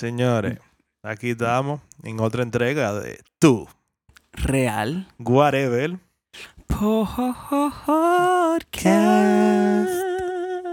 Señores, 0.00 0.58
aquí 1.02 1.32
estamos 1.32 1.82
en 2.02 2.20
otra 2.20 2.42
entrega 2.42 2.94
de 2.94 3.22
Tú. 3.38 3.68
Real. 4.32 5.06
Whatever. 5.18 5.98
Podcast. 6.68 7.60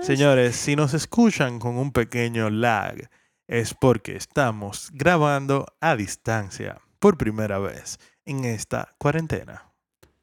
Señores, 0.01 0.55
si 0.55 0.77
nos 0.77 0.93
escuchan 0.93 1.59
con 1.59 1.77
un 1.77 1.91
pequeño 1.91 2.49
lag, 2.49 3.09
es 3.49 3.73
porque 3.73 4.15
estamos 4.15 4.91
grabando 4.93 5.65
a 5.81 5.97
distancia 5.97 6.79
por 6.99 7.17
primera 7.17 7.59
vez 7.59 7.99
en 8.23 8.45
esta 8.45 8.95
cuarentena. 8.97 9.73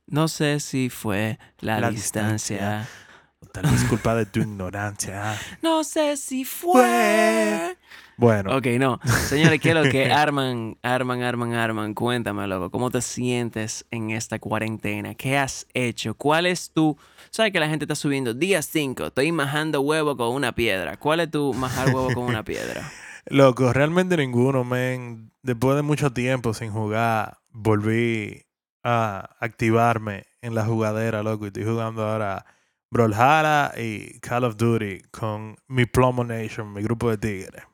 No 0.06 0.28
sé 0.28 0.60
si 0.60 0.88
fue 0.88 1.38
la, 1.58 1.78
La 1.78 1.90
distancia. 1.90 2.78
distancia. 2.78 3.04
Tal 3.52 3.70
vez 3.70 3.84
culpa 3.84 4.14
de 4.14 4.24
tu 4.24 4.40
ignorancia. 4.40 5.38
No 5.60 5.84
sé 5.84 6.16
si 6.16 6.46
fue. 6.46 7.76
Bueno, 8.16 8.56
Ok, 8.56 8.66
no. 8.78 9.00
Señores, 9.26 9.60
¿qué 9.60 9.70
es 9.70 9.74
lo 9.74 9.82
que 9.82 10.06
Arman, 10.12 10.76
Arman, 10.82 11.22
Arman, 11.22 11.54
Arman? 11.54 11.94
Cuéntame, 11.94 12.46
loco. 12.46 12.70
¿Cómo 12.70 12.90
te 12.90 13.02
sientes 13.02 13.86
en 13.90 14.10
esta 14.10 14.38
cuarentena? 14.38 15.14
¿Qué 15.14 15.36
has 15.36 15.66
hecho? 15.74 16.14
¿Cuál 16.14 16.46
es 16.46 16.70
tu... 16.70 16.96
¿Sabes 17.30 17.52
que 17.52 17.60
la 17.60 17.68
gente 17.68 17.84
está 17.84 17.96
subiendo? 17.96 18.34
Día 18.34 18.62
5, 18.62 19.06
estoy 19.06 19.32
majando 19.32 19.80
huevo 19.80 20.16
con 20.16 20.28
una 20.28 20.52
piedra. 20.52 20.96
¿Cuál 20.96 21.20
es 21.20 21.30
tu 21.30 21.52
majar 21.54 21.88
huevo 21.88 22.14
con 22.14 22.24
una 22.24 22.44
piedra? 22.44 22.88
loco, 23.26 23.72
realmente 23.72 24.16
ninguno, 24.16 24.64
men. 24.64 25.32
Después 25.42 25.76
de 25.76 25.82
mucho 25.82 26.12
tiempo 26.12 26.54
sin 26.54 26.70
jugar, 26.70 27.38
volví 27.50 28.44
a 28.82 29.30
activarme 29.40 30.26
en 30.40 30.54
la 30.54 30.64
jugadera, 30.64 31.22
loco. 31.22 31.44
Y 31.44 31.48
estoy 31.48 31.64
jugando 31.64 32.08
ahora 32.08 32.46
Brawlhalla 32.90 33.72
y 33.76 34.20
Call 34.20 34.44
of 34.44 34.56
Duty 34.56 35.02
con 35.10 35.56
mi 35.66 35.84
Plomo 35.84 36.22
Nation, 36.22 36.72
mi 36.72 36.82
grupo 36.82 37.10
de 37.10 37.18
tigres. 37.18 37.64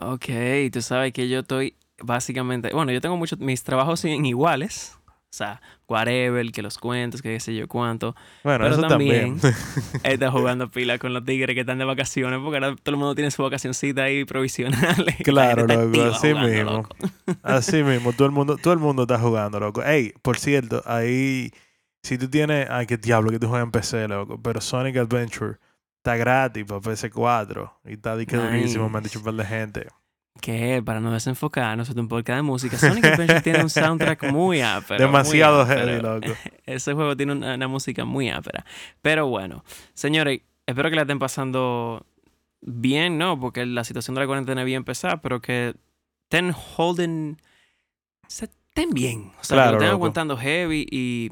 Ok, 0.00 0.26
tú 0.72 0.82
sabes 0.82 1.12
que 1.12 1.28
yo 1.28 1.40
estoy 1.40 1.74
básicamente... 2.02 2.70
Bueno, 2.72 2.92
yo 2.92 3.00
tengo 3.00 3.16
muchos... 3.16 3.38
Mis 3.38 3.62
trabajos 3.62 4.00
siguen 4.00 4.26
iguales. 4.26 4.98
O 5.08 5.36
sea, 5.36 5.60
whatever, 5.88 6.50
que 6.50 6.62
los 6.62 6.78
cuentos, 6.78 7.20
que 7.20 7.30
qué 7.30 7.40
sé 7.40 7.54
yo 7.54 7.68
cuánto. 7.68 8.14
Bueno, 8.44 8.64
Pero 8.64 8.74
eso 8.76 8.88
también. 8.88 9.38
también- 9.38 9.60
Está 10.02 10.30
jugando 10.30 10.70
pila 10.70 10.98
con 10.98 11.12
los 11.12 11.24
tigres 11.24 11.52
que 11.54 11.60
están 11.60 11.78
de 11.78 11.84
vacaciones, 11.84 12.40
porque 12.42 12.56
ahora 12.56 12.74
todo 12.82 12.94
el 12.94 12.98
mundo 12.98 13.14
tiene 13.14 13.30
su 13.30 13.42
vacacioncita 13.42 14.04
ahí 14.04 14.24
provisional. 14.24 14.96
y 15.18 15.24
la 15.24 15.24
Claro, 15.24 15.66
loco, 15.66 16.02
así 16.04 16.28
jugando, 16.30 16.48
mismo. 16.48 16.70
loco. 16.70 16.96
Así 17.42 17.82
mismo, 17.82 18.12
todo 18.12 18.26
el 18.26 18.32
mundo, 18.32 18.56
todo 18.56 18.72
el 18.72 18.78
mundo 18.78 19.02
está 19.02 19.18
jugando, 19.18 19.60
loco. 19.60 19.82
Ey, 19.82 20.12
por 20.22 20.38
cierto, 20.38 20.82
ahí, 20.86 21.50
si 22.02 22.16
tú 22.16 22.28
tienes, 22.30 22.68
ay, 22.70 22.86
qué 22.86 22.96
diablo 22.96 23.30
que 23.30 23.38
tú 23.38 23.48
juegas 23.48 23.64
en 23.66 23.72
PC, 23.72 24.08
loco, 24.08 24.40
pero 24.40 24.60
Sonic 24.62 24.96
Adventure 24.96 25.56
está 26.06 26.16
gratis 26.16 26.64
para 26.64 26.80
PS4 26.80 27.72
y 27.84 27.92
está 27.94 28.16
que 28.24 28.36
durísimo, 28.36 28.88
me 28.88 28.98
han 28.98 29.04
dicho 29.04 29.18
un 29.18 29.24
par 29.24 29.34
de 29.34 29.44
gente. 29.44 29.88
Que 30.40 30.80
para 30.84 31.00
no 31.00 31.10
desenfocarnos, 31.10 31.88
es 31.88 31.96
un 31.96 32.06
podcast 32.06 32.36
de 32.36 32.42
música. 32.42 32.78
Sonic 32.78 33.04
Adventure 33.06 33.40
tiene 33.40 33.62
un 33.62 33.70
soundtrack 33.70 34.30
muy 34.30 34.60
ápero. 34.60 35.04
Demasiado 35.04 35.66
muy 35.66 35.74
heavy, 35.74 36.00
loco. 36.00 36.28
Ese 36.66 36.92
juego 36.92 37.16
tiene 37.16 37.32
una, 37.32 37.54
una 37.54 37.66
música 37.66 38.04
muy 38.04 38.28
ápera. 38.28 38.64
Pero 39.02 39.26
bueno, 39.26 39.64
señores, 39.94 40.42
espero 40.66 40.90
que 40.90 40.96
la 40.96 41.02
estén 41.02 41.18
pasando 41.18 42.06
bien, 42.60 43.18
¿no? 43.18 43.40
Porque 43.40 43.66
la 43.66 43.82
situación 43.82 44.14
de 44.14 44.20
la 44.20 44.26
cuarentena 44.26 44.60
había 44.60 44.76
empezado, 44.76 45.20
pero 45.22 45.40
que 45.40 45.74
estén 46.24 46.54
holding. 46.76 47.36
estén 48.28 48.90
bien. 48.90 49.32
O 49.40 49.44
sea, 49.44 49.56
que 49.56 49.70
lo 49.70 49.76
estén 49.78 49.88
loco. 49.88 49.96
aguantando 49.96 50.36
heavy 50.36 50.86
y 50.88 51.30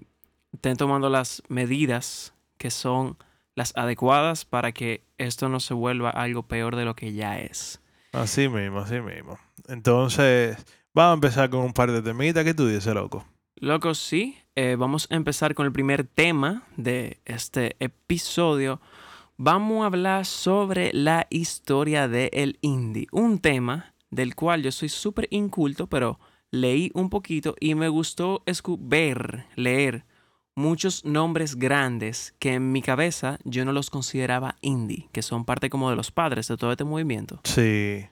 estén 0.52 0.76
tomando 0.76 1.08
las 1.10 1.44
medidas 1.48 2.34
que 2.58 2.70
son 2.70 3.18
las 3.54 3.76
adecuadas 3.76 4.44
para 4.44 4.72
que 4.72 5.04
esto 5.18 5.48
no 5.48 5.60
se 5.60 5.74
vuelva 5.74 6.10
algo 6.10 6.44
peor 6.44 6.76
de 6.76 6.84
lo 6.84 6.94
que 6.96 7.12
ya 7.12 7.38
es. 7.38 7.80
Así 8.12 8.48
mismo, 8.48 8.80
así 8.80 9.00
mismo. 9.00 9.38
Entonces, 9.68 10.56
vamos 10.92 11.12
a 11.12 11.14
empezar 11.14 11.50
con 11.50 11.60
un 11.60 11.72
par 11.72 11.90
de 11.90 12.02
temitas. 12.02 12.44
¿Qué 12.44 12.54
tú 12.54 12.66
dices, 12.66 12.94
loco? 12.94 13.24
Loco, 13.56 13.94
sí. 13.94 14.36
Eh, 14.56 14.76
vamos 14.78 15.08
a 15.10 15.16
empezar 15.16 15.54
con 15.54 15.66
el 15.66 15.72
primer 15.72 16.04
tema 16.04 16.64
de 16.76 17.20
este 17.24 17.76
episodio. 17.80 18.80
Vamos 19.36 19.82
a 19.82 19.86
hablar 19.86 20.26
sobre 20.26 20.92
la 20.92 21.26
historia 21.30 22.06
del 22.06 22.58
indie. 22.60 23.08
Un 23.10 23.40
tema 23.40 23.94
del 24.10 24.36
cual 24.36 24.62
yo 24.62 24.70
soy 24.70 24.88
súper 24.88 25.26
inculto, 25.30 25.88
pero 25.88 26.20
leí 26.52 26.92
un 26.94 27.10
poquito 27.10 27.56
y 27.58 27.74
me 27.74 27.88
gustó 27.88 28.44
ver, 28.78 29.46
leer 29.56 30.04
muchos 30.54 31.04
nombres 31.04 31.56
grandes 31.56 32.34
que 32.38 32.54
en 32.54 32.72
mi 32.72 32.82
cabeza 32.82 33.38
yo 33.44 33.64
no 33.64 33.72
los 33.72 33.90
consideraba 33.90 34.56
indie, 34.60 35.08
que 35.12 35.22
son 35.22 35.44
parte 35.44 35.70
como 35.70 35.90
de 35.90 35.96
los 35.96 36.10
padres 36.10 36.48
de 36.48 36.56
todo 36.56 36.70
este 36.72 36.84
movimiento. 36.84 37.40
Sí. 37.44 38.06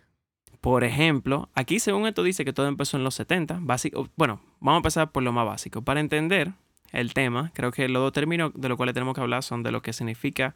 Por 0.60 0.84
ejemplo, 0.84 1.48
aquí 1.54 1.80
según 1.80 2.06
esto 2.06 2.22
dice 2.22 2.44
que 2.44 2.52
todo 2.52 2.68
empezó 2.68 2.96
en 2.96 3.04
los 3.04 3.14
70. 3.16 3.58
Básico, 3.62 4.08
bueno, 4.16 4.40
vamos 4.60 4.76
a 4.76 4.78
empezar 4.78 5.12
por 5.12 5.22
lo 5.22 5.32
más 5.32 5.46
básico. 5.46 5.82
Para 5.82 6.00
entender 6.00 6.52
el 6.92 7.14
tema, 7.14 7.50
creo 7.54 7.72
que 7.72 7.88
los 7.88 8.02
dos 8.02 8.12
términos 8.12 8.52
de 8.54 8.68
los 8.68 8.76
cuales 8.76 8.94
tenemos 8.94 9.14
que 9.14 9.20
hablar 9.20 9.42
son 9.42 9.62
de 9.62 9.72
lo 9.72 9.82
que 9.82 9.92
significa 9.92 10.54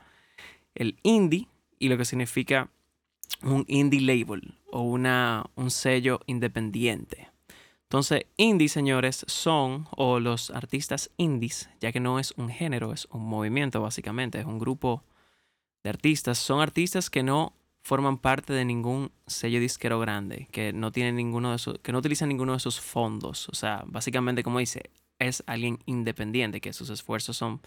el 0.74 0.96
indie 1.02 1.48
y 1.78 1.88
lo 1.88 1.96
que 1.96 2.04
significa 2.04 2.68
un 3.42 3.64
indie 3.68 4.00
label 4.00 4.54
o 4.70 4.82
una, 4.82 5.46
un 5.56 5.70
sello 5.70 6.20
independiente. 6.26 7.28
Entonces, 7.86 8.26
indie, 8.36 8.68
señores, 8.68 9.24
son, 9.28 9.86
o 9.92 10.18
los 10.18 10.50
artistas 10.50 11.10
indies, 11.18 11.70
ya 11.80 11.92
que 11.92 12.00
no 12.00 12.18
es 12.18 12.34
un 12.36 12.48
género, 12.48 12.92
es 12.92 13.06
un 13.12 13.24
movimiento 13.24 13.80
básicamente, 13.80 14.40
es 14.40 14.44
un 14.44 14.58
grupo 14.58 15.04
de 15.84 15.90
artistas, 15.90 16.38
son 16.38 16.60
artistas 16.60 17.10
que 17.10 17.22
no 17.22 17.52
forman 17.82 18.18
parte 18.18 18.52
de 18.52 18.64
ningún 18.64 19.12
sello 19.28 19.60
disquero 19.60 20.00
grande, 20.00 20.48
que 20.50 20.72
no 20.72 20.90
tienen 20.90 21.14
ninguno 21.14 21.50
de 21.50 21.56
esos, 21.56 21.78
que 21.78 21.92
no 21.92 21.98
utilizan 21.98 22.28
ninguno 22.28 22.52
de 22.52 22.58
esos 22.58 22.80
fondos. 22.80 23.48
O 23.50 23.54
sea, 23.54 23.84
básicamente, 23.86 24.42
como 24.42 24.58
dice, 24.58 24.90
es 25.20 25.44
alguien 25.46 25.78
independiente, 25.86 26.60
que 26.60 26.72
sus 26.72 26.90
esfuerzos 26.90 27.36
son, 27.36 27.60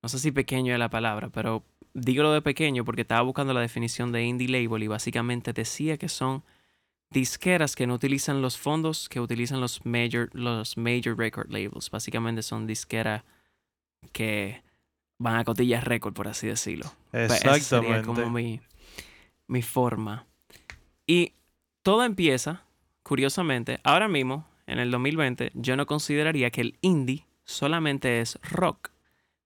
no 0.00 0.08
sé 0.08 0.20
si 0.20 0.30
pequeño 0.30 0.72
es 0.72 0.78
la 0.78 0.90
palabra, 0.90 1.30
pero 1.30 1.64
digo 1.92 2.22
lo 2.22 2.32
de 2.32 2.42
pequeño 2.42 2.84
porque 2.84 3.02
estaba 3.02 3.22
buscando 3.22 3.52
la 3.52 3.60
definición 3.60 4.12
de 4.12 4.22
indie 4.24 4.46
label 4.46 4.84
y 4.84 4.86
básicamente 4.86 5.52
decía 5.52 5.98
que 5.98 6.08
son 6.08 6.44
disqueras 7.10 7.74
que 7.74 7.86
no 7.86 7.94
utilizan 7.94 8.40
los 8.40 8.56
fondos 8.56 9.08
que 9.08 9.20
utilizan 9.20 9.60
los 9.60 9.84
major, 9.84 10.30
los 10.32 10.76
major 10.76 11.16
record 11.18 11.50
labels. 11.50 11.90
Básicamente 11.90 12.42
son 12.42 12.66
disqueras 12.66 13.24
que 14.12 14.62
van 15.18 15.36
a 15.36 15.44
cotillas 15.44 15.84
récord, 15.84 16.14
por 16.14 16.28
así 16.28 16.46
decirlo. 16.46 16.90
Pues, 17.10 17.24
esa 17.32 17.38
sería 17.40 17.56
Exactamente. 17.56 18.06
como 18.06 18.30
mi, 18.30 18.60
mi 19.48 19.62
forma. 19.62 20.26
Y 21.06 21.32
todo 21.82 22.04
empieza, 22.04 22.62
curiosamente, 23.02 23.80
ahora 23.82 24.08
mismo, 24.08 24.48
en 24.66 24.78
el 24.78 24.90
2020, 24.90 25.50
yo 25.54 25.76
no 25.76 25.86
consideraría 25.86 26.50
que 26.50 26.60
el 26.60 26.78
indie 26.80 27.26
solamente 27.44 28.20
es 28.20 28.38
rock. 28.42 28.90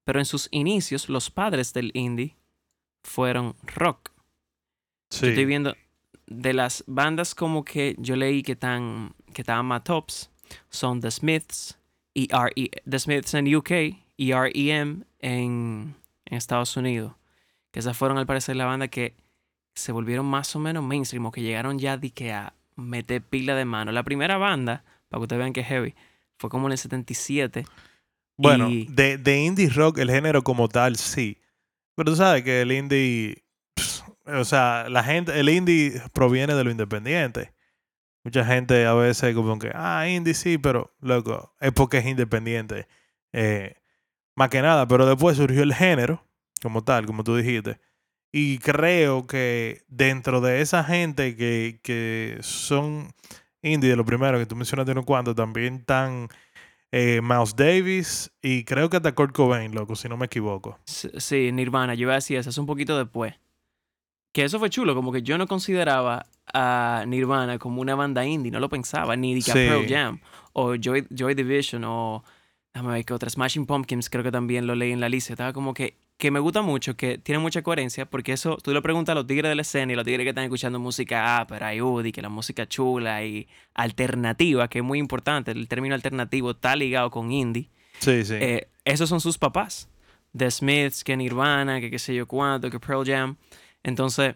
Pero 0.04 0.18
en 0.18 0.26
sus 0.26 0.48
inicios, 0.50 1.08
los 1.08 1.30
padres 1.30 1.72
del 1.72 1.90
indie 1.94 2.36
fueron 3.02 3.56
rock. 3.74 4.10
Yo 5.10 5.18
Sí. 5.20 5.26
estoy 5.28 5.46
viendo 5.46 5.74
de 6.26 6.52
las 6.54 6.84
bandas 6.86 7.34
como 7.34 7.64
que 7.64 7.94
yo 7.98 8.16
leí 8.16 8.42
que 8.42 8.52
están 8.52 9.14
que 9.32 9.42
estaban 9.42 9.66
más 9.66 9.84
tops 9.84 10.30
son 10.70 11.00
The 11.00 11.10
Smiths, 11.10 11.78
ERE, 12.14 12.70
The 12.88 12.98
Smiths 12.98 13.34
en 13.34 13.54
UK, 13.54 13.70
EREM 14.18 15.04
en, 15.20 15.94
en 16.26 16.36
Estados 16.36 16.76
Unidos. 16.76 17.14
Que 17.72 17.80
esas 17.80 17.96
fueron 17.96 18.18
al 18.18 18.26
parecer 18.26 18.54
la 18.56 18.66
banda 18.66 18.88
que 18.88 19.14
se 19.74 19.90
volvieron 19.90 20.26
más 20.26 20.54
o 20.54 20.60
menos 20.60 20.84
mainstream 20.84 21.26
o 21.26 21.32
que 21.32 21.42
llegaron 21.42 21.78
ya 21.78 21.96
de 21.96 22.10
que 22.10 22.32
a 22.32 22.54
meter 22.76 23.22
pila 23.22 23.54
de 23.56 23.64
mano. 23.64 23.90
La 23.90 24.04
primera 24.04 24.36
banda, 24.38 24.84
para 25.08 25.18
que 25.20 25.22
ustedes 25.24 25.40
vean 25.40 25.52
que 25.52 25.60
es 25.60 25.66
heavy, 25.66 25.94
fue 26.38 26.50
como 26.50 26.66
en 26.68 26.72
el 26.72 26.78
77. 26.78 27.66
Bueno, 28.36 28.68
Y- 28.68 28.86
de, 28.86 29.18
de 29.18 29.42
indie 29.42 29.68
rock, 29.70 29.98
el 29.98 30.10
género 30.10 30.42
como 30.44 30.68
tal, 30.68 30.96
sí. 30.96 31.38
Pero 31.96 32.10
tú 32.12 32.16
sabes 32.16 32.42
que 32.44 32.62
el 32.62 32.70
indie, 32.72 33.43
o 34.26 34.44
sea, 34.44 34.86
la 34.88 35.04
gente, 35.04 35.38
el 35.38 35.48
indie 35.48 36.00
proviene 36.12 36.54
de 36.54 36.64
lo 36.64 36.70
independiente. 36.70 37.52
Mucha 38.24 38.44
gente 38.44 38.86
a 38.86 38.94
veces 38.94 39.34
como 39.34 39.58
que, 39.58 39.70
ah, 39.74 40.08
indie 40.08 40.34
sí, 40.34 40.56
pero 40.56 40.94
loco, 41.00 41.54
es 41.60 41.72
porque 41.72 41.98
es 41.98 42.06
independiente. 42.06 42.86
Eh, 43.32 43.76
más 44.34 44.48
que 44.48 44.62
nada, 44.62 44.88
pero 44.88 45.06
después 45.06 45.36
surgió 45.36 45.62
el 45.62 45.74
género 45.74 46.26
como 46.62 46.82
tal, 46.82 47.06
como 47.06 47.22
tú 47.24 47.36
dijiste. 47.36 47.78
Y 48.32 48.58
creo 48.58 49.26
que 49.26 49.84
dentro 49.88 50.40
de 50.40 50.60
esa 50.60 50.82
gente 50.82 51.36
que, 51.36 51.80
que 51.82 52.38
son 52.40 53.12
indie, 53.62 53.94
lo 53.94 54.04
primero 54.04 54.38
que 54.38 54.46
tú 54.46 54.56
mencionaste 54.56 54.92
unos 54.92 55.04
cuantos, 55.04 55.36
también 55.36 55.76
están 55.76 56.28
eh, 56.90 57.20
Miles 57.22 57.56
Davis 57.56 58.32
y 58.40 58.64
creo 58.64 58.88
que 58.88 58.96
hasta 58.96 59.14
Kurt 59.14 59.34
Cobain, 59.34 59.74
loco, 59.74 59.96
si 59.96 60.08
no 60.08 60.16
me 60.16 60.26
equivoco. 60.26 60.78
Sí, 60.84 61.52
Nirvana, 61.52 61.94
yo 61.94 62.02
iba 62.02 62.12
a 62.12 62.16
decir 62.16 62.38
eso, 62.38 62.50
es 62.50 62.58
un 62.58 62.66
poquito 62.66 62.96
después. 62.96 63.34
Que 64.34 64.42
eso 64.44 64.58
fue 64.58 64.68
chulo, 64.68 64.94
como 64.96 65.12
que 65.12 65.22
yo 65.22 65.38
no 65.38 65.46
consideraba 65.46 66.26
a 66.52 67.04
Nirvana 67.06 67.58
como 67.58 67.80
una 67.80 67.94
banda 67.94 68.26
indie, 68.26 68.50
no 68.50 68.58
lo 68.58 68.68
pensaba, 68.68 69.14
ni 69.16 69.40
que 69.40 69.50
a 69.52 69.54
Sí. 69.54 69.60
Pearl 69.60 69.86
Jam, 69.88 70.20
o 70.52 70.74
Joy, 70.74 71.06
Joy 71.08 71.34
Division, 71.34 71.84
o 71.84 72.24
déjame 72.74 72.94
ver 72.94 73.04
qué 73.04 73.14
otra, 73.14 73.30
Smashing 73.30 73.64
Pumpkins, 73.64 74.10
creo 74.10 74.24
que 74.24 74.32
también 74.32 74.66
lo 74.66 74.74
leí 74.74 74.90
en 74.90 74.98
la 75.00 75.08
lista. 75.08 75.32
Estaba 75.32 75.52
como 75.52 75.72
que 75.72 75.96
que 76.16 76.30
me 76.30 76.38
gusta 76.38 76.62
mucho, 76.62 76.96
que 76.96 77.18
tiene 77.18 77.40
mucha 77.40 77.62
coherencia, 77.62 78.06
porque 78.06 78.32
eso 78.32 78.56
tú 78.62 78.72
le 78.72 78.80
preguntas 78.82 79.12
a 79.12 79.16
los 79.16 79.26
tigres 79.26 79.48
de 79.50 79.54
la 79.56 79.62
escena 79.62 79.92
y 79.92 79.96
los 79.96 80.04
tigres 80.04 80.24
que 80.24 80.28
están 80.30 80.44
escuchando 80.44 80.78
música 80.78 81.38
ápera 81.40 81.74
y 81.74 81.80
UDI, 81.80 82.12
que 82.12 82.22
la 82.22 82.28
música 82.28 82.68
chula 82.68 83.24
y 83.24 83.48
alternativa, 83.74 84.68
que 84.68 84.78
es 84.78 84.84
muy 84.84 84.98
importante, 84.98 85.50
el 85.50 85.68
término 85.68 85.94
alternativo 85.94 86.52
está 86.52 86.76
ligado 86.76 87.10
con 87.10 87.32
indie. 87.32 87.68
Sí, 87.98 88.24
sí. 88.24 88.34
Eh, 88.34 88.68
esos 88.84 89.08
son 89.08 89.20
sus 89.20 89.38
papás. 89.38 89.88
The 90.36 90.50
Smiths, 90.50 91.04
que 91.04 91.16
Nirvana, 91.16 91.80
que 91.80 91.90
qué 91.90 91.98
sé 91.98 92.14
yo 92.14 92.26
cuánto, 92.26 92.70
que 92.70 92.80
Pearl 92.80 93.04
Jam. 93.06 93.36
Entonces, 93.84 94.34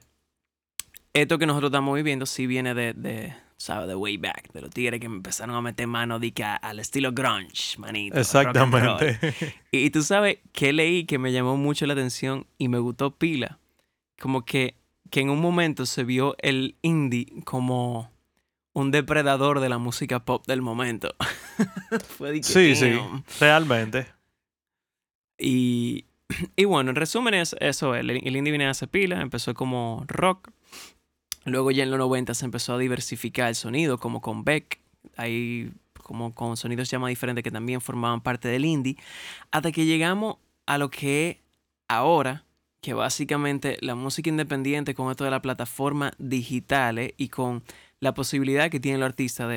esto 1.12 1.38
que 1.38 1.46
nosotros 1.46 1.70
estamos 1.70 1.96
viviendo 1.96 2.26
sí 2.26 2.46
viene 2.46 2.74
de, 2.74 2.92
de 2.92 3.34
¿sabes? 3.56 3.88
De 3.88 3.96
way 3.96 4.16
back, 4.16 4.52
de 4.52 4.60
los 4.60 4.70
tigres 4.70 5.00
que 5.00 5.06
empezaron 5.06 5.56
a 5.56 5.60
meter 5.60 5.86
mano 5.86 6.18
de 6.18 6.32
al 6.62 6.78
estilo 6.78 7.12
grunge, 7.12 7.76
manito. 7.78 8.18
Exactamente. 8.18 9.18
Y, 9.70 9.84
y 9.86 9.90
tú 9.90 10.02
sabes 10.02 10.38
que 10.52 10.72
leí 10.72 11.04
que 11.04 11.18
me 11.18 11.32
llamó 11.32 11.56
mucho 11.56 11.84
la 11.86 11.92
atención 11.92 12.46
y 12.56 12.68
me 12.68 12.78
gustó 12.78 13.16
pila. 13.16 13.58
Como 14.18 14.44
que, 14.44 14.76
que 15.10 15.20
en 15.20 15.30
un 15.30 15.40
momento 15.40 15.84
se 15.84 16.04
vio 16.04 16.36
el 16.38 16.76
indie 16.80 17.26
como 17.44 18.10
un 18.72 18.90
depredador 18.90 19.60
de 19.60 19.68
la 19.68 19.78
música 19.78 20.24
pop 20.24 20.46
del 20.46 20.62
momento. 20.62 21.14
Fue 22.16 22.32
de 22.32 22.40
que, 22.40 22.44
sí, 22.44 22.76
sí. 22.76 22.98
Realmente. 23.40 24.06
Y, 25.38 26.06
y 26.56 26.64
bueno, 26.64 26.90
en 26.90 26.96
resumen 26.96 27.34
es 27.34 27.56
eso. 27.60 27.94
El, 27.94 28.10
el 28.10 28.36
indie 28.36 28.50
viene 28.50 28.66
hace 28.66 28.86
pila, 28.86 29.20
empezó 29.20 29.54
como 29.54 30.04
rock. 30.06 30.50
Luego 31.44 31.70
ya 31.70 31.82
en 31.82 31.90
los 31.90 31.98
90 31.98 32.34
se 32.34 32.44
empezó 32.44 32.74
a 32.74 32.78
diversificar 32.78 33.48
el 33.48 33.54
sonido, 33.54 33.98
como 33.98 34.20
con 34.20 34.44
Beck. 34.44 34.80
Ahí 35.16 35.72
como 36.08 36.34
con 36.34 36.56
sonidos 36.56 36.90
más 36.94 37.10
diferentes 37.10 37.44
que 37.44 37.50
también 37.50 37.82
formaban 37.82 38.22
parte 38.22 38.48
del 38.48 38.64
indie. 38.64 38.96
Hasta 39.50 39.70
que 39.70 39.84
llegamos 39.84 40.36
a 40.66 40.78
lo 40.78 40.90
que 40.90 41.42
ahora, 41.86 42.44
que 42.80 42.94
básicamente 42.94 43.76
la 43.80 43.94
música 43.94 44.30
independiente 44.30 44.94
con 44.94 45.10
esto 45.10 45.24
de 45.24 45.30
las 45.30 45.40
plataformas 45.40 46.12
digitales 46.18 47.12
y 47.18 47.28
con 47.28 47.62
la 48.00 48.14
posibilidad 48.14 48.70
que 48.70 48.80
tienen 48.80 49.00
los 49.00 49.08
artistas 49.08 49.48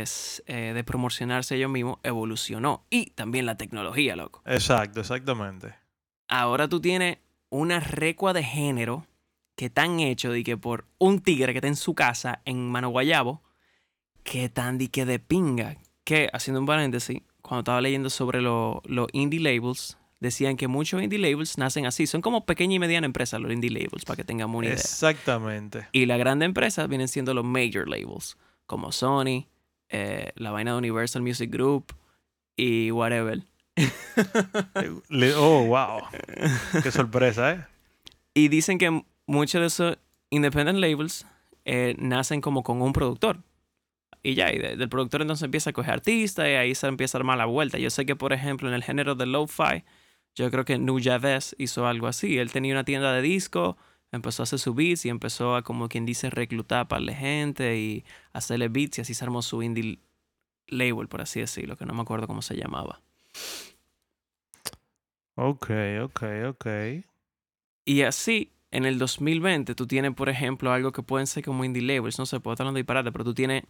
de, 0.46 0.54
eh, 0.54 0.74
de 0.74 0.84
promocionarse 0.84 1.56
ellos 1.56 1.72
mismos 1.72 2.00
evolucionó. 2.04 2.84
Y 2.90 3.12
también 3.12 3.46
la 3.46 3.56
tecnología, 3.56 4.18
loco 4.18 4.42
Exacto, 4.46 5.00
exactamente. 5.00 5.81
Ahora 6.32 6.68
tú 6.68 6.82
tienes 6.82 7.20
una 7.50 7.80
recua 7.80 8.34
de 8.34 8.44
género 8.44 9.06
que 9.56 9.66
están 9.66 10.00
hechos 10.00 10.34
de 10.34 10.44
que 10.44 10.58
por 10.58 10.88
un 10.98 11.20
tigre 11.20 11.54
que 11.54 11.60
está 11.60 11.68
en 11.68 11.76
su 11.76 11.94
casa 11.94 12.42
en 12.46 12.68
Mano 12.72 12.90
Guayabo, 12.90 13.44
que 14.24 14.50
tan 14.50 14.78
de 14.80 14.88
que 14.90 15.06
de 15.06 15.20
pinga. 15.20 15.78
Que, 16.04 16.30
haciendo 16.34 16.60
un 16.60 16.66
paréntesis, 16.66 17.22
cuando 17.44 17.60
estaba 17.62 17.82
leyendo 17.82 18.10
sobre 18.10 18.42
lo- 18.42 18.82
los 18.86 19.08
indie 19.14 19.40
labels, 19.40 19.98
decían 20.20 20.56
que 20.58 20.68
muchos 20.68 21.02
indie 21.04 21.20
labels 21.20 21.58
nacen 21.58 21.86
así. 21.86 22.08
Son 22.08 22.22
como 22.22 22.46
pequeña 22.46 22.76
y 22.76 22.80
mediana 22.80 23.06
empresa 23.06 23.38
los 23.38 23.52
indie 23.52 23.70
labels, 23.70 24.06
para 24.06 24.18
que 24.18 24.24
tengamos 24.24 24.58
una 24.58 24.68
idea. 24.68 24.78
Exactamente. 24.78 25.88
Y 25.92 26.06
las 26.06 26.18
grandes 26.18 26.46
empresas 26.48 26.88
vienen 26.88 27.08
siendo 27.08 27.34
los 27.34 27.44
major 27.46 27.88
labels, 27.88 28.38
como 28.66 28.92
Sony, 28.92 29.46
eh, 29.90 30.32
la 30.36 30.52
vaina 30.52 30.72
de 30.72 30.78
Universal 30.78 31.22
Music 31.22 31.52
Group 31.52 31.94
y 32.56 32.90
whatever. 32.92 33.44
Oh, 35.38 35.66
wow. 35.66 36.02
Qué 36.84 36.92
sorpresa, 36.92 37.52
¿eh? 37.52 37.66
Y 38.34 38.48
dicen 38.48 38.78
que 38.78 39.04
muchos 39.28 39.62
de 39.62 39.68
esos 39.68 39.98
independent 40.30 40.80
labels 40.80 41.26
eh, 41.66 41.96
nacen 42.00 42.42
como 42.42 42.64
con 42.64 42.82
un 42.82 42.94
productor. 42.94 43.40
Y 44.24 44.36
ya, 44.36 44.54
y 44.54 44.60
de- 44.60 44.76
del 44.76 44.90
productor 44.90 45.22
entonces 45.22 45.44
empieza 45.44 45.72
a 45.72 45.74
coger 45.74 45.94
artistas 45.94 46.48
y 46.48 46.52
ahí 46.52 46.76
se 46.76 46.88
empieza 46.88 47.18
a 47.18 47.20
armar 47.20 47.38
la 47.38 47.46
vuelta. 47.46 47.78
Yo 47.78 47.90
sé 47.90 48.06
que, 48.06 48.16
por 48.16 48.34
ejemplo, 48.34 48.68
en 48.68 48.76
el 48.76 48.84
género 48.84 49.16
de 49.16 49.26
lo-fi, 49.26 49.84
yo 50.36 50.50
creo 50.52 50.64
que 50.66 50.78
Nu 50.78 51.00
Javes 51.02 51.56
hizo 51.58 51.88
algo 51.88 52.08
así. 52.08 52.38
Él 52.38 52.52
tenía 52.52 52.74
una 52.74 52.84
tienda 52.84 53.12
de 53.14 53.22
disco, 53.22 53.78
empezó 54.12 54.44
a 54.44 54.46
hacer 54.46 54.60
su 54.60 54.74
beats 54.74 55.06
y 55.06 55.10
empezó 55.10 55.56
a, 55.56 55.64
como 55.64 55.90
quien 55.90 56.06
dice, 56.06 56.30
reclutar 56.30 56.88
para 56.88 57.02
la 57.02 57.14
gente 57.14 57.78
y 57.80 58.06
hacerle 58.34 58.70
beats 58.70 59.00
y 59.00 59.02
así 59.02 59.14
se 59.14 59.24
armó 59.26 59.42
su 59.42 59.62
indie 59.64 60.00
label, 60.68 61.08
por 61.08 61.22
así 61.22 61.40
decirlo, 61.40 61.76
que 61.76 61.86
no 61.86 61.94
me 61.94 62.02
acuerdo 62.02 62.28
cómo 62.28 62.42
se 62.42 62.56
llamaba. 62.56 63.02
Ok, 65.36 65.72
ok, 66.04 66.24
ok. 66.50 66.68
Y 67.86 68.02
así, 68.04 68.52
en 68.70 68.86
el 68.86 69.00
2020, 69.00 69.76
tú 69.76 69.88
tienes, 69.88 70.14
por 70.14 70.30
ejemplo, 70.30 70.72
algo 70.72 70.92
que 70.92 71.04
pueden 71.04 71.28
ser 71.28 71.44
como 71.44 71.66
indie 71.66 71.82
labels, 71.82 72.20
no 72.20 72.26
sé, 72.26 72.40
puedo 72.40 72.54
estar 72.54 72.66
hablando 72.66 72.78
de 72.78 72.84
disparate, 72.84 73.12
pero 73.12 73.24
tú 73.24 73.34
tienes, 73.34 73.64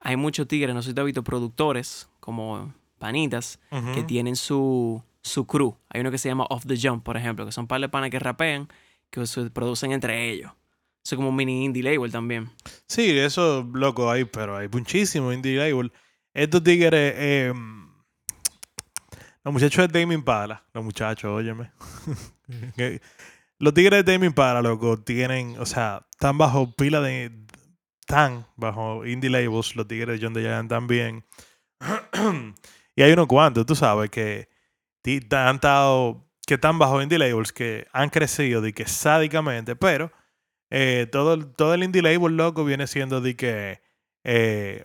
hay 0.00 0.16
muchos 0.16 0.46
tigres, 0.46 0.74
no 0.74 0.82
sé 0.82 0.90
si 0.90 0.94
te 0.94 1.00
has 1.00 1.06
visto, 1.06 1.24
productores, 1.24 2.08
como 2.20 2.74
panitas, 2.98 3.58
que 3.94 4.02
tienen 4.02 4.36
su, 4.36 5.02
su 5.22 5.46
crew. 5.46 5.76
Hay 5.88 6.00
uno 6.00 6.10
que 6.10 6.18
se 6.18 6.28
llama 6.28 6.46
Off 6.50 6.66
the 6.66 6.76
Jump, 6.80 7.02
por 7.04 7.16
ejemplo, 7.16 7.44
que 7.46 7.52
son 7.52 7.66
par 7.66 7.80
de 7.80 7.88
panas 7.88 8.10
que 8.10 8.18
rapean, 8.18 8.68
que 9.10 9.26
se 9.26 9.50
producen 9.50 9.92
entre 9.92 10.30
ellos. 10.30 10.52
Eso 11.04 11.14
es 11.14 11.16
como 11.16 11.28
un 11.30 11.36
mini 11.36 11.64
indie 11.64 11.82
label 11.82 12.10
también. 12.10 12.50
Sí, 12.86 13.18
eso, 13.18 13.68
loco, 13.74 14.10
hay, 14.10 14.24
pero 14.24 14.56
hay 14.56 14.68
muchísimo 14.68 15.32
indie 15.32 15.56
label. 15.56 15.92
Estos 16.32 16.62
tigres, 16.62 17.14
eh, 17.16 17.52
los 19.44 19.52
muchachos 19.52 19.88
de 19.88 20.00
Damien 20.00 20.22
Pala, 20.22 20.64
los 20.72 20.82
muchachos, 20.82 21.30
óyeme. 21.30 21.70
Los 23.60 23.72
tigres 23.72 24.04
de 24.04 24.12
Damien 24.12 24.32
Pala, 24.32 24.60
loco, 24.60 24.98
tienen, 24.98 25.56
o 25.58 25.64
sea, 25.64 26.04
están 26.10 26.36
bajo 26.36 26.72
pila 26.74 27.00
de, 27.00 27.30
están 28.00 28.46
bajo 28.56 29.06
indie 29.06 29.30
labels, 29.30 29.76
los 29.76 29.86
tigres 29.86 30.20
de 30.20 30.26
John 30.26 30.34
DeJoy 30.34 30.68
también. 30.68 31.24
y 32.96 33.02
hay 33.02 33.12
unos 33.12 33.26
cuantos, 33.28 33.64
tú 33.64 33.74
sabes, 33.76 34.10
que 34.10 34.48
han 35.30 35.54
estado, 35.54 36.28
que 36.46 36.54
están 36.54 36.78
bajo 36.78 37.00
indie 37.00 37.18
labels, 37.18 37.52
que 37.52 37.86
han 37.92 38.10
crecido 38.10 38.60
de 38.60 38.72
que 38.74 38.86
sádicamente, 38.86 39.76
pero 39.76 40.10
eh, 40.70 41.06
todo, 41.10 41.46
todo 41.46 41.74
el 41.74 41.84
indie 41.84 42.02
label, 42.02 42.36
loco, 42.36 42.64
viene 42.64 42.86
siendo 42.86 43.20
de 43.20 43.36
que 43.36 43.80
eh, 44.24 44.84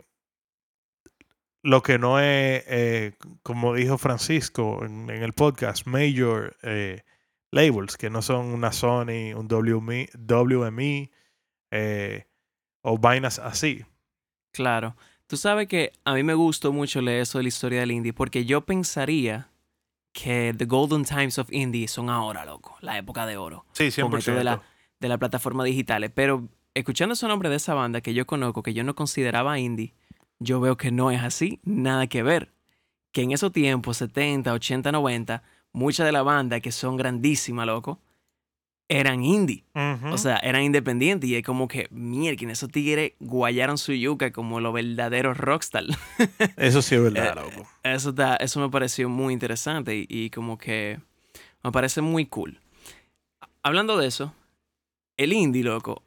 lo 1.61 1.83
que 1.83 1.99
no 1.99 2.19
es, 2.19 2.63
eh, 2.67 3.13
como 3.43 3.73
dijo 3.73 3.97
Francisco 3.97 4.83
en, 4.85 5.09
en 5.09 5.23
el 5.23 5.33
podcast, 5.33 5.85
major 5.85 6.55
eh, 6.63 7.03
labels, 7.51 7.97
que 7.97 8.09
no 8.09 8.21
son 8.21 8.47
una 8.47 8.71
Sony, 8.71 9.33
un 9.35 9.47
WME, 9.47 10.09
WME 10.17 11.11
eh, 11.71 12.25
o 12.81 12.97
vainas 12.97 13.39
así. 13.39 13.83
Claro. 14.51 14.95
Tú 15.27 15.37
sabes 15.37 15.67
que 15.67 15.91
a 16.05 16.13
mí 16.13 16.23
me 16.23 16.33
gustó 16.33 16.73
mucho 16.73 17.01
leer 17.01 17.21
eso 17.21 17.37
de 17.37 17.43
la 17.43 17.49
historia 17.49 17.81
del 17.81 17.91
indie, 17.91 18.13
porque 18.13 18.45
yo 18.45 18.61
pensaría 18.61 19.49
que 20.11 20.55
The 20.57 20.65
Golden 20.65 21.05
Times 21.05 21.37
of 21.37 21.51
Indie 21.51 21.87
son 21.87 22.09
ahora, 22.09 22.45
loco, 22.45 22.75
la 22.81 22.97
época 22.97 23.27
de 23.27 23.37
oro. 23.37 23.65
Sí, 23.73 23.91
Con 24.01 24.17
esto 24.17 24.31
100%. 24.31 24.35
de 24.35 24.43
la, 24.43 24.61
de 24.99 25.07
la 25.07 25.17
plataforma 25.19 25.63
digitales. 25.63 26.11
Pero 26.15 26.49
escuchando 26.73 27.13
ese 27.13 27.27
nombre 27.27 27.49
de 27.49 27.57
esa 27.57 27.75
banda 27.75 28.01
que 28.01 28.15
yo 28.15 28.25
conozco, 28.25 28.63
que 28.63 28.73
yo 28.73 28.83
no 28.83 28.95
consideraba 28.95 29.59
indie, 29.59 29.93
yo 30.39 30.59
veo 30.59 30.77
que 30.77 30.91
no 30.91 31.11
es 31.11 31.21
así, 31.21 31.59
nada 31.63 32.07
que 32.07 32.23
ver. 32.23 32.51
Que 33.11 33.21
en 33.23 33.31
esos 33.31 33.51
tiempos, 33.51 33.97
70, 33.97 34.53
80, 34.53 34.91
90, 34.91 35.43
muchas 35.73 36.05
de 36.05 36.11
la 36.11 36.21
banda 36.23 36.59
que 36.59 36.71
son 36.71 36.95
grandísimas, 36.97 37.65
loco, 37.65 37.99
eran 38.87 39.23
indie. 39.23 39.65
O 40.11 40.17
sea, 40.17 40.37
eran 40.37 40.63
independientes 40.63 41.29
y 41.29 41.35
es 41.35 41.43
como 41.45 41.67
que, 41.67 41.87
mierda, 41.91 42.51
esos 42.51 42.71
tigres 42.71 43.13
guayaron 43.19 43.77
su 43.77 43.93
yuca 43.93 44.31
como 44.31 44.59
los 44.59 44.73
verdaderos 44.73 45.37
rockstar. 45.37 45.83
Eso 46.57 46.81
sí 46.81 46.95
es 46.95 47.03
verdad, 47.03 47.33
eh, 47.37 47.41
loco. 47.41 47.67
Eso, 47.83 48.09
está- 48.09 48.35
eso 48.37 48.59
me 48.59 48.69
pareció 48.69 49.07
muy 49.09 49.33
interesante 49.33 49.95
y, 49.95 50.05
y 50.09 50.29
como 50.31 50.57
que 50.57 50.99
me 51.63 51.71
parece 51.71 52.01
muy 52.01 52.25
cool. 52.25 52.59
Hablando 53.61 53.97
de 53.97 54.07
eso, 54.07 54.33
el 55.17 55.33
indie, 55.33 55.63
loco, 55.63 56.01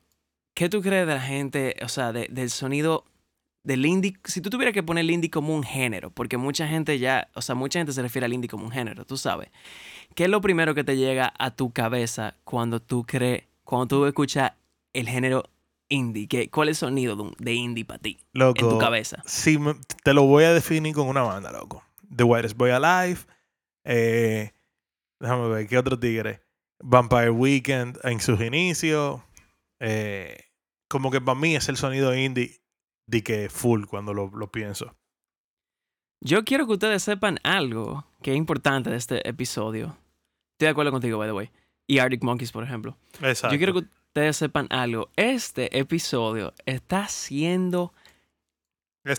¿qué 0.54 0.68
tú 0.68 0.80
crees 0.82 1.06
de 1.06 1.14
la 1.14 1.20
gente, 1.20 1.76
o 1.84 1.88
sea, 1.88 2.12
de- 2.12 2.28
del 2.30 2.50
sonido 2.50 3.04
del 3.64 3.87
indie? 3.87 4.16
Si 4.25 4.40
tú 4.40 4.50
tuvieras 4.50 4.75
que 4.75 4.83
poner 4.83 5.02
el 5.02 5.11
indie 5.11 5.31
como 5.31 5.54
un 5.54 5.62
género, 5.62 6.11
porque 6.11 6.37
mucha 6.37 6.66
gente 6.66 6.99
ya, 6.99 7.28
o 7.35 7.42
sea, 7.42 7.54
mucha 7.54 7.78
gente 7.78 7.92
se 7.92 8.02
refiere 8.02 8.26
al 8.26 8.33
indie 8.33 8.49
como 8.49 8.64
un 8.64 8.71
género, 8.71 9.04
tú 9.04 9.16
sabes. 9.16 9.50
¿Qué 10.14 10.25
es 10.25 10.31
lo 10.31 10.40
primero 10.40 10.75
que 10.75 10.85
te 10.85 10.97
llega 10.97 11.33
a 11.38 11.50
tu 11.52 11.73
cabeza 11.73 12.37
cuando 12.45 12.81
tú 12.81 13.04
crees, 13.04 13.45
cuando 13.64 13.87
tú 13.87 14.07
escuchas 14.07 14.52
el 14.92 15.09
género 15.09 15.45
indie? 15.88 16.28
¿Qué, 16.28 16.50
¿Cuál 16.50 16.69
es 16.69 16.83
el 16.83 16.88
sonido 16.88 17.33
de, 17.38 17.54
indie 17.54 17.85
para 17.85 17.99
ti 17.99 18.19
en 18.35 18.54
tu 18.54 18.78
cabeza? 18.78 19.23
si 19.25 19.59
te 20.02 20.14
lo 20.14 20.25
voy 20.25 20.45
a 20.45 20.52
definir 20.52 20.95
con 20.95 21.09
una 21.09 21.23
banda, 21.23 21.50
loco. 21.50 21.83
The 22.14 22.25
Whitest 22.25 22.57
Boy 22.57 22.71
Alive. 22.71 23.21
eh, 23.85 24.52
déjame 25.19 25.49
ver, 25.49 25.66
¿qué 25.66 25.78
otro 25.78 25.99
tigre? 25.99 26.40
Vampire 26.83 27.31
Weekend 27.31 27.99
en 28.02 28.21
sus 28.21 28.40
inicios. 28.40 29.21
eh, 29.81 30.45
como 30.88 31.11
que 31.11 31.23
para 31.23 31.38
mí 31.38 31.57
es 31.57 31.71
el 31.71 31.78
sonido 31.78 32.14
indie 32.14 32.62
de 33.06 33.23
que 33.23 33.49
full 33.49 33.85
cuando 33.87 34.14
lo, 34.14 34.28
lo 34.35 34.50
pienso. 34.50 34.94
Yo 36.21 36.44
quiero 36.44 36.66
que 36.66 36.75
ustedes 36.75 37.02
sepan 37.02 37.38
algo 37.42 38.04
que 38.23 38.30
es 38.32 38.37
importante 38.37 38.90
de 38.90 38.97
este 38.97 39.28
episodio. 39.28 39.97
Estoy 40.54 40.66
de 40.66 40.68
acuerdo 40.68 40.92
contigo, 40.92 41.18
by 41.18 41.28
the 41.28 41.32
way. 41.32 41.50
Y 41.88 41.99
Arctic 41.99 42.23
Monkeys, 42.23 42.52
por 42.52 42.62
ejemplo. 42.62 42.97
Exacto. 43.21 43.52
Yo 43.54 43.59
quiero 43.59 43.73
que 43.73 43.78
ustedes 43.80 44.37
sepan 44.37 44.68
algo. 44.71 45.11
Este 45.16 45.76
episodio 45.78 46.54
está 46.64 47.09
siendo 47.09 47.92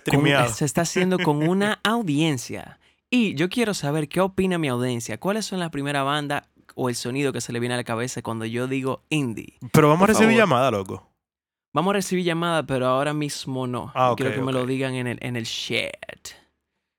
con- 0.09 0.49
se 0.53 0.63
está 0.65 0.81
haciendo 0.81 1.19
con 1.19 1.47
una 1.47 1.79
audiencia. 1.83 2.79
Y 3.09 3.35
yo 3.35 3.49
quiero 3.49 3.73
saber 3.73 4.07
qué 4.07 4.21
opina 4.21 4.57
mi 4.57 4.69
audiencia. 4.69 5.19
¿Cuáles 5.19 5.45
son 5.45 5.59
las 5.59 5.69
primeras 5.71 6.05
bandas 6.05 6.43
o 6.75 6.89
el 6.89 6.95
sonido 6.95 7.33
que 7.33 7.41
se 7.41 7.53
le 7.53 7.59
viene 7.59 7.75
a 7.75 7.77
la 7.77 7.83
cabeza 7.83 8.21
cuando 8.21 8.45
yo 8.45 8.67
digo 8.67 9.03
indie. 9.09 9.57
Pero 9.71 9.89
vamos 9.89 9.99
Por 9.99 10.09
a 10.09 10.13
recibir 10.13 10.31
favor. 10.37 10.41
llamada, 10.41 10.71
loco. 10.71 11.07
Vamos 11.73 11.91
a 11.91 11.93
recibir 11.93 12.23
llamada, 12.23 12.63
pero 12.63 12.85
ahora 12.87 13.13
mismo 13.13 13.65
no. 13.67 13.91
Ah, 13.95 14.11
ok, 14.11 14.17
Quiero 14.17 14.35
que 14.35 14.41
me 14.41 14.51
lo 14.53 14.65
digan 14.65 14.93
en 14.95 15.07
el, 15.07 15.17
en 15.21 15.35
el 15.35 15.45
chat. 15.45 16.29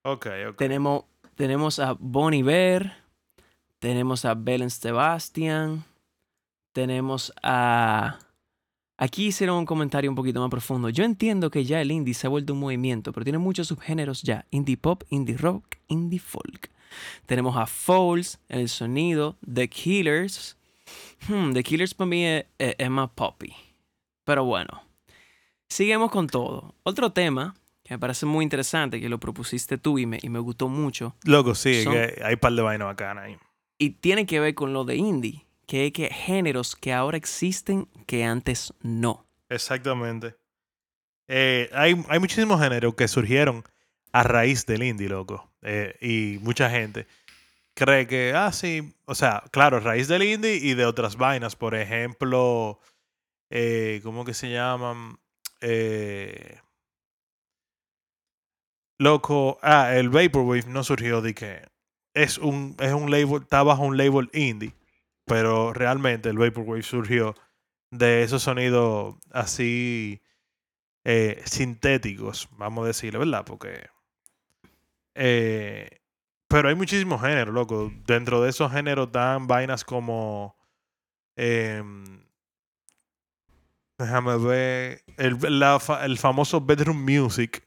Ok, 0.02 0.26
ok. 0.50 0.56
Tenemos, 0.56 1.04
tenemos 1.36 1.78
a 1.78 1.96
Bonnie 1.98 2.42
Bear, 2.42 2.96
tenemos 3.78 4.24
a 4.24 4.34
Belen 4.34 4.70
Sebastian, 4.70 5.84
tenemos 6.72 7.32
a... 7.42 8.18
Aquí 8.96 9.26
hicieron 9.26 9.56
un 9.58 9.66
comentario 9.66 10.08
un 10.10 10.14
poquito 10.16 10.40
más 10.40 10.50
profundo. 10.50 10.88
Yo 10.88 11.04
entiendo 11.04 11.50
que 11.50 11.64
ya 11.64 11.80
el 11.80 11.90
indie 11.90 12.14
se 12.14 12.26
ha 12.26 12.30
vuelto 12.30 12.52
un 12.52 12.60
movimiento, 12.60 13.12
pero 13.12 13.24
tiene 13.24 13.38
muchos 13.38 13.66
subgéneros 13.68 14.22
ya. 14.22 14.46
Indie 14.50 14.76
pop, 14.76 15.02
indie 15.10 15.36
rock, 15.36 15.64
indie 15.88 16.20
folk. 16.20 16.70
Tenemos 17.26 17.56
a 17.56 17.66
Foles, 17.66 18.38
El 18.48 18.68
Sonido, 18.68 19.36
The 19.52 19.68
Killers. 19.68 20.56
Hmm, 21.28 21.52
The 21.52 21.64
Killers 21.64 21.92
para 21.94 22.06
mí 22.06 22.24
es, 22.24 22.44
es- 22.58 22.76
es 22.78 22.90
más 22.90 23.10
poppy. 23.10 23.52
Pero 24.24 24.44
bueno, 24.44 24.82
seguimos 25.68 26.10
con 26.10 26.26
todo. 26.26 26.74
Otro 26.82 27.12
tema 27.12 27.54
que 27.82 27.94
me 27.94 27.98
parece 27.98 28.24
muy 28.26 28.42
interesante, 28.42 29.00
que 29.00 29.08
lo 29.08 29.18
propusiste 29.20 29.76
tú 29.78 29.98
y 29.98 30.06
me, 30.06 30.18
y 30.22 30.28
me 30.30 30.38
gustó 30.38 30.68
mucho, 30.68 31.14
Loco, 31.24 31.54
sí, 31.54 31.82
Son- 31.84 31.92
que 31.92 32.20
hay 32.24 32.34
un 32.34 32.40
par 32.40 32.52
de 32.54 32.62
vainas 32.62 32.86
bacanas 32.86 33.24
ahí. 33.24 33.36
y 33.78 33.90
tiene 33.90 34.24
que 34.26 34.40
ver 34.40 34.54
con 34.54 34.72
lo 34.72 34.84
de 34.84 34.96
indie, 34.96 35.44
que 35.66 35.86
es 35.86 35.92
que 35.92 36.08
géneros 36.08 36.76
que 36.76 36.92
ahora 36.94 37.16
existen 37.18 37.86
que 38.06 38.24
antes 38.24 38.72
no. 38.80 39.26
Exactamente. 39.50 40.34
Eh, 41.28 41.68
hay, 41.72 42.02
hay 42.08 42.18
muchísimos 42.18 42.60
géneros 42.60 42.94
que 42.94 43.08
surgieron 43.08 43.64
a 44.12 44.22
raíz 44.22 44.64
del 44.66 44.82
indie, 44.82 45.08
loco. 45.08 45.50
Eh, 45.62 45.96
y 46.00 46.38
mucha 46.42 46.70
gente 46.70 47.06
cree 47.74 48.06
que, 48.06 48.32
ah, 48.34 48.52
sí, 48.52 48.94
o 49.06 49.14
sea, 49.14 49.42
claro, 49.50 49.78
a 49.78 49.80
raíz 49.80 50.06
del 50.08 50.22
indie 50.22 50.54
y 50.56 50.74
de 50.74 50.84
otras 50.86 51.16
vainas. 51.16 51.56
Por 51.56 51.74
ejemplo, 51.74 52.78
eh, 53.50 54.00
¿cómo 54.02 54.24
que 54.24 54.34
se 54.34 54.50
llaman? 54.50 55.18
Eh, 55.60 56.58
loco, 58.98 59.58
ah, 59.62 59.94
el 59.96 60.08
Vaporwave 60.10 60.66
no 60.68 60.84
surgió 60.84 61.20
de 61.22 61.34
que 61.34 61.66
es 62.14 62.38
un, 62.38 62.76
es 62.80 62.92
un 62.92 63.10
label, 63.10 63.42
está 63.42 63.62
bajo 63.62 63.82
un 63.82 63.96
label 63.96 64.30
indie, 64.32 64.74
pero 65.26 65.72
realmente 65.72 66.28
el 66.28 66.38
Vaporwave 66.38 66.82
surgió 66.82 67.34
de 67.90 68.22
esos 68.24 68.42
sonidos 68.42 69.16
así 69.32 70.22
eh, 71.04 71.42
sintéticos, 71.46 72.48
vamos 72.52 72.84
a 72.84 72.88
decirlo, 72.88 73.20
¿verdad? 73.20 73.44
Porque... 73.46 73.88
eh, 75.14 76.00
pero 76.48 76.68
hay 76.68 76.74
muchísimos 76.74 77.20
géneros, 77.20 77.54
loco. 77.54 77.92
Dentro 78.06 78.42
de 78.42 78.50
esos 78.50 78.70
géneros 78.72 79.10
dan 79.12 79.46
vainas 79.46 79.84
como... 79.84 80.56
em, 81.36 82.23
déjame 83.98 84.36
ver. 84.38 85.04
El, 85.16 85.38
la 85.58 85.80
el 86.02 86.18
famoso 86.18 86.60
bedroom 86.60 87.04
music. 87.04 87.62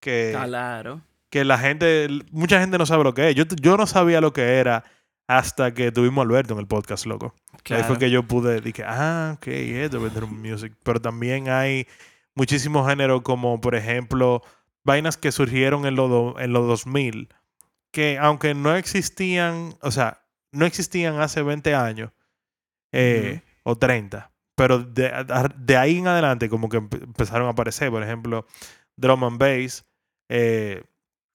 Que, 0.00 0.32
Claro. 0.34 1.02
que 1.28 1.44
la 1.44 1.58
gente... 1.58 2.08
Mucha 2.30 2.58
gente 2.60 2.78
no 2.78 2.86
sabe 2.86 3.04
lo 3.04 3.12
que 3.12 3.30
es. 3.30 3.34
Yo, 3.34 3.44
yo 3.60 3.76
no 3.76 3.86
sabía 3.86 4.20
lo 4.20 4.32
que 4.32 4.58
era 4.58 4.84
hasta 5.26 5.72
que 5.74 5.92
tuvimos 5.92 6.22
a 6.22 6.26
Alberto 6.26 6.54
en 6.54 6.60
el 6.60 6.66
podcast, 6.66 7.06
loco. 7.06 7.34
Ahí 7.70 7.84
fue 7.84 7.98
que 7.98 8.10
yo 8.10 8.24
pude, 8.24 8.60
dije, 8.60 8.82
ah, 8.84 9.34
ok, 9.36 9.46
es 9.46 9.90
bedroom 9.90 10.40
music. 10.40 10.72
Pero 10.82 11.00
también 11.00 11.48
hay 11.48 11.86
muchísimos 12.34 12.88
géneros 12.88 13.22
como, 13.22 13.60
por 13.60 13.74
ejemplo, 13.74 14.42
vainas 14.82 15.16
que 15.16 15.30
surgieron 15.30 15.86
en, 15.86 15.94
los 15.94 16.40
en 16.40 16.52
los 16.52 16.66
2000, 16.66 17.28
que 17.92 18.18
aunque 18.18 18.54
no 18.54 18.74
existían, 18.74 19.76
o 19.82 19.90
sea, 19.90 20.22
no 20.52 20.66
existían 20.66 21.20
hace 21.20 21.42
20 21.42 21.74
años 21.74 22.10
eh, 22.92 23.42
o 23.62 23.76
30, 23.76 24.29
pero 24.60 24.78
de, 24.78 25.76
ahí 25.78 25.96
en 25.96 26.06
adelante 26.06 26.50
como 26.50 26.68
que 26.68 26.76
empe- 26.82 27.02
empezaron 27.02 27.46
a 27.46 27.52
aparecer, 27.52 27.88
por 27.90 28.02
ejemplo, 28.02 28.44
drum 28.94 29.24
and 29.24 29.38
bass, 29.38 29.86
eh, 30.28 30.82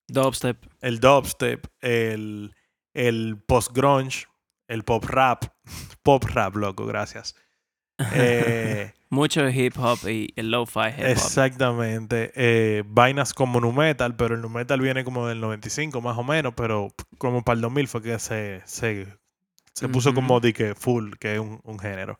Dubstep. 0.07 0.63
el 0.81 0.99
dubstep, 0.99 1.65
el, 1.81 2.53
el 2.93 3.37
post-grunge, 3.47 4.27
el 4.67 4.83
pop 4.83 5.03
rap. 5.05 5.45
Pop 6.03 6.23
rap, 6.25 6.55
loco, 6.55 6.85
gracias. 6.85 7.33
Eh, 8.13 8.93
Mucho 9.09 9.49
hip 9.49 9.73
hop 9.79 10.07
y 10.07 10.31
el 10.35 10.51
lo-fi 10.51 10.89
hip 10.89 10.99
hop. 10.99 11.05
exactamente. 11.07 12.31
Eh, 12.35 12.83
vainas 12.85 13.33
como 13.33 13.59
nu 13.59 13.71
metal, 13.71 14.15
pero 14.15 14.35
el 14.35 14.41
nu 14.41 14.49
metal 14.49 14.79
viene 14.81 15.03
como 15.03 15.25
del 15.27 15.41
95 15.41 15.99
más 15.99 16.15
o 16.15 16.23
menos, 16.23 16.53
pero 16.55 16.89
como 17.17 17.41
para 17.43 17.55
el 17.55 17.61
2000 17.61 17.87
fue 17.87 18.03
que 18.03 18.19
se, 18.19 18.61
se, 18.65 19.07
se 19.73 19.89
puso 19.89 20.13
como 20.13 20.39
de 20.39 20.53
que 20.53 20.75
full, 20.75 21.13
que 21.19 21.33
es 21.33 21.39
un, 21.39 21.59
un 21.63 21.79
género. 21.79 22.19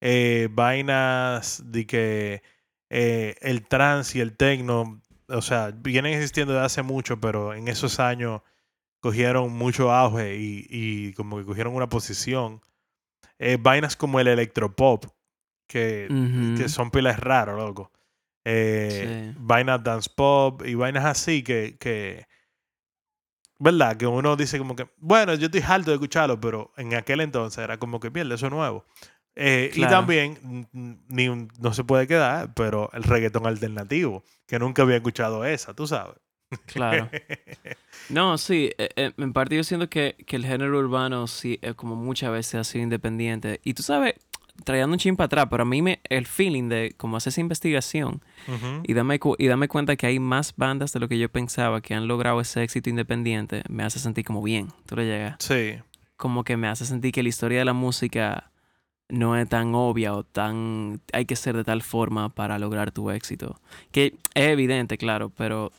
Eh, 0.00 0.48
vainas 0.52 1.62
de 1.66 1.86
que 1.86 2.42
eh, 2.90 3.34
el 3.40 3.66
trance 3.66 4.18
y 4.18 4.20
el 4.20 4.36
techno, 4.36 5.02
o 5.28 5.42
sea, 5.42 5.72
vienen 5.74 6.14
existiendo 6.14 6.52
desde 6.52 6.66
hace 6.66 6.82
mucho, 6.82 7.20
pero 7.20 7.54
en 7.54 7.68
esos 7.68 8.00
años 8.00 8.42
cogieron 9.00 9.52
mucho 9.52 9.92
auge 9.92 10.36
y, 10.36 10.66
y 10.68 11.12
como 11.14 11.38
que 11.38 11.44
cogieron 11.44 11.74
una 11.74 11.88
posición. 11.88 12.60
Eh, 13.38 13.56
vainas 13.60 13.96
como 13.96 14.18
el 14.20 14.28
electropop, 14.28 15.04
que, 15.68 16.08
que 16.56 16.68
son 16.68 16.90
pilas 16.90 17.20
raros, 17.20 17.58
loco. 17.58 17.92
Sí. 18.44 19.34
Vainas 19.38 19.82
dance 19.84 20.08
pop 20.14 20.62
y 20.64 20.74
vainas 20.74 21.04
así 21.04 21.42
que, 21.42 21.76
que, 21.78 22.26
¿verdad? 23.58 23.96
Que 23.96 24.06
uno 24.06 24.34
dice 24.34 24.58
como 24.58 24.74
que, 24.74 24.88
bueno, 24.96 25.34
yo 25.34 25.46
estoy 25.46 25.60
harto 25.60 25.90
de 25.90 25.96
escucharlo, 25.96 26.40
pero 26.40 26.72
en 26.76 26.94
aquel 26.94 27.20
entonces 27.20 27.62
era 27.62 27.78
como 27.78 28.00
que 28.00 28.10
pierde 28.10 28.34
eso 28.34 28.46
es 28.46 28.52
nuevo. 28.52 28.86
Eh, 29.40 29.70
Y 29.72 29.76
Claro. 29.76 29.98
también, 29.98 30.36
mm, 30.42 30.60
mm, 30.72 30.96
ni 31.10 31.28
no 31.60 31.72
se 31.72 31.84
puede 31.84 32.06
quedar, 32.08 32.52
pero 32.54 32.90
el 32.92 33.04
reggaetón 33.04 33.46
alternativo, 33.46 34.24
que 34.46 34.58
nunca 34.58 34.82
había 34.82 34.96
escuchado 34.96 35.44
esa, 35.44 35.74
tú 35.74 35.86
sabes. 35.86 36.16
Claro. 36.66 37.08
No, 38.10 38.38
sí, 38.38 38.70
eh, 38.78 38.88
eh, 38.96 39.12
en 39.18 39.32
parte 39.34 39.54
yo 39.54 39.62
siento 39.64 39.90
que, 39.90 40.16
que 40.26 40.36
el 40.36 40.46
género 40.46 40.78
urbano 40.78 41.26
sí, 41.26 41.60
como 41.76 41.94
muchas 41.94 42.32
veces 42.32 42.54
ha 42.54 42.64
sido 42.64 42.82
independiente. 42.84 43.60
Y 43.64 43.74
tú 43.74 43.82
sabes, 43.82 44.14
trayendo 44.64 44.94
un 44.94 44.98
chin 44.98 45.14
para 45.14 45.26
atrás, 45.26 45.46
pero 45.50 45.64
a 45.64 45.66
mí 45.66 45.82
me, 45.82 46.00
el 46.04 46.26
feeling 46.26 46.70
de 46.70 46.94
como 46.96 47.18
hacer 47.18 47.32
esa 47.32 47.42
investigación 47.42 48.22
Ujú. 48.46 48.80
y 48.84 48.94
darme, 48.94 49.18
cu- 49.18 49.36
y 49.38 49.46
darme 49.46 49.68
cuenta 49.68 49.94
que 49.96 50.06
hay 50.06 50.18
más 50.20 50.54
bandas 50.56 50.92
de 50.94 51.00
lo 51.00 51.08
que 51.08 51.18
yo 51.18 51.28
pensaba 51.28 51.82
que 51.82 51.92
han 51.94 52.08
logrado 52.08 52.40
ese 52.40 52.62
éxito 52.62 52.88
independiente, 52.88 53.62
me 53.68 53.82
hace 53.84 53.98
sentir 53.98 54.24
como 54.24 54.42
bien. 54.42 54.68
Tú 54.86 54.96
le 54.96 55.04
llegas. 55.04 55.36
Sí, 55.40 55.74
Como 56.16 56.44
que 56.44 56.56
me 56.56 56.68
hace 56.68 56.86
sentir 56.86 57.12
que 57.12 57.22
la 57.22 57.28
historia 57.28 57.58
de 57.58 57.64
la 57.66 57.74
música 57.74 58.50
no 59.08 59.36
es 59.36 59.48
tan 59.48 59.74
obvia 59.74 60.14
o 60.14 60.22
tan... 60.22 61.00
Hay 61.12 61.24
que 61.24 61.36
ser 61.36 61.56
de 61.56 61.64
tal 61.64 61.82
forma 61.82 62.28
para 62.28 62.58
lograr 62.58 62.90
tu 62.92 63.10
éxito. 63.10 63.58
Que 63.90 64.14
es 64.34 64.48
evidente, 64.48 64.98
claro, 64.98 65.30
pero 65.36 65.72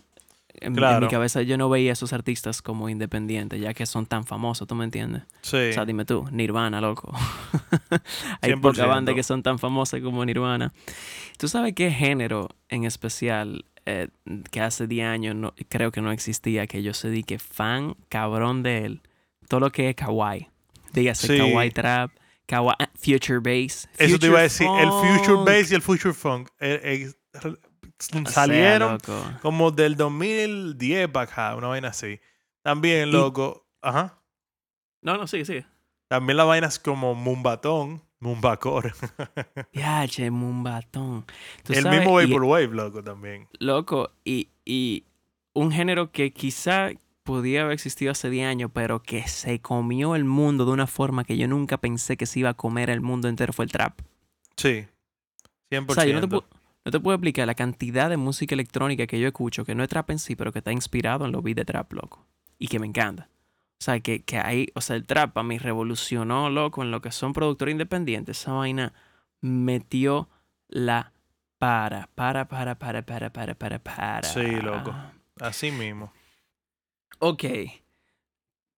en, 0.55 0.77
en 0.83 0.99
mi 1.01 1.07
cabeza 1.07 1.41
yo 1.43 1.57
no 1.57 1.69
veía 1.69 1.91
a 1.91 1.93
esos 1.93 2.11
artistas 2.11 2.61
como 2.61 2.89
independientes, 2.89 3.61
ya 3.61 3.73
que 3.73 3.85
son 3.85 4.05
tan 4.07 4.25
famosos, 4.25 4.67
¿tú 4.67 4.75
me 4.75 4.83
entiendes? 4.83 5.23
sí. 5.41 5.57
O 5.69 5.73
sea, 5.73 5.85
dime 5.85 6.05
tú, 6.05 6.25
Nirvana, 6.31 6.81
loco. 6.81 7.13
Hay 8.41 8.55
pocas 8.55 8.83
100%. 8.85 8.87
bandas 8.87 9.15
que 9.15 9.23
son 9.23 9.43
tan 9.43 9.59
famosas 9.59 10.01
como 10.01 10.25
Nirvana. 10.25 10.73
¿Tú 11.37 11.47
sabes 11.47 11.73
qué 11.73 11.91
género 11.91 12.49
en 12.67 12.83
especial 12.83 13.63
eh, 13.85 14.09
que 14.51 14.61
hace 14.61 14.87
10 14.87 15.07
años 15.07 15.35
no, 15.35 15.53
creo 15.69 15.91
que 15.91 16.01
no 16.01 16.11
existía, 16.11 16.67
que 16.67 16.83
yo 16.83 16.93
sé 16.93 17.09
di 17.09 17.23
que 17.23 17.39
fan 17.39 17.95
cabrón 18.09 18.63
de 18.63 18.85
él? 18.85 19.01
Todo 19.47 19.61
lo 19.61 19.71
que 19.71 19.89
es 19.89 19.95
kawaii. 19.95 20.47
Dígase 20.93 21.27
Sí. 21.27 21.37
kawaii 21.37 21.71
trap, 21.71 22.11
kawaii, 22.49 22.75
ah, 22.79 22.89
future 22.95 23.39
bass. 23.39 23.87
Eso 23.97 24.17
te 24.17 24.25
iba 24.27 24.39
a 24.39 24.43
decir, 24.43 24.67
el 24.67 24.89
Future. 24.89 25.43
Bass 25.45 25.71
y 25.71 25.75
el 25.75 25.81
Future 25.81 26.13
Funk 26.13 26.49
eh, 26.59 26.81
eh, 26.83 27.11
O 27.45 27.57
sea, 27.99 28.25
salieron 28.31 28.97
como 29.41 29.71
del 29.71 29.95
2010 29.95 31.09
para 31.09 31.31
acá, 31.31 31.55
una 31.55 31.67
vaina 31.67 31.89
así. 31.89 32.19
También, 32.63 33.09
Y- 33.09 33.11
loco, 33.11 33.67
ajá. 33.81 34.17
No, 35.01 35.15
no, 35.17 35.27
sí, 35.27 35.45
sí. 35.45 35.63
También 36.07 36.37
las 36.37 36.47
vainas 36.47 36.79
como 36.79 37.13
Mumbatón, 37.15 38.01
Mumbacore. 38.19 38.91
Ya, 39.73 40.05
che, 40.07 40.29
mumbatón. 40.31 41.25
Tú 41.63 41.73
El 41.73 41.83
sabes, 41.83 41.99
mismo 41.99 42.19
y- 42.19 42.25
Vaporwave, 42.25 42.67
loco, 42.75 43.03
también. 43.03 43.47
Loco, 43.59 44.11
y, 44.25 44.49
y 44.65 45.05
un 45.53 45.71
género 45.71 46.11
que 46.11 46.33
quizá 46.33 46.89
podía 47.29 47.61
haber 47.61 47.73
existido 47.73 48.11
hace 48.11 48.29
10 48.29 48.47
años, 48.47 48.71
pero 48.73 49.01
que 49.03 49.27
se 49.27 49.59
comió 49.61 50.15
el 50.15 50.25
mundo 50.25 50.65
de 50.65 50.71
una 50.71 50.87
forma 50.87 51.23
que 51.23 51.37
yo 51.37 51.47
nunca 51.47 51.77
pensé 51.77 52.17
que 52.17 52.25
se 52.25 52.39
iba 52.39 52.49
a 52.49 52.53
comer 52.55 52.89
el 52.89 53.01
mundo 53.01 53.27
entero 53.27 53.53
fue 53.53 53.65
el 53.65 53.71
trap. 53.71 53.99
Sí. 54.57 54.85
100%. 55.71 55.85
O 55.91 55.93
sea, 55.93 56.05
yo 56.05 56.13
no 56.13 56.21
te, 56.21 56.27
pu- 56.35 56.43
no 56.85 56.91
te 56.91 56.99
puedo 56.99 57.15
explicar 57.15 57.45
la 57.47 57.53
cantidad 57.55 58.09
de 58.09 58.17
música 58.17 58.55
electrónica 58.55 59.05
que 59.07 59.19
yo 59.19 59.27
escucho, 59.27 59.63
que 59.65 59.75
no 59.75 59.83
es 59.83 59.89
trap 59.89 60.09
en 60.09 60.19
sí, 60.19 60.35
pero 60.35 60.51
que 60.51 60.59
está 60.59 60.71
inspirado 60.71 61.25
en 61.25 61.31
los 61.31 61.43
beats 61.43 61.57
de 61.57 61.65
trap, 61.65 61.93
loco. 61.93 62.25
Y 62.57 62.67
que 62.67 62.79
me 62.79 62.87
encanta. 62.87 63.29
O 63.81 63.83
sea, 63.83 63.99
que, 64.01 64.23
que 64.23 64.37
ahí, 64.39 64.67
o 64.73 64.81
sea, 64.81 64.95
el 64.95 65.05
trap 65.05 65.37
a 65.37 65.43
mí 65.43 65.57
revolucionó, 65.57 66.49
loco, 66.49 66.83
en 66.83 66.91
lo 66.91 66.99
que 67.01 67.11
son 67.11 67.31
productores 67.33 67.71
independientes. 67.73 68.39
Esa 68.41 68.53
vaina 68.53 68.93
metió 69.41 70.27
la 70.67 71.13
para, 71.59 72.09
para, 72.15 72.45
para, 72.47 72.75
para, 72.75 73.03
para, 73.03 73.29
para, 73.31 73.55
para, 73.55 73.79
para. 73.79 74.23
Sí, 74.23 74.45
loco. 74.61 74.93
Así 75.39 75.71
mismo. 75.71 76.11
Ok. 77.19 77.43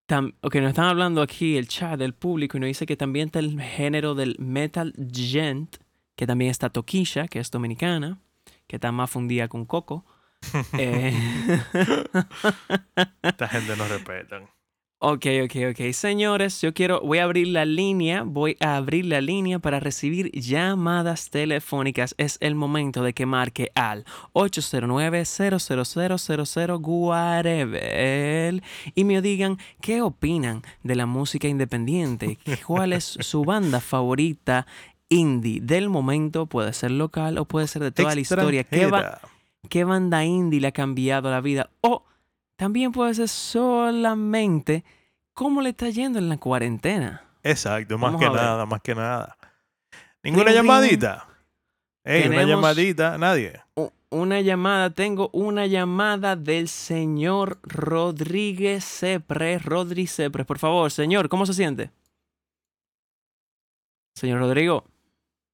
tam- 0.08 0.34
ok, 0.42 0.56
nos 0.56 0.70
están 0.70 0.86
hablando 0.86 1.22
aquí 1.22 1.58
el 1.58 1.68
chat 1.68 1.98
del 1.98 2.14
público 2.14 2.58
y 2.58 2.60
nos 2.60 2.68
dice 2.68 2.86
que 2.86 2.98
también 2.98 3.28
está 3.28 3.40
el 3.40 3.60
género 3.62 4.16
del 4.16 4.36
metal 4.40 4.94
gent, 5.14 5.78
que 6.16 6.28
también 6.28 6.52
está 6.52 6.70
Toquilla, 6.70 7.28
que 7.28 7.40
es 7.40 7.52
dominicana, 7.52 8.20
que 8.68 8.76
está 8.78 8.92
más 8.92 9.10
fundida 9.10 9.48
con 9.48 9.66
Coco. 9.66 10.06
Eh, 10.78 11.14
Esta 13.22 13.48
gente 13.48 13.76
no 13.78 13.88
respetan. 13.88 14.50
Ok, 15.04 15.26
ok, 15.46 15.56
ok. 15.72 15.92
Señores, 15.94 16.62
yo 16.62 16.76
quiero, 16.76 17.02
voy 17.02 17.18
a 17.18 17.24
abrir 17.24 17.48
la 17.48 17.66
línea, 17.66 18.22
voy 18.24 18.56
a 18.60 18.76
abrir 18.78 19.06
la 19.06 19.20
línea 19.20 19.58
para 19.58 19.80
recibir 19.80 20.30
llamadas 20.32 21.32
telefónicas. 21.32 22.14
Es 22.20 22.38
el 22.40 22.54
momento 22.54 23.02
de 23.02 23.14
que 23.14 23.26
marque 23.26 23.72
al 23.74 24.06
809-00000 24.34 26.80
Guarebel 26.80 28.64
y 28.96 29.04
me 29.04 29.22
digan 29.22 29.58
qué 29.82 30.02
opinan 30.02 30.62
de 30.84 30.96
la 30.96 31.06
música 31.06 31.48
independiente, 31.48 32.38
cuál 32.68 32.94
es 32.94 33.18
su 33.22 33.44
banda 33.44 33.80
favorita 33.80 34.66
indie 35.10 35.60
del 35.62 35.90
momento, 35.90 36.46
puede 36.46 36.74
ser 36.74 36.92
local 36.92 37.38
o 37.38 37.46
puede 37.46 37.68
ser 37.68 37.82
de 37.82 37.92
toda 37.92 38.16
la 38.16 38.22
historia. 38.22 38.64
¿Qué, 38.64 38.86
ba- 38.86 39.20
qué 39.68 39.84
banda 39.84 40.24
indie 40.26 40.62
le 40.62 40.68
ha 40.68 40.72
cambiado 40.72 41.30
la 41.32 41.42
vida. 41.42 41.70
O 41.82 42.04
también 42.62 42.92
puede 42.92 43.12
ser 43.16 43.28
solamente 43.28 44.84
cómo 45.34 45.64
le 45.64 45.70
está 45.70 45.90
yendo 45.90 46.20
en 46.20 46.30
la 46.30 46.38
cuarentena. 46.38 47.24
Exacto, 47.42 47.98
más 47.98 48.14
Vamos 48.14 48.22
que 48.22 48.38
nada, 48.38 48.66
más 48.68 48.82
que 48.84 48.94
nada. 48.94 49.36
¿Ninguna 50.22 50.52
llamadita? 50.52 51.28
Ey, 52.04 52.28
una 52.28 52.44
llamadita, 52.44 53.18
nadie. 53.18 53.60
Una 54.12 54.42
llamada, 54.42 54.92
tengo 54.92 55.32
una 55.34 55.66
llamada 55.66 56.36
del 56.36 56.68
señor 56.68 57.58
Rodríguez 57.64 58.86
Cepre. 58.86 59.58
Rodri 59.58 60.06
Cepre, 60.06 60.46
por 60.46 60.60
favor, 60.60 60.92
señor, 60.92 61.30
¿cómo 61.30 61.48
se 61.48 61.56
siente? 61.56 61.90
Señor 64.14 64.38
Rodrigo, 64.38 64.86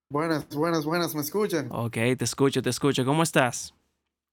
Buenas, 0.10 0.50
buenas, 0.50 0.84
buenas, 0.84 1.16
¿me 1.16 1.22
escuchan? 1.22 1.70
ok, 1.72 1.94
te 2.18 2.26
escucho, 2.26 2.62
te 2.62 2.70
escucho. 2.70 3.06
¿Cómo 3.06 3.24
estás? 3.24 3.74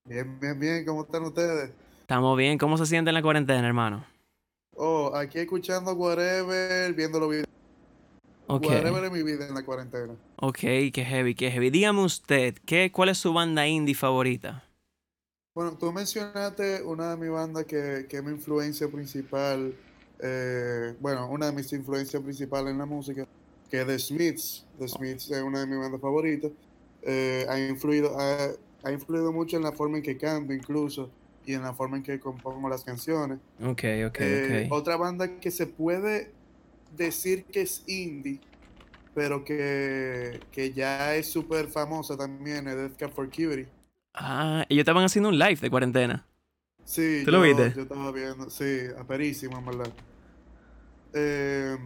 Bien, 0.06 0.40
bien, 0.40 0.58
bien, 0.58 0.84
¿cómo 0.84 1.02
están 1.02 1.22
ustedes? 1.22 1.70
Estamos 2.04 2.36
bien. 2.36 2.58
¿Cómo 2.58 2.76
se 2.76 2.84
siente 2.84 3.08
en 3.08 3.14
la 3.14 3.22
cuarentena, 3.22 3.66
hermano? 3.66 4.04
Oh, 4.76 5.10
aquí 5.14 5.38
escuchando 5.38 5.94
Whatever, 5.94 6.92
viendo 6.92 7.18
los 7.18 7.30
videos. 7.30 7.46
Ok, 8.46 8.66
Whatever 8.66 9.04
es 9.04 9.10
mi 9.10 9.22
vida 9.22 9.48
en 9.48 9.54
la 9.54 9.64
cuarentena. 9.64 10.14
ok, 10.36 10.58
qué 10.92 11.02
heavy, 11.02 11.34
qué 11.34 11.50
heavy. 11.50 11.70
Dígame 11.70 12.02
usted, 12.02 12.56
¿qué, 12.66 12.92
¿cuál 12.92 13.08
es 13.08 13.16
su 13.16 13.32
banda 13.32 13.66
indie 13.66 13.94
favorita? 13.94 14.64
Bueno, 15.54 15.78
tú 15.78 15.90
mencionaste 15.92 16.82
una 16.82 17.12
de 17.12 17.16
mis 17.16 17.30
bandas 17.30 17.64
que, 17.64 18.04
que 18.06 18.18
es 18.18 18.22
mi 18.22 18.32
influencia 18.32 18.86
principal, 18.88 19.74
eh, 20.18 20.94
bueno, 21.00 21.30
una 21.30 21.46
de 21.46 21.52
mis 21.52 21.72
influencias 21.72 22.22
principales 22.22 22.72
en 22.72 22.78
la 22.78 22.84
música, 22.86 23.26
que 23.70 23.80
es 23.80 23.86
The 23.86 23.98
Smiths. 23.98 24.66
The 24.78 24.88
Smiths 24.88 25.30
es 25.30 25.42
una 25.42 25.60
de 25.60 25.66
mis 25.66 25.78
bandas 25.78 26.02
favoritas. 26.02 26.50
Eh, 27.00 27.46
ha 27.48 27.58
influido, 27.58 28.14
ha, 28.20 28.50
ha 28.82 28.92
influido 28.92 29.32
mucho 29.32 29.56
en 29.56 29.62
la 29.62 29.72
forma 29.72 29.96
en 29.96 30.02
que 30.02 30.18
canto 30.18 30.52
incluso 30.52 31.08
y 31.46 31.54
en 31.54 31.62
la 31.62 31.74
forma 31.74 31.96
en 31.98 32.02
que 32.02 32.20
compongo 32.20 32.68
las 32.68 32.84
canciones. 32.84 33.38
Ok, 33.60 33.82
ok, 34.06 34.18
Eh, 34.18 34.66
ok. 34.66 34.70
Otra 34.70 34.96
banda 34.96 35.40
que 35.40 35.50
se 35.50 35.66
puede 35.66 36.32
decir 36.96 37.46
que 37.46 37.62
es 37.62 37.84
indie, 37.88 38.40
pero 39.14 39.44
que, 39.44 40.40
que 40.52 40.72
ya 40.72 41.14
es 41.16 41.30
súper 41.32 41.68
famosa 41.68 42.16
también, 42.16 42.68
es 42.68 42.76
Death 42.76 42.96
Cab 42.98 43.12
for 43.12 43.26
Cutie. 43.28 43.68
Ah, 44.14 44.64
ellos 44.68 44.80
estaban 44.82 45.04
haciendo 45.04 45.28
un 45.28 45.38
live 45.38 45.56
de 45.56 45.70
cuarentena. 45.70 46.26
Sí, 46.84 47.24
¿Tú 47.24 47.30
lo 47.30 47.40
yo, 47.40 47.42
viste? 47.42 47.74
yo 47.74 47.82
estaba 47.82 48.10
viendo, 48.12 48.48
sí, 48.50 48.86
aperísimo, 48.98 49.58
en 49.58 49.64
verdad. 49.66 49.92
Eh, 51.12 51.76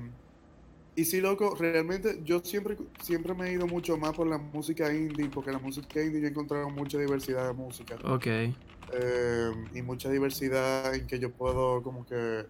y 0.96 1.04
sí, 1.04 1.20
loco, 1.20 1.54
realmente 1.54 2.20
yo 2.24 2.40
siempre, 2.40 2.76
siempre 3.00 3.34
me 3.34 3.48
he 3.48 3.52
ido 3.52 3.66
mucho 3.68 3.96
más 3.96 4.14
por 4.14 4.26
la 4.26 4.38
música 4.38 4.92
indie, 4.92 5.30
porque 5.30 5.52
la 5.52 5.58
música 5.60 6.02
indie 6.02 6.20
yo 6.20 6.26
he 6.26 6.30
encontrado 6.30 6.70
mucha 6.70 6.98
diversidad 6.98 7.46
de 7.46 7.52
música. 7.54 8.02
Ok. 8.04 8.26
Eh, 8.92 9.50
y 9.74 9.82
mucha 9.82 10.08
diversidad 10.10 10.94
en 10.94 11.06
que 11.06 11.18
yo 11.18 11.30
puedo 11.32 11.82
como 11.82 12.04
que, 12.06 12.46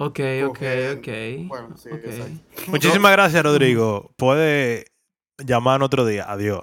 Ok, 0.00 0.20
ok, 0.44 0.58
Coger- 0.60 0.98
ok. 0.98 1.48
bueno, 1.48 1.76
sí, 1.76 1.88
ok. 1.90 2.00
exacto. 2.04 2.40
Muchísimas 2.70 3.12
gracias, 3.12 3.42
Rodrigo. 3.42 4.12
Puede 4.16 4.86
llamar 5.44 5.82
otro 5.82 6.06
día. 6.06 6.24
Adiós. 6.30 6.62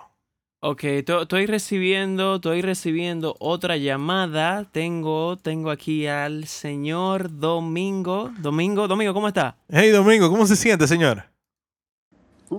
Ok, 0.62 0.84
to- 1.06 1.24
estoy 1.24 1.46
recibiendo, 1.46 2.36
estoy 2.36 2.62
recibiendo 2.62 3.36
otra 3.40 3.76
llamada. 3.78 4.64
Tengo, 4.72 5.38
tengo 5.38 5.70
aquí 5.70 6.08
al 6.08 6.46
señor 6.48 7.40
Domingo. 7.40 8.32
Domingo, 8.40 8.88
Domingo, 8.88 9.14
¿cómo 9.14 9.28
está? 9.28 9.58
Hey, 9.70 9.90
Domingo, 9.92 10.30
¿cómo 10.30 10.48
se 10.48 10.56
siente, 10.56 10.88
señor? 10.88 11.26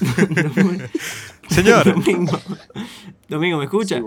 Señor, 1.48 1.84
Domingo, 1.94 2.38
Domingo, 3.28 3.58
¿me 3.58 3.64
escucha? 3.64 3.98
Sí. 3.98 4.04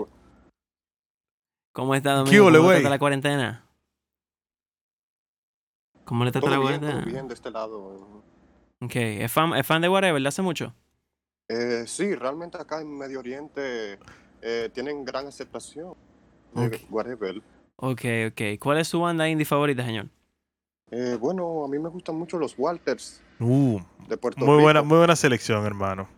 ¿Cómo 1.72 1.94
está, 1.94 2.22
¿Qué 2.24 2.38
Domingo? 2.40 2.46
ole, 2.46 2.58
¿Cómo 2.58 2.70
le 2.70 2.76
trata 2.76 2.90
la 2.90 2.98
cuarentena? 2.98 3.66
¿Cómo 6.04 6.24
le 6.24 6.32
trata 6.32 6.50
la 6.50 6.56
Todo 6.56 6.66
bien, 6.68 6.80
cuarentena? 6.80 7.02
todo 7.02 7.12
bien 7.12 7.28
de 7.28 7.34
este 7.34 7.50
lado. 7.50 8.22
Ok, 8.80 8.96
¿es 8.96 9.32
fan, 9.32 9.54
es 9.54 9.66
fan 9.66 9.80
de 9.80 9.88
Whatever 9.88 10.20
de 10.20 10.28
hace 10.28 10.42
mucho? 10.42 10.74
Eh, 11.48 11.84
sí, 11.86 12.14
realmente 12.14 12.58
acá 12.58 12.80
en 12.80 12.96
Medio 12.96 13.20
Oriente 13.20 13.98
eh, 14.42 14.70
tienen 14.74 15.04
gran 15.04 15.26
aceptación. 15.26 15.94
de 16.54 16.66
Ok. 16.66 16.76
Whatever. 16.90 17.42
Ok, 17.76 18.00
ok. 18.28 18.40
¿Cuál 18.60 18.78
es 18.78 18.88
su 18.88 19.00
banda 19.00 19.28
indie 19.28 19.44
favorita, 19.46 19.84
señor? 19.84 20.08
Eh, 20.90 21.16
bueno, 21.18 21.64
a 21.64 21.68
mí 21.68 21.78
me 21.78 21.88
gustan 21.88 22.16
mucho 22.16 22.38
los 22.38 22.54
Walters 22.58 23.22
uh, 23.40 23.80
de 24.08 24.16
Puerto 24.18 24.44
muy 24.44 24.56
Rico. 24.56 24.62
buena, 24.62 24.82
muy 24.82 24.98
buena 24.98 25.16
selección, 25.16 25.64
hermano. 25.64 26.08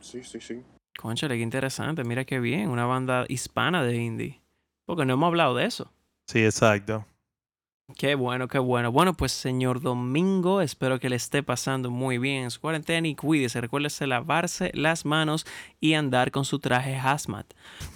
Sí, 0.00 0.22
sí, 0.22 0.40
sí. 0.40 0.62
Conchale, 0.98 1.36
qué 1.36 1.42
interesante. 1.42 2.04
Mira 2.04 2.24
qué 2.24 2.40
bien. 2.40 2.68
Una 2.68 2.84
banda 2.84 3.24
hispana 3.28 3.82
de 3.82 3.96
indie. 3.96 4.39
Porque 4.90 5.04
no 5.06 5.14
hemos 5.14 5.28
hablado 5.28 5.54
de 5.54 5.66
eso. 5.66 5.90
Sí, 6.26 6.44
exacto. 6.44 7.04
Qué 7.96 8.14
bueno, 8.14 8.48
qué 8.48 8.58
bueno. 8.58 8.92
Bueno, 8.92 9.14
pues 9.14 9.32
señor 9.32 9.80
Domingo, 9.80 10.60
espero 10.60 11.00
que 11.00 11.08
le 11.08 11.16
esté 11.16 11.42
pasando 11.42 11.90
muy 11.90 12.18
bien 12.18 12.44
en 12.44 12.50
su 12.50 12.60
cuarentena 12.60 13.06
y 13.08 13.14
cuídese. 13.14 13.60
Recuérdese 13.60 14.06
lavarse 14.06 14.70
las 14.74 15.04
manos 15.04 15.46
y 15.80 15.94
andar 15.94 16.30
con 16.30 16.44
su 16.44 16.58
traje 16.60 16.96
hazmat. 16.96 17.46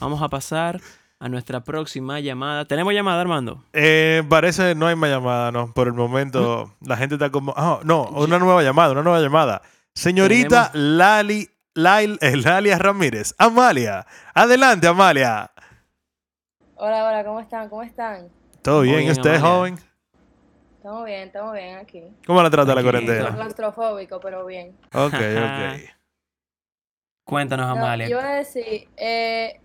Vamos 0.00 0.20
a 0.22 0.28
pasar 0.28 0.80
a 1.20 1.28
nuestra 1.28 1.62
próxima 1.62 2.18
llamada. 2.20 2.64
¿Tenemos 2.64 2.92
llamada, 2.92 3.20
Armando? 3.20 3.64
Eh, 3.72 4.22
parece 4.28 4.74
no 4.74 4.86
hay 4.88 4.96
más 4.96 5.10
llamada, 5.10 5.52
¿no? 5.52 5.72
Por 5.72 5.86
el 5.86 5.94
momento 5.94 6.74
la 6.80 6.96
gente 6.96 7.14
está 7.14 7.30
como... 7.30 7.54
Ah, 7.56 7.80
no, 7.84 8.04
una 8.04 8.38
nueva 8.38 8.62
llamada, 8.62 8.92
una 8.92 9.02
nueva 9.02 9.20
llamada. 9.20 9.62
Señorita 9.94 10.70
Lali, 10.74 11.48
Lail- 11.76 12.18
eh, 12.20 12.36
Lalia 12.36 12.78
Ramírez. 12.78 13.34
Amalia. 13.38 14.06
Adelante, 14.34 14.88
Amalia. 14.88 15.52
Hola, 16.76 17.06
hola, 17.08 17.24
¿cómo 17.24 17.40
están? 17.40 17.68
¿Cómo 17.68 17.82
están? 17.82 18.28
¿Todo 18.62 18.80
bien? 18.82 18.96
bien, 18.98 19.08
¿Y 19.08 19.12
usted, 19.12 19.40
joven? 19.40 19.78
Estamos 20.76 21.04
bien, 21.04 21.20
estamos 21.28 21.52
bien 21.54 21.76
aquí. 21.78 22.02
¿Cómo 22.26 22.42
la 22.42 22.50
trata 22.50 22.74
la 22.74 22.82
Tranquilito. 22.82 23.12
cuarentena? 23.12 23.36
Claustrofóbico, 23.36 24.20
pero 24.20 24.44
bien. 24.44 24.76
Ok, 24.92 25.14
ok. 25.14 25.90
Cuéntanos, 27.26 27.66
No, 27.66 27.72
Amalia. 27.72 28.06
yo 28.08 28.18
iba 28.20 28.28
a 28.28 28.36
decir, 28.36 28.88
eh, 28.96 29.58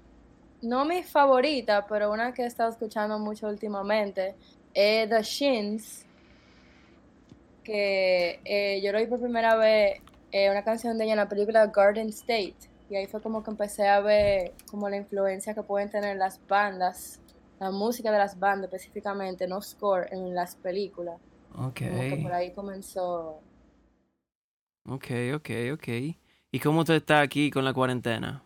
no 0.62 0.86
mi 0.86 1.04
favorita, 1.04 1.86
pero 1.88 2.12
una 2.12 2.34
que 2.34 2.44
he 2.44 2.46
estado 2.46 2.70
escuchando 2.70 3.20
mucho 3.20 3.48
últimamente, 3.48 4.36
es 4.74 5.10
The 5.10 5.22
Shins, 5.24 6.06
que 7.64 8.40
eh, 8.46 8.82
yo 8.82 8.92
lo 8.94 9.00
vi 9.00 9.08
por 9.08 9.20
primera 9.20 9.56
vez, 9.56 10.02
eh, 10.32 10.50
una 10.50 10.64
canción 10.64 10.98
de 10.98 11.04
ella 11.04 11.14
en 11.14 11.20
la 11.20 11.28
película 11.30 11.68
Garden 11.68 12.10
State, 12.10 12.69
y 12.90 12.96
ahí 12.96 13.08
fue 13.08 13.22
como 13.22 13.44
que 13.44 13.52
empecé 13.52 13.88
a 13.88 14.00
ver 14.02 14.54
como 14.70 14.90
la 14.90 14.98
influencia 14.98 15.54
que 15.54 15.64
pueden 15.64 15.90
tener 15.90 16.18
las 16.18 16.46
bandas, 16.48 17.22
la 17.60 17.72
música 17.72 18.12
de 18.12 18.18
las 18.18 18.40
bandas 18.40 18.72
específicamente, 18.74 19.48
no 19.48 19.62
score, 19.62 20.08
en 20.12 20.34
las 20.36 20.56
películas. 20.56 21.20
Ok, 21.56 21.82
Como 21.84 22.08
que 22.08 22.18
por 22.18 22.34
ahí 22.34 22.54
comenzó. 22.54 23.44
ok, 24.86 25.06
ok, 25.36 25.50
ok. 25.74 25.88
¿Y 26.52 26.60
cómo 26.60 26.82
usted 26.82 26.96
está 26.96 27.22
aquí 27.22 27.52
con 27.52 27.64
la 27.66 27.74
cuarentena? 27.74 28.44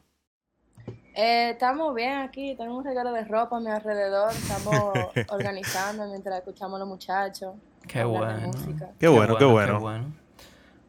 Eh, 1.16 1.52
estamos 1.52 1.94
bien 1.94 2.14
aquí, 2.20 2.56
tengo 2.56 2.76
un 2.78 2.84
regalo 2.84 3.12
de 3.14 3.24
ropa 3.26 3.58
a 3.58 3.60
mi 3.60 3.70
alrededor, 3.70 4.32
estamos 4.32 5.12
organizando 5.30 6.08
mientras 6.08 6.40
escuchamos 6.40 6.76
a 6.78 6.80
los 6.80 6.88
muchachos. 6.88 7.56
Qué 7.88 8.04
bueno. 8.04 8.52
Qué 9.00 9.08
bueno, 9.08 9.38
qué 9.38 9.46
bueno. 9.46 9.80
bueno. 9.80 10.23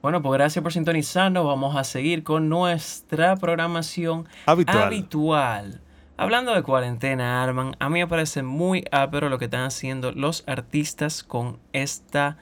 Bueno, 0.04 0.20
pues 0.20 0.34
gracias 0.34 0.62
por 0.62 0.70
sintonizarnos. 0.70 1.46
Vamos 1.46 1.76
a 1.76 1.82
seguir 1.82 2.24
con 2.24 2.50
nuestra 2.50 3.36
programación 3.36 4.28
Habitual. 4.44 4.82
habitual. 4.82 5.80
Hablando 6.18 6.54
de 6.54 6.62
cuarentena, 6.62 7.42
Arman, 7.42 7.74
a 7.80 7.88
mí 7.88 8.00
me 8.00 8.06
parece 8.06 8.42
muy 8.42 8.84
ápero 8.92 9.30
lo 9.30 9.38
que 9.38 9.46
están 9.46 9.62
haciendo 9.62 10.12
los 10.12 10.44
artistas 10.46 11.24
con 11.24 11.58
esta 11.72 12.36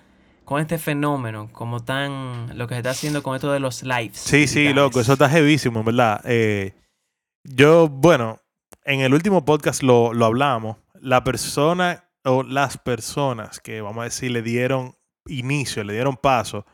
con 0.45 0.61
este 0.61 0.77
fenómeno, 0.77 1.51
como 1.53 1.79
tan 1.85 2.59
lo 2.59 2.67
que 2.67 2.75
se 2.75 2.79
está 2.79 2.91
haciendo 2.91 3.23
con 3.23 3.37
esto 3.37 3.53
de 3.53 3.61
los 3.61 3.85
lives. 3.85 4.19
Sí, 4.19 4.49
sí, 4.49 4.73
loco, 4.73 4.99
eso 4.99 5.13
está 5.13 5.29
jevísimo, 5.29 5.79
en 5.79 5.87
verdad. 5.87 6.21
Eh, 6.25 6.75
yo, 7.45 7.89
bueno, 7.89 8.41
en 8.85 9.03
el 9.03 9.15
último 9.15 9.45
podcast 9.45 9.85
lo, 9.85 10.13
lo 10.15 10.25
hablamos. 10.25 10.79
La 11.01 11.23
persona 11.23 12.09
o 12.25 12.43
las 12.43 12.77
personas 12.77 13.61
que, 13.61 13.83
vamos 13.83 14.01
a 14.01 14.07
decir, 14.07 14.33
le 14.33 14.43
dieron 14.43 14.97
inicio, 15.29 15.85
le 15.85 15.93
dieron 15.93 16.17
paso 16.17 16.67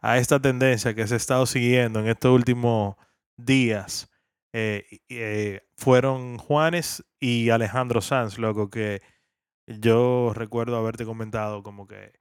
a 0.00 0.18
esta 0.18 0.40
tendencia 0.40 0.94
que 0.94 1.06
se 1.06 1.14
ha 1.14 1.16
estado 1.16 1.46
siguiendo 1.46 2.00
en 2.00 2.08
estos 2.08 2.32
últimos 2.32 2.96
días, 3.36 4.10
eh, 4.52 4.84
eh, 5.08 5.62
fueron 5.76 6.38
Juanes 6.38 7.04
y 7.20 7.50
Alejandro 7.50 8.00
Sanz, 8.00 8.38
loco, 8.38 8.70
que 8.70 9.00
yo 9.66 10.32
recuerdo 10.34 10.76
haberte 10.76 11.04
comentado 11.04 11.62
como 11.62 11.86
que 11.86 12.12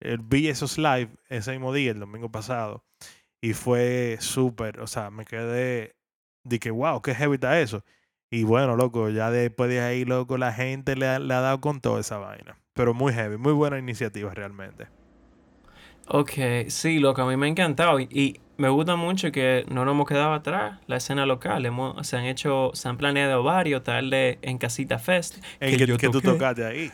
eh, 0.00 0.18
vi 0.20 0.48
esos 0.48 0.78
live 0.78 1.10
ese 1.28 1.52
mismo 1.52 1.72
día, 1.72 1.92
el 1.92 2.00
domingo 2.00 2.30
pasado, 2.30 2.84
y 3.40 3.52
fue 3.54 4.16
súper, 4.20 4.80
o 4.80 4.86
sea, 4.86 5.10
me 5.10 5.24
quedé, 5.24 5.96
que, 6.60 6.70
wow, 6.70 7.02
qué 7.02 7.14
heavy 7.14 7.34
está 7.34 7.60
eso. 7.60 7.84
Y 8.30 8.44
bueno, 8.44 8.76
loco, 8.76 9.08
ya 9.10 9.30
después 9.30 9.70
de 9.70 9.80
ahí, 9.80 10.04
loco, 10.04 10.36
la 10.38 10.52
gente 10.52 10.96
le 10.96 11.06
ha, 11.08 11.18
le 11.18 11.32
ha 11.34 11.40
dado 11.40 11.60
con 11.60 11.80
toda 11.80 12.00
esa 12.00 12.18
vaina. 12.18 12.58
Pero 12.74 12.92
muy 12.94 13.12
heavy, 13.12 13.36
muy 13.38 13.52
buena 13.52 13.78
iniciativa 13.78 14.34
realmente. 14.34 14.88
Ok, 16.08 16.32
sí, 16.68 16.98
loco, 16.98 17.22
a 17.22 17.26
mí 17.28 17.36
me 17.36 17.46
ha 17.46 17.48
encantado. 17.48 17.98
Y, 17.98 18.08
y 18.10 18.40
me 18.58 18.68
gusta 18.68 18.96
mucho 18.96 19.30
que 19.32 19.64
no 19.68 19.84
nos 19.84 19.92
hemos 19.92 20.06
quedado 20.06 20.32
atrás. 20.32 20.78
La 20.86 20.96
escena 20.96 21.26
local, 21.26 21.66
hemos, 21.66 22.06
se 22.06 22.16
han 22.16 22.24
hecho, 22.24 22.70
se 22.74 22.88
han 22.88 22.96
planeado 22.96 23.42
varios, 23.42 23.84
tal 23.84 24.10
de 24.10 24.38
en 24.42 24.58
Casita 24.58 24.98
Fest. 24.98 25.38
En 25.60 25.76
que, 25.76 25.86
yo 25.86 25.98
que 25.98 26.08
tú 26.08 26.20
tocaste 26.20 26.64
ahí. 26.64 26.90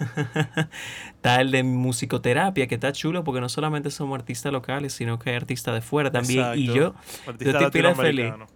Tal 1.20 1.52
de 1.52 1.62
musicoterapia, 1.62 2.66
que 2.66 2.74
está 2.74 2.90
chulo 2.92 3.22
porque 3.22 3.40
no 3.40 3.48
solamente 3.48 3.90
somos 3.90 4.18
artistas 4.18 4.52
locales, 4.52 4.92
sino 4.92 5.20
que 5.20 5.30
hay 5.30 5.36
artistas 5.36 5.74
de 5.74 5.80
fuera 5.80 6.10
también. 6.10 6.44
Y 6.56 6.66
yo, 6.66 6.94
Artista 7.26 7.58
estoy 7.58 7.70
pila 7.70 7.94
feliz. 7.94 8.32
yo 8.36 8.46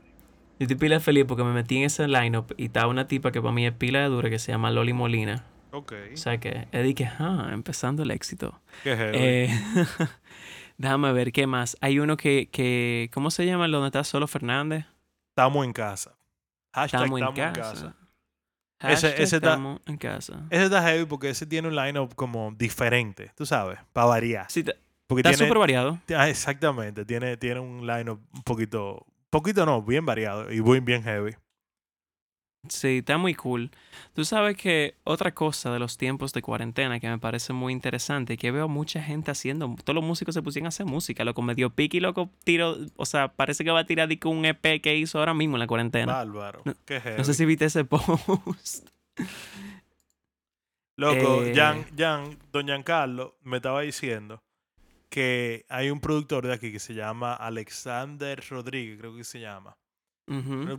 estoy 0.59 0.77
pila 0.77 0.99
feliz 0.99 1.27
porque 1.29 1.45
me 1.45 1.53
metí 1.53 1.77
en 1.77 1.85
ese 1.85 2.09
lineup 2.09 2.53
y 2.57 2.64
estaba 2.64 2.88
una 2.88 3.07
tipa 3.07 3.31
que 3.31 3.40
para 3.40 3.53
mí 3.53 3.66
es 3.66 3.73
pila 3.73 4.01
de 4.01 4.07
dura 4.07 4.31
que 4.31 4.40
se 4.40 4.51
llama 4.51 4.73
Loli 4.73 4.92
Molina. 4.92 5.45
Ok. 5.77 5.93
O 6.15 6.17
sea 6.17 6.39
que, 6.39 6.69
es 6.73 6.83
de 6.85 6.95
que, 6.95 7.05
ah, 7.07 7.51
empezando 7.53 8.03
el 8.03 8.11
éxito. 8.11 8.61
Qué 8.83 8.97
heavy. 8.97 9.17
Eh, 9.19 9.49
déjame 10.79 11.12
ver 11.12 11.33
qué 11.33 11.47
más. 11.47 11.77
Hay 11.81 11.99
uno 11.99 12.17
que, 12.17 12.49
que 12.51 13.11
¿cómo 13.12 13.31
se 13.31 13.45
llama 13.47 13.67
el 13.67 13.73
donde 13.73 13.89
está 13.89 14.05
solo 14.05 14.27
Fernández? 14.27 14.87
estamos 15.31 15.65
en 15.67 15.73
casa. 15.73 16.17
Hashtag 16.73 17.03
Estamos 17.05 17.21
en 17.21 17.53
casa. 17.53 17.97
Ese- 18.79 18.87
Hashtag 19.09 19.12
ese 19.15 19.23
está- 19.37 19.37
estamos 19.37 19.81
en 19.87 19.97
casa. 19.97 20.47
Ese 20.51 20.65
está 20.65 20.83
heavy 20.83 21.05
porque 21.07 21.31
ese 21.31 21.47
tiene 21.47 21.69
un 21.69 21.77
lineup 21.77 22.15
como 22.15 22.53
diferente, 22.57 23.33
tú 23.35 23.47
sabes, 23.47 23.79
para 23.93 24.07
variar. 24.07 24.47
Sí, 24.51 24.61
está 24.61 24.75
Porque 25.07 25.21
está 25.21 25.31
tiene, 25.31 25.47
súper 25.49 25.59
variado. 25.59 25.99
Ah, 26.17 26.29
exactamente, 26.29 27.05
tiene, 27.05 27.37
tiene 27.37 27.61
un 27.61 27.87
lineup 27.87 28.21
un 28.35 28.43
poquito, 28.43 29.07
poquito 29.31 29.65
no, 29.65 29.83
bien 29.83 30.05
variado 30.05 30.53
y 30.53 30.61
muy 30.61 30.81
bien 30.81 31.03
heavy. 31.03 31.35
Sí, 32.69 32.99
está 32.99 33.19
muy 33.19 33.35
cool. 33.35 33.71
Tú 34.15 34.25
sabes 34.25 34.57
que 34.57 34.95
otra 35.05 35.33
cosa 35.35 35.73
de 35.73 35.79
los 35.79 35.97
tiempos 35.99 36.33
de 36.33 36.43
cuarentena 36.43 36.99
que 37.01 37.09
me 37.09 37.19
parece 37.19 37.53
muy 37.53 37.73
interesante 37.73 38.37
que 38.37 38.51
veo 38.51 38.69
mucha 38.69 39.03
gente 39.03 39.31
haciendo, 39.31 39.75
todos 39.85 39.95
los 39.95 40.05
músicos 40.05 40.35
se 40.35 40.43
pusieron 40.43 40.67
a 40.67 40.69
hacer 40.69 40.87
música, 40.87 41.25
loco, 41.25 41.43
me 41.43 41.55
dio 41.55 41.71
pique 41.71 41.97
y 41.99 42.01
loco 42.01 42.31
tiro, 42.45 42.77
o 42.97 43.07
sea, 43.07 43.29
parece 43.29 43.65
que 43.65 43.71
va 43.71 43.81
a 43.81 43.87
tirar 43.87 44.09
un 44.25 44.45
EP 44.45 44.81
que 44.81 44.97
hizo 44.97 45.19
ahora 45.19 45.35
mismo 45.35 45.57
en 45.57 45.61
la 45.61 45.67
cuarentena. 45.67 46.13
Bárbaro. 46.13 46.63
No- 46.65 46.75
Qué 46.85 47.01
heavy. 47.01 47.19
No 47.19 47.25
sé 47.25 47.35
si 47.35 47.45
viste 47.45 47.65
ese 47.67 47.85
post. 47.85 48.89
Loco, 50.99 51.43
Eh, 51.45 51.53
Jan, 51.55 51.85
Jan, 51.97 52.39
don 52.53 52.67
Giancarlo 52.67 53.37
me 53.43 53.57
estaba 53.59 53.83
diciendo 53.83 54.43
que 55.11 55.67
hay 55.69 55.91
un 55.91 56.01
productor 56.01 56.47
de 56.47 56.55
aquí 56.55 56.73
que 56.73 56.79
se 56.79 56.95
llama 56.95 57.35
Alexander 57.35 58.43
Rodríguez, 58.49 58.99
creo 58.99 59.15
que 59.15 59.25
se 59.25 59.41
llama. 59.41 59.77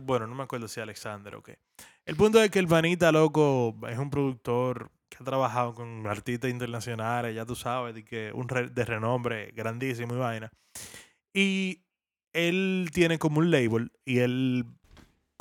Bueno, 0.00 0.26
no 0.26 0.34
me 0.34 0.42
acuerdo 0.42 0.68
si 0.68 0.80
Alexander 0.80 1.34
o 1.36 1.42
qué. 1.42 1.58
El 2.04 2.16
punto 2.16 2.42
es 2.42 2.50
que 2.50 2.58
el 2.58 2.66
Vanita, 2.66 3.12
loco, 3.12 3.76
es 3.88 3.98
un 3.98 4.10
productor 4.10 4.90
que 5.08 5.18
ha 5.20 5.24
trabajado 5.24 5.74
con 5.74 6.06
artistas 6.06 6.50
internacionales, 6.50 7.34
ya 7.34 7.44
tú 7.46 7.54
sabes, 7.54 7.94
de, 7.94 8.04
que 8.04 8.30
un 8.34 8.48
re- 8.48 8.68
de 8.68 8.84
renombre 8.84 9.52
grandísimo 9.54 10.14
y 10.14 10.18
vaina. 10.18 10.50
Y 11.32 11.82
él 12.32 12.90
tiene 12.92 13.18
como 13.18 13.38
un 13.38 13.50
label 13.50 13.92
y 14.04 14.18
él 14.18 14.64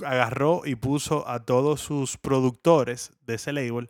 agarró 0.05 0.61
y 0.65 0.75
puso 0.75 1.27
a 1.27 1.43
todos 1.45 1.81
sus 1.81 2.17
productores 2.17 3.11
de 3.25 3.35
ese 3.35 3.51
label. 3.53 3.89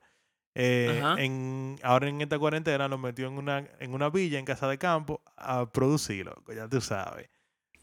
eh, 0.55 0.99
en, 1.19 1.75
ahora 1.83 2.07
en 2.09 2.21
esta 2.21 2.39
cuarentena 2.39 2.87
los 2.87 2.99
metió 2.99 3.27
en 3.27 3.37
una, 3.37 3.59
en 3.79 3.93
una 3.93 4.09
villa, 4.09 4.39
en 4.39 4.45
casa 4.45 4.67
de 4.67 4.77
campo, 4.79 5.21
a 5.35 5.71
producir, 5.71 6.25
loco, 6.25 6.53
ya 6.53 6.67
tú 6.67 6.81
sabes. 6.81 7.29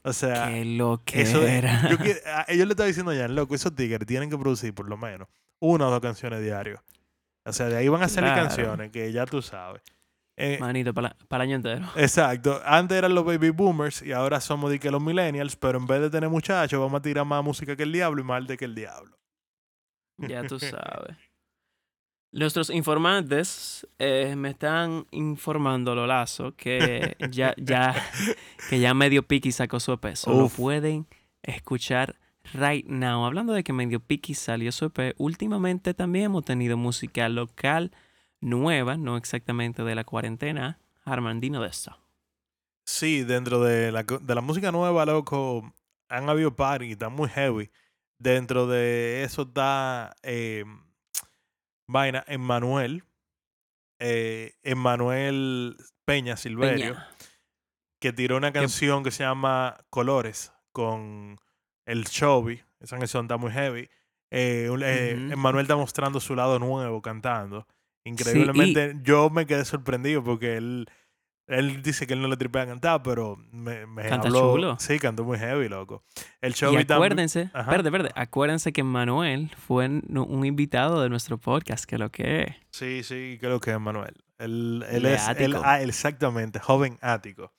O 0.05 0.12
sea, 0.12 0.49
Qué 0.51 0.64
lo 0.67 1.03
que 1.05 1.23
eso, 1.23 1.43
era. 1.47 1.88
yo, 1.88 1.97
que- 1.99 2.21
a- 2.27 2.45
ellos 2.49 2.67
le 2.67 2.73
estaba 2.73 2.87
diciendo 2.87 3.12
ya, 3.14 3.27
loco, 3.27 3.55
esos 3.55 3.75
tigres 3.75 4.07
tienen 4.07 4.29
que 4.31 4.37
producir 4.38 4.75
por 4.75 4.88
lo 4.88 4.97
menos 4.97 5.29
una 5.61 5.88
o 5.88 5.90
dos 5.90 6.01
canciones 6.01 6.43
diarios. 6.43 6.81
O 7.47 7.53
sea, 7.53 7.67
de 7.69 7.77
ahí 7.77 7.88
van 7.88 8.03
a 8.03 8.09
salir 8.09 8.31
Claro. 8.33 8.49
canciones 8.49 8.90
que 8.90 9.11
ya 9.12 9.25
tú 9.27 9.40
sabes. 9.43 9.83
Eh, 10.37 10.59
Manito, 10.61 10.93
para 10.93 11.14
el 11.31 11.40
año 11.40 11.57
entero. 11.57 11.87
exacto. 11.97 12.61
Antes 12.67 12.99
eran 12.99 13.14
los 13.14 13.25
baby 13.25 13.51
boomers 13.51 14.03
y 14.03 14.12
ahora 14.12 14.40
somos 14.40 14.71
de 14.71 14.79
que 14.81 14.90
los 14.90 15.01
millennials, 15.03 15.55
pero 15.57 15.79
en 15.79 15.87
vez 15.87 16.01
de 16.01 16.11
tener 16.11 16.29
muchachos, 16.29 16.81
vamos 16.81 16.99
a 16.99 17.03
tirar 17.03 17.25
más 17.25 17.43
música 17.45 17.77
que 17.77 17.85
el 17.85 17.93
diablo 17.93 18.21
y 18.21 18.25
más 18.25 18.43
arte 18.43 18.57
que 18.57 18.64
el 18.64 18.75
diablo. 18.75 19.17
Ya 20.19 20.45
tú 20.47 20.59
sabes. 20.61 21.17
Nuestros 22.35 22.68
informantes 22.70 23.87
eh, 24.01 24.35
me 24.37 24.51
están 24.51 25.07
informando, 25.12 25.94
Lolazo, 25.94 26.57
que 26.57 27.16
ya, 27.31 27.55
ya, 27.57 27.94
que 28.68 28.81
ya 28.81 28.92
Medio 28.92 29.23
Piki 29.23 29.53
sacó 29.53 29.79
su 29.79 29.92
EP. 29.92 30.16
So 30.16 30.33
lo 30.33 30.47
Uf. 30.47 30.57
pueden 30.57 31.07
escuchar 31.44 32.16
right 32.53 32.85
now. 32.88 33.25
Hablando 33.25 33.53
de 33.53 33.62
que 33.62 33.73
Medio 33.73 34.01
Piki 34.01 34.35
salió 34.35 34.73
su 34.73 34.87
EP, 34.87 35.14
últimamente 35.16 35.94
también 35.94 36.25
hemos 36.25 36.44
tenido 36.44 36.77
música 36.77 37.29
local 37.29 37.92
nueva, 38.40 38.97
no 38.97 39.16
exactamente 39.16 39.85
de 39.85 39.94
la 39.94 40.03
cuarentena. 40.03 40.81
Armandino 41.05 41.62
de 41.62 41.68
esto. 41.68 41.97
Sí, 42.85 43.23
dentro 43.23 43.62
de 43.62 43.92
la, 43.92 44.03
de 44.03 44.35
la 44.35 44.40
música 44.40 44.73
nueva, 44.73 45.07
loco, 45.07 45.73
han 46.09 46.29
habido 46.29 46.57
party, 46.57 46.90
está 46.90 47.11
muy 47.11 47.29
heavy. 47.29 47.70
Dentro 48.18 48.66
de 48.66 49.23
eso 49.23 49.42
está 49.42 50.16
eh, 50.25 50.64
vaina, 51.87 52.25
Emmanuel, 52.27 53.05
eh, 53.99 54.55
Emmanuel 54.62 55.77
Peña 56.05 56.37
Silverio, 56.37 56.94
Peña. 56.94 57.09
que 58.01 58.12
tiró 58.12 58.37
una 58.37 58.53
canción 58.53 59.03
que 59.05 59.11
se 59.11 59.25
llama 59.25 59.79
Colores 59.90 60.53
con 60.73 61.38
el 61.87 62.05
Chovy. 62.05 62.62
Esa 62.81 62.99
canción 62.99 63.25
está 63.25 63.37
muy 63.37 63.51
heavy. 63.51 63.88
Eh, 64.31 64.68
eh. 64.83 65.29
Emmanuel 65.31 65.64
está 65.64 65.77
mostrando 65.77 66.20
su 66.20 66.35
lado 66.35 66.59
nuevo 66.59 67.01
cantando. 67.01 67.66
Increíblemente, 68.05 68.97
yo 69.03 69.31
me 69.31 69.47
quedé 69.47 69.64
sorprendido 69.64 70.23
porque 70.23 70.57
él, 70.57 70.88
él 71.46 71.83
dice 71.83 72.07
que 72.07 72.14
él 72.14 72.22
no 72.22 72.28
le 72.28 72.37
tripea 72.37 72.62
a 72.62 72.66
cantar, 72.66 73.02
pero 73.02 73.37
me, 73.52 73.87
me 73.87 74.09
Canta 74.09 74.28
habló. 74.28 74.52
chulo. 74.54 74.76
Sí, 74.78 74.98
cantó 74.98 75.24
muy 75.24 75.38
heavy, 75.38 75.68
loco. 75.68 76.02
El 76.40 76.52
Y 76.52 76.54
Chovy 76.54 76.76
también. 76.85 76.92
acuérdense, 76.92 77.50
verde, 77.68 77.90
verde, 77.90 78.11
acuérdense 78.14 78.72
que 78.72 78.83
Manuel 78.83 79.50
fue 79.57 79.87
un 79.87 80.44
invitado 80.46 81.02
de 81.02 81.09
nuestro 81.11 81.38
podcast, 81.38 81.85
que 81.85 81.98
lo 81.98 82.11
que 82.11 82.42
es. 82.42 82.57
Sí, 82.72 83.02
sí, 83.02 83.37
creo 83.40 83.61
que 83.61 83.72
es 83.72 83.80
Manuel. 83.80 84.14
Él, 84.38 84.85
es. 84.88 85.28
él- 85.38 85.57
ah, 85.62 85.80
exactamente, 85.83 86.59
joven 86.61 86.98
ático. 87.00 87.52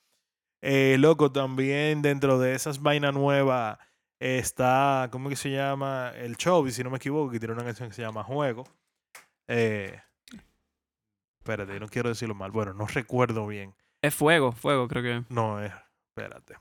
Eh, 0.62 0.98
loco, 1.00 1.32
también 1.32 2.02
dentro 2.02 2.40
de 2.40 2.56
esas 2.56 2.82
vainas 2.82 3.14
nuevas 3.14 3.78
está, 4.20 5.10
¿cómo 5.12 5.30
que 5.30 5.36
se 5.36 5.52
llama? 5.52 6.12
El 6.16 6.38
Chovy, 6.38 6.72
si 6.72 6.84
no 6.84 6.90
me 6.90 6.98
equivoco, 6.98 7.32
que 7.32 7.40
tiene 7.40 7.54
una 7.54 7.64
canción 7.64 7.90
que 7.90 7.96
se 7.96 8.02
llama 8.02 8.24
Juego. 8.24 8.64
Eh, 9.48 10.00
espérate, 11.46 11.80
no 11.80 11.88
quiero 11.88 12.10
decirlo 12.10 12.34
mal. 12.34 12.50
Bueno, 12.52 12.74
no 12.74 12.88
recuerdo 12.88 13.46
bien. 13.46 13.76
Es 14.02 14.16
fuego, 14.16 14.52
fuego, 14.52 14.88
creo 14.88 15.04
que. 15.04 15.34
No, 15.34 15.62
es. 15.62 15.72
Espérate. 16.10 16.56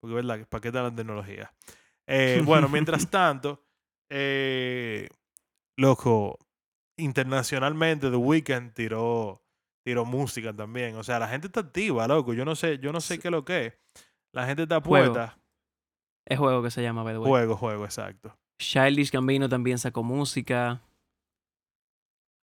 Porque, 0.00 0.14
¿verdad? 0.14 0.46
¿Para 0.48 0.60
qué 0.60 0.68
está 0.68 0.82
la 0.82 0.94
tecnología? 0.94 1.52
Eh, 2.08 2.42
bueno, 2.44 2.68
mientras 2.68 3.08
tanto, 3.08 3.64
eh, 4.10 5.08
loco, 5.78 6.36
internacionalmente 6.98 8.10
The 8.10 8.16
Weeknd 8.16 8.72
tiró, 8.74 9.40
tiró 9.84 10.04
música 10.04 10.52
también. 10.52 10.96
O 10.96 11.04
sea, 11.04 11.20
la 11.20 11.28
gente 11.28 11.46
está 11.46 11.60
activa, 11.60 12.08
loco. 12.08 12.34
Yo 12.34 12.44
no 12.44 12.56
sé, 12.56 12.78
yo 12.80 12.92
no 12.92 13.00
sé 13.00 13.20
qué 13.20 13.28
es 13.28 13.32
lo 13.32 13.44
que 13.44 13.66
es. 13.66 13.74
La 14.34 14.46
gente 14.46 14.64
está 14.64 14.80
Juego. 14.80 15.14
puesta. 15.14 15.38
Es 16.26 16.38
juego 16.38 16.60
que 16.62 16.72
se 16.72 16.82
llama, 16.82 17.04
by 17.04 17.14
the 17.14 17.18
way. 17.20 17.28
Juego, 17.30 17.56
juego, 17.56 17.84
exacto. 17.84 18.36
Childish 18.58 19.12
Gambino 19.12 19.48
también 19.48 19.78
sacó 19.78 20.02
música. 20.02 20.82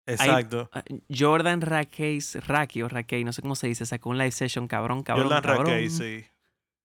Exacto. 0.07 0.69
Ah, 0.73 0.83
Jordan 1.15 1.61
Rakey, 1.61 2.19
Raki 2.47 2.81
o 2.81 2.89
no 3.25 3.33
sé 3.33 3.41
cómo 3.41 3.55
se 3.55 3.67
dice, 3.67 3.85
sacó 3.85 4.09
un 4.09 4.17
live 4.17 4.31
session 4.31 4.67
cabrón, 4.67 5.03
cabrón, 5.03 5.25
Jordan 5.29 5.43
cabrón. 5.43 5.89
Sí. 5.89 6.25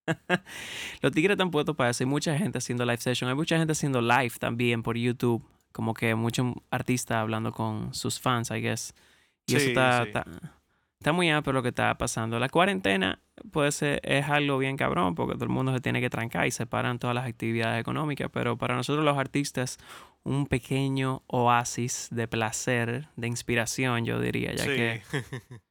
Los 1.01 1.13
tigres 1.13 1.35
están 1.35 1.51
puestos 1.51 1.77
para 1.77 1.91
eso. 1.91 2.03
Hay 2.03 2.11
mucha 2.11 2.37
gente 2.37 2.59
haciendo 2.59 2.85
live 2.85 2.99
session. 2.99 3.31
Hay 3.31 3.37
mucha 3.37 3.57
gente 3.57 3.73
haciendo 3.73 4.01
live 4.01 4.33
también 4.39 4.83
por 4.83 4.97
YouTube. 4.97 5.43
Como 5.71 5.95
que 5.95 6.15
muchos 6.15 6.55
artistas 6.71 7.19
hablando 7.19 7.53
con 7.53 7.95
sus 7.95 8.21
fans, 8.21 8.51
I 8.51 8.61
guess. 8.61 8.95
Y 9.47 9.55
eso 9.55 9.65
Sí, 9.65 9.71
está, 9.71 10.03
sí. 10.03 10.09
está, 10.09 10.27
está 10.99 11.13
muy 11.13 11.31
amplio 11.31 11.53
lo 11.53 11.63
que 11.63 11.71
está 11.71 11.97
pasando. 11.97 12.39
La 12.39 12.49
cuarentena 12.49 13.21
puede 13.51 13.73
ser, 13.73 14.01
es 14.03 14.29
algo 14.29 14.59
bien 14.59 14.77
cabrón 14.77 15.15
porque 15.15 15.35
todo 15.35 15.45
el 15.45 15.51
mundo 15.51 15.73
se 15.73 15.81
tiene 15.81 16.01
que 16.01 16.11
trancar 16.11 16.47
y 16.47 16.51
separan 16.51 16.99
todas 16.99 17.15
las 17.15 17.27
actividades 17.27 17.81
económicas. 17.81 18.29
Pero 18.33 18.57
para 18.57 18.75
nosotros 18.75 19.05
los 19.05 19.17
artistas, 19.17 19.79
un 20.25 20.47
pequeño 20.47 21.23
oasis 21.27 22.09
de 22.11 22.29
placer, 22.29 23.09
de 23.17 23.27
inspiración, 23.27 24.05
yo 24.05 24.21
diría, 24.21 24.55
ya 24.55 24.65
sí. 24.65 24.71
que 24.71 25.03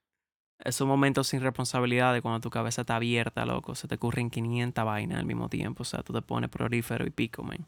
es 0.59 0.81
un 0.81 0.87
momento 0.87 1.23
sin 1.23 1.41
responsabilidad 1.41 2.13
de 2.13 2.21
cuando 2.21 2.39
tu 2.39 2.49
cabeza 2.49 2.81
está 2.81 2.97
abierta, 2.97 3.45
loco. 3.45 3.75
Se 3.75 3.87
te 3.87 3.95
ocurren 3.95 4.29
500 4.29 4.85
vainas 4.85 5.19
al 5.19 5.25
mismo 5.25 5.49
tiempo. 5.49 5.83
O 5.83 5.85
sea, 5.85 6.03
tú 6.03 6.13
te 6.13 6.21
pones 6.21 6.49
prolífero 6.49 7.05
y 7.05 7.09
pico, 7.09 7.43
man. 7.43 7.65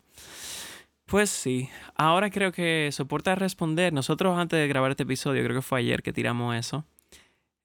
Pues 1.06 1.30
sí, 1.30 1.70
ahora 1.96 2.30
creo 2.30 2.52
que 2.52 2.90
soporta 2.92 3.36
responder. 3.36 3.94
Nosotros 3.94 4.38
antes 4.38 4.60
de 4.60 4.68
grabar 4.68 4.92
este 4.92 5.04
episodio, 5.04 5.44
creo 5.44 5.58
que 5.58 5.62
fue 5.62 5.80
ayer 5.80 6.02
que 6.02 6.14
tiramos 6.14 6.56
eso, 6.56 6.86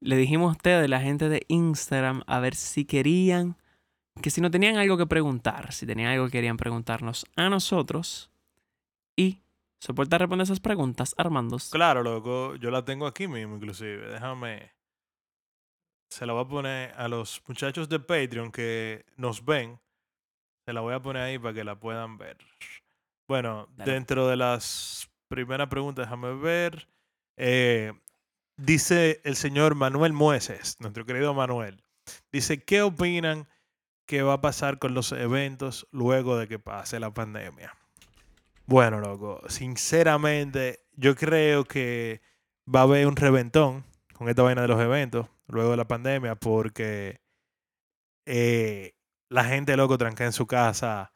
le 0.00 0.16
dijimos 0.16 0.50
a 0.50 0.56
ustedes, 0.56 0.88
la 0.88 1.00
gente 1.00 1.28
de 1.28 1.44
Instagram, 1.48 2.22
a 2.26 2.40
ver 2.40 2.54
si 2.54 2.84
querían, 2.84 3.56
que 4.22 4.30
si 4.30 4.40
no 4.40 4.50
tenían 4.50 4.76
algo 4.76 4.96
que 4.96 5.06
preguntar, 5.06 5.72
si 5.72 5.86
tenían 5.86 6.10
algo 6.10 6.26
que 6.26 6.32
querían 6.32 6.56
preguntarnos 6.56 7.26
a 7.36 7.48
nosotros. 7.48 8.30
Y 9.18 9.42
soporta 9.80 10.16
responder 10.16 10.44
esas 10.44 10.60
preguntas, 10.60 11.12
Armando. 11.18 11.56
Claro, 11.72 12.04
loco. 12.04 12.54
Yo 12.54 12.70
la 12.70 12.84
tengo 12.84 13.04
aquí 13.04 13.26
mismo, 13.26 13.56
inclusive. 13.56 14.06
Déjame. 14.12 14.70
Se 16.08 16.24
la 16.24 16.34
voy 16.34 16.44
a 16.44 16.48
poner 16.48 16.92
a 16.92 17.08
los 17.08 17.42
muchachos 17.48 17.88
de 17.88 17.98
Patreon 17.98 18.52
que 18.52 19.04
nos 19.16 19.44
ven. 19.44 19.80
Se 20.64 20.72
la 20.72 20.82
voy 20.82 20.94
a 20.94 21.02
poner 21.02 21.22
ahí 21.22 21.38
para 21.38 21.52
que 21.52 21.64
la 21.64 21.80
puedan 21.80 22.16
ver. 22.16 22.38
Bueno, 23.26 23.66
Dale. 23.76 23.92
dentro 23.92 24.28
de 24.28 24.36
las 24.36 25.10
primeras 25.26 25.66
preguntas, 25.66 26.06
déjame 26.06 26.34
ver. 26.34 26.88
Eh, 27.36 27.92
dice 28.56 29.20
el 29.24 29.34
señor 29.34 29.74
Manuel 29.74 30.12
Mueces, 30.12 30.76
nuestro 30.78 31.04
querido 31.04 31.34
Manuel. 31.34 31.82
Dice, 32.30 32.62
¿qué 32.62 32.82
opinan 32.82 33.48
que 34.06 34.22
va 34.22 34.34
a 34.34 34.40
pasar 34.40 34.78
con 34.78 34.94
los 34.94 35.10
eventos 35.10 35.88
luego 35.90 36.38
de 36.38 36.46
que 36.46 36.60
pase 36.60 37.00
la 37.00 37.12
pandemia? 37.12 37.74
Bueno, 38.68 39.00
loco, 39.00 39.40
sinceramente, 39.48 40.80
yo 40.92 41.16
creo 41.16 41.64
que 41.64 42.20
va 42.66 42.80
a 42.80 42.82
haber 42.82 43.06
un 43.06 43.16
reventón 43.16 43.86
con 44.12 44.28
esta 44.28 44.42
vaina 44.42 44.60
de 44.60 44.68
los 44.68 44.78
eventos 44.78 45.26
luego 45.46 45.70
de 45.70 45.78
la 45.78 45.88
pandemia 45.88 46.34
porque 46.34 47.22
eh, 48.26 48.92
la 49.30 49.44
gente, 49.44 49.74
loco, 49.74 49.96
tranca 49.96 50.26
en 50.26 50.34
su 50.34 50.46
casa. 50.46 51.14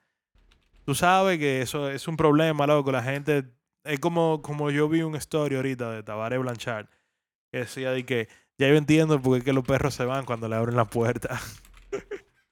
Tú 0.87 0.95
sabes 0.95 1.39
que 1.39 1.61
eso 1.61 1.91
es 1.91 2.09
un 2.09 2.17
problema, 2.17 2.67
loco. 2.67 2.91
La 2.91 3.03
gente, 3.03 3.45
es 3.85 4.01
como, 4.01 4.41
como 4.41 4.71
yo 4.71 4.89
vi 4.89 5.03
un 5.03 5.15
story 5.17 5.57
ahorita 5.57 5.91
de 5.91 6.03
Tabaré 6.03 6.39
Blanchard 6.39 6.87
que 7.51 7.59
decía 7.59 7.91
de 7.91 8.07
que 8.07 8.29
ya 8.57 8.69
yo 8.69 8.77
entiendo 8.77 9.21
por 9.21 9.39
qué 9.39 9.45
que 9.45 9.53
los 9.53 9.65
perros 9.65 9.93
se 9.93 10.07
van 10.07 10.25
cuando 10.25 10.49
le 10.49 10.57
abren 10.57 10.75
la 10.75 10.87
puerta. 10.87 11.39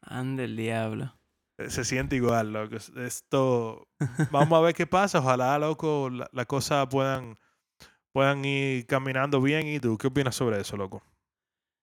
Ande 0.02 0.44
el 0.44 0.58
diablo. 0.58 1.19
Se 1.68 1.84
siente 1.84 2.16
igual, 2.16 2.52
loco. 2.52 2.76
Es- 2.76 2.88
Esto, 2.96 3.86
vamos 4.30 4.58
a 4.58 4.62
ver 4.62 4.74
qué 4.74 4.86
pasa. 4.86 5.18
Ojalá, 5.18 5.58
loco, 5.58 6.08
la- 6.10 6.28
las 6.32 6.46
cosas 6.46 6.86
puedan, 6.88 7.38
puedan 8.12 8.44
ir 8.44 8.86
caminando 8.86 9.40
bien. 9.42 9.66
¿Y 9.66 9.80
tú 9.80 9.98
qué 9.98 10.06
opinas 10.06 10.34
sobre 10.34 10.60
eso, 10.60 10.76
loco? 10.76 11.02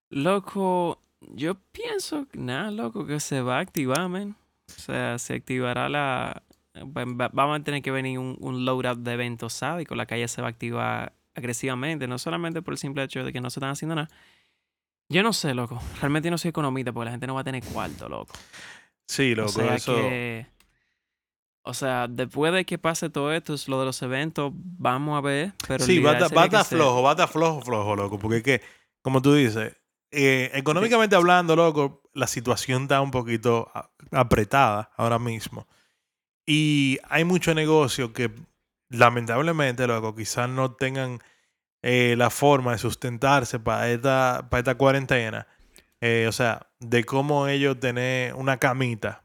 Loco, 0.09 1.01
yo 1.21 1.55
pienso, 1.71 2.27
nada, 2.33 2.71
loco, 2.71 3.05
que 3.05 3.19
se 3.19 3.41
va 3.41 3.57
a 3.57 3.59
activar, 3.61 4.07
man. 4.07 4.35
O 4.69 4.79
sea, 4.79 5.17
se 5.19 5.35
activará 5.35 5.89
la... 5.89 6.43
va- 6.77 7.05
va- 7.05 7.29
Vamos 7.33 7.59
a 7.59 7.63
tener 7.63 7.81
que 7.81 7.91
venir 7.91 8.17
un, 8.19 8.37
un 8.39 8.65
loadout 8.65 8.99
de 8.99 9.13
eventos 9.13 9.53
sádicos. 9.53 9.97
La 9.97 10.05
calle 10.05 10.27
se 10.27 10.41
va 10.41 10.47
a 10.47 10.51
activar 10.51 11.13
agresivamente, 11.35 12.07
no 12.07 12.17
solamente 12.17 12.61
por 12.61 12.73
el 12.73 12.77
simple 12.77 13.03
hecho 13.03 13.23
de 13.23 13.31
que 13.33 13.41
no 13.41 13.49
se 13.49 13.59
están 13.59 13.69
haciendo 13.71 13.95
nada. 13.95 14.07
Yo 15.09 15.23
no 15.23 15.31
sé, 15.33 15.53
loco. 15.53 15.79
Realmente 16.01 16.29
no 16.31 16.37
soy 16.37 16.49
economista 16.49 16.91
porque 16.91 17.05
la 17.05 17.11
gente 17.11 17.27
no 17.27 17.35
va 17.35 17.41
a 17.41 17.45
tener 17.45 17.63
cuarto, 17.63 18.09
loco. 18.09 18.33
Sí, 19.07 19.33
O 19.33 19.35
loco, 19.37 19.49
sea 19.51 19.75
eso. 19.75 19.95
que... 19.95 20.47
O 21.63 21.73
sea, 21.73 22.07
después 22.07 22.53
de 22.53 22.65
que 22.65 22.77
pase 22.77 23.09
todo 23.09 23.33
esto, 23.33 23.53
es 23.53 23.67
lo 23.67 23.79
de 23.79 23.85
los 23.87 24.01
eventos, 24.01 24.53
vamos 24.55 25.17
a 25.17 25.21
ver. 25.21 25.53
Pero 25.67 25.83
Sí, 25.83 25.99
va 25.99 26.11
a 26.11 26.17
estar- 26.19 26.65
flojo, 26.65 27.01
va 27.03 27.09
a 27.09 27.13
estar 27.13 27.27
flojo, 27.27 27.61
flojo, 27.61 27.95
loco. 27.95 28.17
Porque 28.19 28.37
es 28.37 28.43
que, 28.43 28.61
como 29.01 29.21
tú 29.21 29.33
dices, 29.33 29.75
eh, 30.11 30.49
económicamente 30.53 31.17
hablando, 31.17 31.57
loco, 31.57 32.03
la 32.13 32.27
situación 32.27 32.83
está 32.83 33.01
un 33.01 33.11
poquito 33.11 33.69
apretada 34.11 34.91
ahora 34.95 35.19
mismo. 35.19 35.67
Y 36.45 36.99
hay 37.09 37.25
muchos 37.25 37.53
negocios 37.53 38.11
que, 38.11 38.31
lamentablemente, 38.87 39.85
loco, 39.87 40.15
quizás 40.15 40.47
no 40.49 40.71
tengan 40.71 41.19
eh, 41.81 42.15
la 42.17 42.29
forma 42.29 42.71
de 42.71 42.77
sustentarse 42.77 43.59
para 43.59 43.89
esta, 43.89 44.47
para 44.49 44.59
esta 44.59 44.75
cuarentena. 44.75 45.47
Eh, 46.01 46.25
o 46.27 46.31
sea, 46.31 46.67
de 46.79 47.03
cómo 47.05 47.47
ellos 47.47 47.79
tener 47.79 48.33
una 48.35 48.57
camita. 48.57 49.23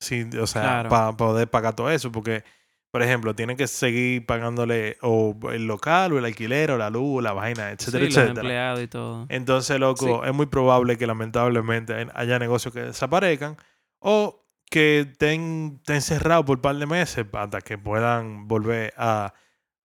Sí, 0.00 0.28
o 0.40 0.46
sea, 0.46 0.62
Claro. 0.62 0.88
para 0.90 1.12
poder 1.16 1.48
pagar 1.48 1.74
todo 1.74 1.90
eso. 1.90 2.12
Porque, 2.12 2.44
por 2.90 3.02
ejemplo, 3.02 3.34
tienen 3.34 3.56
que 3.56 3.66
seguir 3.66 4.24
pagándole 4.26 4.98
o 5.02 5.36
el 5.52 5.66
local 5.66 6.12
o 6.12 6.18
el 6.18 6.24
alquiler 6.26 6.70
o 6.70 6.76
la 6.78 6.90
luz, 6.90 7.22
la 7.22 7.32
vaina, 7.32 7.68
Sí, 7.70 7.74
etcétera, 7.78 8.04
los 8.04 8.14
etcétera. 8.16 8.40
empleados 8.40 8.82
y 8.82 8.86
todo. 8.88 9.26
Entonces, 9.30 9.80
loco, 9.80 10.24
es 10.24 10.32
muy 10.34 10.46
probable 10.46 10.96
que 10.98 11.06
lamentablemente 11.06 11.94
hay- 11.94 12.06
haya 12.14 12.38
negocios 12.38 12.72
que 12.74 12.80
desaparezcan 12.82 13.56
o 13.98 14.40
que 14.70 15.00
estén, 15.00 15.76
estén 15.78 16.02
cerrados 16.02 16.44
por 16.46 16.56
un 16.58 16.62
par 16.62 16.76
de 16.76 16.86
meses 16.86 17.24
hasta 17.32 17.60
que 17.60 17.78
puedan 17.78 18.46
volver 18.48 18.92
a, 18.96 19.32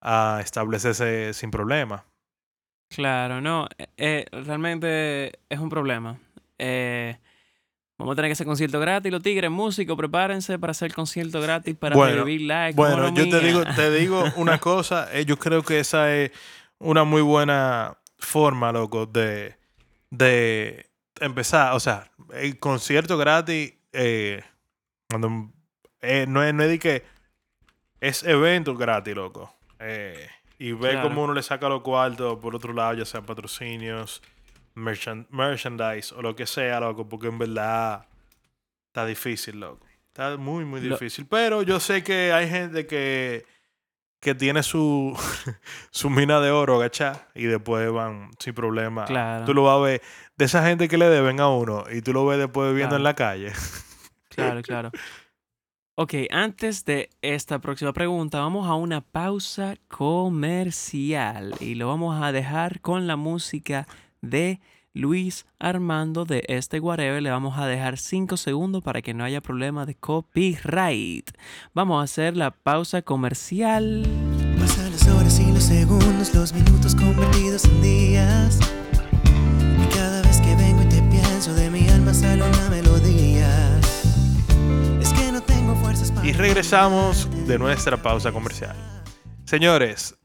a 0.01 0.39
establecerse 0.43 1.33
sin 1.33 1.51
problema. 1.51 2.05
Claro, 2.89 3.39
no, 3.39 3.67
eh, 3.77 3.87
eh, 3.97 4.25
realmente 4.31 5.39
es 5.47 5.59
un 5.59 5.69
problema. 5.69 6.19
Eh, 6.57 7.17
vamos 7.97 8.13
a 8.13 8.15
tener 8.15 8.29
que 8.29 8.33
hacer 8.33 8.47
concierto 8.47 8.79
gratis. 8.79 9.11
Los 9.11 9.21
tigres, 9.21 9.51
músicos, 9.51 9.95
prepárense 9.95 10.57
para 10.57 10.71
hacer 10.71 10.93
concierto 10.93 11.39
gratis 11.39 11.75
para 11.75 11.95
Bueno, 11.95 12.23
recibir 12.23 12.41
likes. 12.41 12.75
Bueno, 12.75 13.13
yo 13.13 13.29
te 13.29 13.39
digo, 13.41 13.63
te 13.75 13.91
digo 13.91 14.23
una 14.37 14.57
cosa, 14.57 15.07
eh, 15.13 15.23
yo 15.25 15.37
creo 15.37 15.61
que 15.61 15.79
esa 15.79 16.15
es 16.15 16.31
una 16.79 17.03
muy 17.03 17.21
buena 17.21 17.97
forma, 18.17 18.71
loco, 18.71 19.05
de, 19.05 19.55
de 20.09 20.87
empezar. 21.21 21.75
O 21.75 21.79
sea, 21.79 22.11
el 22.33 22.57
concierto 22.57 23.17
gratis, 23.17 23.73
cuando, 25.09 25.29
no, 25.29 25.53
es, 26.01 26.27
no 26.27 26.41
es 26.41 26.69
de 26.69 26.79
que 26.79 27.03
es 28.01 28.23
evento 28.23 28.75
gratis, 28.75 29.15
loco. 29.15 29.53
Eh, 29.79 30.27
y 30.59 30.73
ver 30.73 30.91
Claro. 30.91 31.09
cómo 31.09 31.23
uno 31.23 31.33
le 31.33 31.41
saca 31.41 31.67
los 31.69 31.81
cuartos 31.81 32.37
por 32.39 32.55
otro 32.55 32.73
lado, 32.73 32.93
ya 32.93 33.05
sea 33.05 33.21
patrocinios, 33.21 34.21
merchan- 34.75 35.25
merchandise 35.31 36.13
o 36.13 36.21
lo 36.21 36.35
que 36.35 36.45
sea, 36.45 36.79
loco, 36.79 37.09
porque 37.09 37.27
en 37.27 37.39
verdad 37.39 38.05
está 38.87 39.05
difícil, 39.07 39.59
loco. 39.59 39.85
Está 40.07 40.37
muy, 40.37 40.65
muy 40.65 40.81
Lo- 40.81 40.95
difícil. 40.95 41.25
Pero 41.27 41.63
yo 41.63 41.79
sé 41.79 42.03
que 42.03 42.31
hay 42.33 42.49
gente 42.49 42.85
que, 42.85 43.45
que 44.19 44.35
tiene 44.35 44.61
su, 44.63 45.17
su 45.91 46.09
mina 46.09 46.39
de 46.41 46.51
oro, 46.51 46.77
¿gachá? 46.77 47.27
Y 47.33 47.45
después 47.45 47.89
van 47.91 48.31
sin 48.37 48.53
problema. 48.53 49.05
Claro. 49.05 49.45
Tú 49.45 49.53
lo 49.53 49.63
vas 49.63 49.77
a 49.77 49.79
ver 49.79 50.01
de 50.35 50.45
esa 50.45 50.65
gente 50.65 50.87
que 50.89 50.97
le 50.97 51.07
deben 51.09 51.39
a 51.39 51.47
uno 51.49 51.85
y 51.89 52.01
tú 52.01 52.11
lo 52.11 52.25
ves 52.25 52.37
después 52.37 52.69
viviendo 52.69 52.97
Claro. 52.97 52.99
en 52.99 53.03
la 53.03 53.13
calle. 53.15 53.53
Claro, 54.29 54.61
claro. 54.63 54.91
Ok, 56.01 56.13
antes 56.31 56.85
de 56.85 57.09
esta 57.21 57.59
próxima 57.59 57.91
pregunta, 57.91 58.39
vamos 58.39 58.69
a 58.69 58.75
una 58.75 59.01
pausa 59.01 59.75
comercial 59.89 61.53
y 61.59 61.75
lo 61.75 61.89
vamos 61.89 62.23
a 62.23 62.31
dejar 62.31 62.79
con 62.79 63.05
la 63.05 63.17
música 63.17 63.85
de 64.21 64.61
Luis 64.93 65.45
Armando 65.59 66.23
de 66.23 66.45
este 66.47 66.79
Whatever. 66.79 67.21
Le 67.21 67.31
vamos 67.31 67.59
a 67.59 67.67
dejar 67.67 67.97
5 67.97 68.37
segundos 68.37 68.81
para 68.81 69.01
que 69.01 69.13
no 69.13 69.25
haya 69.25 69.41
problema 69.41 69.85
de 69.85 69.95
copyright. 69.95 71.31
Vamos 71.73 71.99
a 71.99 72.05
hacer 72.05 72.37
la 72.37 72.51
pausa 72.51 73.01
comercial. 73.01 74.07
Pasan 74.57 74.91
las 74.93 75.05
horas 75.05 75.37
y 75.41 75.51
los 75.51 75.63
segundos, 75.63 76.33
los 76.33 76.53
minutos 76.53 76.95
convertidos 76.95 77.65
en 77.65 77.81
días. 77.81 78.57
Y 79.83 79.93
cada 79.93 80.21
vez 80.21 80.39
que 80.39 80.55
vengo 80.55 80.81
y 80.81 80.85
te 80.85 81.01
pienso, 81.11 81.53
de 81.55 81.69
mi 81.69 81.89
alma 81.89 82.13
sale 82.13 82.41
una 82.41 82.69
melodía. 82.69 82.88
Y 86.29 86.33
regresamos 86.33 87.27
de 87.47 87.57
nuestra 87.57 87.97
pausa 87.97 88.31
comercial. 88.31 88.75
Señores, 89.45 90.15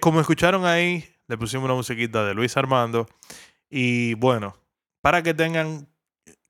como 0.00 0.20
escucharon 0.20 0.66
ahí, 0.66 1.04
le 1.28 1.38
pusimos 1.38 1.66
una 1.66 1.74
musiquita 1.74 2.24
de 2.24 2.34
Luis 2.34 2.56
Armando. 2.56 3.06
Y 3.70 4.14
bueno, 4.14 4.56
para 5.00 5.22
que 5.22 5.32
tengan 5.32 5.86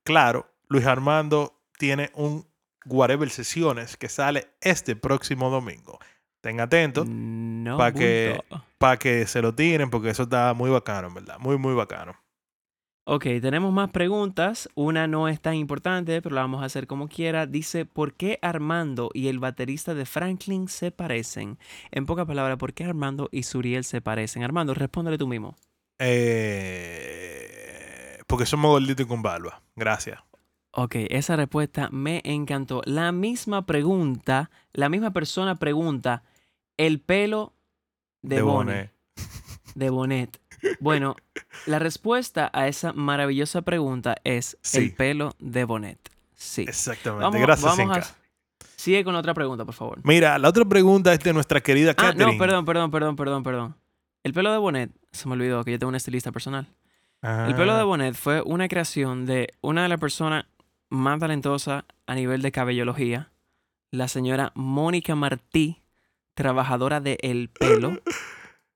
claro, 0.03 0.51
Luis 0.69 0.87
Armando 0.87 1.61
tiene 1.77 2.09
un 2.15 2.47
Whatever 2.87 3.29
Sesiones 3.29 3.95
que 3.95 4.09
sale 4.09 4.47
este 4.59 4.95
próximo 4.95 5.51
domingo. 5.51 5.99
Estén 6.37 6.59
atentos 6.59 7.05
No. 7.07 7.77
Pa' 7.77 7.91
que- 7.91 8.41
para 8.79 8.97
que 8.97 9.27
se 9.27 9.39
lo 9.43 9.53
tiren 9.53 9.91
porque 9.91 10.09
eso 10.09 10.23
está 10.23 10.51
muy 10.55 10.71
bacano, 10.71 11.13
verdad. 11.13 11.37
Muy, 11.37 11.59
muy 11.59 11.75
bacano. 11.75 12.15
Ok, 13.07 13.23
tenemos 13.39 13.71
más 13.71 13.91
preguntas. 13.91 14.67
Una 14.73 15.05
no 15.05 15.27
es 15.27 15.39
tan 15.39 15.53
importante, 15.53 16.23
pero 16.23 16.33
la 16.33 16.41
vamos 16.41 16.63
a 16.63 16.65
hacer 16.65 16.87
como 16.87 17.07
quiera. 17.07 17.45
Dice, 17.45 17.85
¿por 17.85 18.15
qué 18.15 18.39
Armando 18.41 19.11
y 19.13 19.27
el 19.27 19.37
baterista 19.37 19.93
de 19.93 20.07
Franklin 20.07 20.67
se 20.67 20.89
parecen? 20.89 21.59
En 21.91 22.07
pocas 22.07 22.25
palabras, 22.25 22.57
¿por 22.57 22.73
qué 22.73 22.83
Armando 22.83 23.29
y 23.31 23.43
Suriel 23.43 23.83
se 23.83 24.01
parecen? 24.01 24.43
Armando, 24.43 24.73
respóndele 24.73 25.19
tú 25.19 25.27
mismo. 25.27 25.55
Eh, 25.99 28.17
porque 28.27 28.47
somos 28.47 28.71
gorditos 28.71 29.05
y 29.05 29.07
con 29.07 29.21
barba. 29.21 29.61
Gracias. 29.75 30.19
Ok, 30.71 30.95
esa 31.09 31.35
respuesta 31.35 31.89
me 31.91 32.21
encantó. 32.25 32.81
La 32.85 33.11
misma 33.11 33.67
pregunta, 33.67 34.49
la 34.73 34.89
misma 34.89 35.13
persona 35.13 35.55
pregunta, 35.55 36.23
el 36.75 36.99
pelo 36.99 37.53
de, 38.23 38.37
De 38.37 38.41
Bonnie, 38.41 38.73
Bonet. 38.73 38.91
de 39.75 39.89
Bonet. 39.89 40.41
Bueno, 40.79 41.15
la 41.65 41.79
respuesta 41.79 42.49
a 42.53 42.67
esa 42.67 42.93
maravillosa 42.93 43.61
pregunta 43.61 44.15
es 44.23 44.57
Sí. 44.61 44.77
el 44.79 44.93
pelo 44.93 45.35
de 45.39 45.63
Bonet. 45.65 45.99
Sí. 46.35 46.63
Exactamente. 46.67 47.23
Vamos, 47.23 47.41
Gracias, 47.41 47.77
vamos 47.77 47.97
a-. 47.97 48.15
Sigue 48.75 49.03
con 49.03 49.13
la 49.13 49.19
otra 49.19 49.33
pregunta, 49.33 49.65
por 49.65 49.73
favor. 49.73 49.99
Mira, 50.03 50.37
la 50.37 50.49
otra 50.49 50.65
pregunta 50.65 51.11
es 51.13 51.19
de 51.19 51.33
nuestra 51.33 51.61
querida 51.61 51.91
Ah, 51.91 51.95
Catherine. 51.95 52.33
no, 52.33 52.37
perdón, 52.37 52.65
perdón, 52.65 52.91
perdón, 52.91 53.15
perdón, 53.15 53.43
perdón. 53.43 53.75
El 54.23 54.33
pelo 54.33 54.51
de 54.51 54.57
Bonet, 54.57 54.91
se 55.11 55.27
me 55.27 55.33
olvidó 55.33 55.63
que 55.63 55.71
yo 55.71 55.79
tengo 55.79 55.89
un 55.89 55.95
estilista 55.95 56.31
personal. 56.31 56.67
El 57.21 57.55
pelo 57.55 57.73
de 57.73 57.81
Ah, 57.81 57.85
Bonet 57.85 58.13
fue 58.15 58.41
una 58.43 58.67
creación 58.67 59.25
de 59.25 59.53
una 59.61 59.83
de 59.83 59.89
las 59.89 59.99
personas 59.99 60.45
más 60.89 61.19
talentosas 61.19 61.83
a 62.05 62.15
nivel 62.15 62.41
de 62.43 62.51
cabellología, 62.51 63.31
la 63.91 64.07
señora 64.07 64.51
Mónica 64.55 65.15
Martí, 65.15 65.81
trabajadora 66.35 66.99
de 66.99 67.17
El 67.21 67.49
Pelo. 67.49 67.99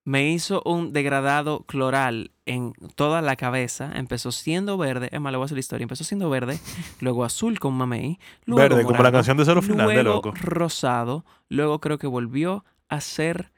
Me 0.05 0.29
hizo 0.29 0.61
un 0.65 0.91
degradado 0.93 1.65
cloral 1.65 2.31
en 2.45 2.73
toda 2.95 3.21
la 3.21 3.35
cabeza. 3.35 3.91
Empezó 3.93 4.31
siendo 4.31 4.77
verde. 4.77 5.09
Es 5.11 5.21
más, 5.21 5.31
le 5.31 5.37
voy 5.37 5.43
a 5.43 5.45
hacer 5.45 5.57
la 5.57 5.61
historia. 5.61 5.83
Empezó 5.83 6.03
siendo 6.03 6.29
verde, 6.29 6.59
luego 6.99 7.23
azul 7.23 7.59
con 7.59 7.73
mamey, 7.75 8.19
luego 8.45 8.75
Verde, 8.75 8.83
como 8.85 9.03
la 9.03 9.11
canción 9.11 9.37
de 9.37 9.45
Cero 9.45 9.61
Final 9.61 9.89
de 9.89 10.03
loco. 10.03 10.33
rosado, 10.41 11.25
luego 11.49 11.79
creo 11.79 11.97
que 11.97 12.07
volvió 12.07 12.65
a 12.87 13.01
ser 13.01 13.51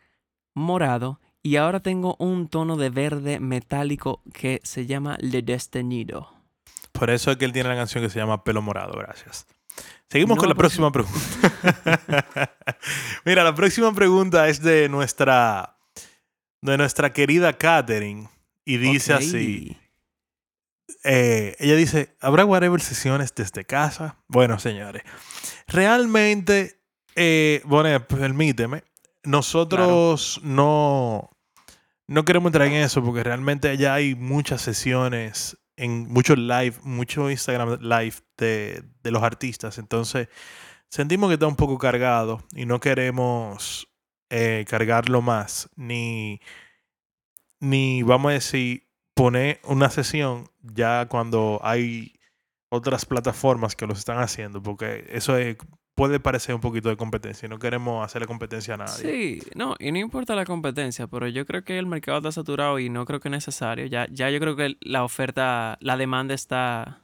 morado 0.54 1.20
y 1.44 1.56
ahora 1.56 1.80
tengo 1.80 2.16
un 2.20 2.48
tono 2.50 2.76
de 2.78 2.90
verde 2.90 3.40
metálico 3.40 4.22
que 4.34 4.60
se 4.64 4.86
llama 4.86 5.18
Le 5.20 5.42
Destinido. 5.42 6.34
Por 6.92 7.10
eso 7.10 7.32
es 7.32 7.38
que 7.38 7.46
él 7.46 7.54
tiene 7.54 7.70
la 7.70 7.76
canción 7.76 8.04
que 8.04 8.10
se 8.10 8.20
llama 8.20 8.44
Pelo 8.44 8.62
Morado. 8.62 8.94
Gracias. 8.98 9.48
Seguimos 10.10 10.36
No 10.36 10.42
con 10.42 10.50
la 10.50 10.56
próxima 10.56 10.92
pregunta. 10.92 11.20
Mira, 13.26 13.44
la 13.44 13.56
próxima 13.56 13.94
pregunta 13.94 14.50
es 14.50 14.62
de 14.62 14.90
nuestra, 14.90 15.78
de 16.62 16.78
nuestra 16.78 17.12
querida 17.14 17.58
Catherine. 17.58 18.30
Y 18.64 18.78
dice 18.78 19.14
así. 19.14 19.78
eh, 21.04 21.56
ella 21.60 21.76
dice, 21.76 22.16
¿habrá 22.22 22.46
whatever 22.46 22.80
sesiones 22.80 23.34
desde 23.34 23.66
casa? 23.66 24.18
Bueno, 24.28 24.60
señores, 24.60 25.04
realmente, 25.68 26.80
eh, 27.16 27.62
bueno, 27.66 28.06
permíteme, 28.08 28.84
nosotros 29.24 30.40
no, 30.44 31.30
no 32.08 32.26
queremos 32.26 32.50
entrar 32.50 32.68
en 32.68 32.74
eso 32.74 33.04
porque 33.04 33.24
realmente 33.24 33.76
ya 33.78 33.96
hay 33.96 34.16
muchas 34.16 34.62
sesiones, 34.62 35.58
en 35.76 36.08
muchos 36.12 36.38
live, 36.38 36.76
mucho 36.84 37.32
Instagram 37.32 37.80
live 37.82 38.16
de, 38.38 38.84
de 39.02 39.12
los 39.12 39.24
artistas, 39.24 39.80
entonces 39.80 40.28
sentimos 40.90 41.30
que 41.30 41.34
está 41.36 41.48
un 41.48 41.56
poco 41.56 41.78
cargado 41.80 42.44
y 42.54 42.66
no 42.66 42.80
queremos 42.80 43.88
eh, 44.32 44.66
cargarlo 44.68 45.22
más, 45.22 45.70
ni, 45.76 46.40
ni 47.60 48.02
vamos 48.04 48.32
a 48.32 48.34
decir 48.34 48.88
poner 49.14 49.60
una 49.66 49.90
sesión 49.90 50.50
ya 50.62 51.06
cuando 51.08 51.60
hay 51.64 52.14
otras 52.70 53.06
plataformas 53.06 53.76
que 53.76 53.86
los 53.86 54.00
están 54.00 54.20
haciendo, 54.20 54.64
porque 54.64 55.06
eso 55.12 55.38
es- 55.38 55.58
puede 55.94 56.20
parecer 56.20 56.56
un 56.56 56.62
poquito 56.62 56.88
de 56.90 56.96
competencia 56.98 57.46
y 57.46 57.50
no 57.50 57.60
queremos 57.60 58.04
hacerle 58.04 58.26
competencia 58.26 58.74
a 58.76 58.78
nadie. 58.78 58.94
Sí, 58.94 59.42
no, 59.56 59.76
y 59.78 59.92
no 59.92 60.00
importa 60.00 60.34
la 60.36 60.46
competencia, 60.46 61.06
pero 61.08 61.28
yo 61.28 61.46
creo 61.46 61.64
que 61.64 61.78
el 61.78 61.86
mercado 61.86 62.18
está 62.20 62.32
saturado 62.32 62.80
y 62.80 62.90
no 62.90 63.06
creo 63.06 63.20
que 63.20 63.28
es 63.28 63.32
necesario. 63.34 63.86
Ya, 63.88 64.08
ya 64.10 64.30
yo 64.30 64.40
creo 64.40 64.56
que 64.56 64.78
la 64.80 65.04
oferta, 65.04 65.78
la 65.82 65.98
demanda 65.98 66.34
está 66.34 67.02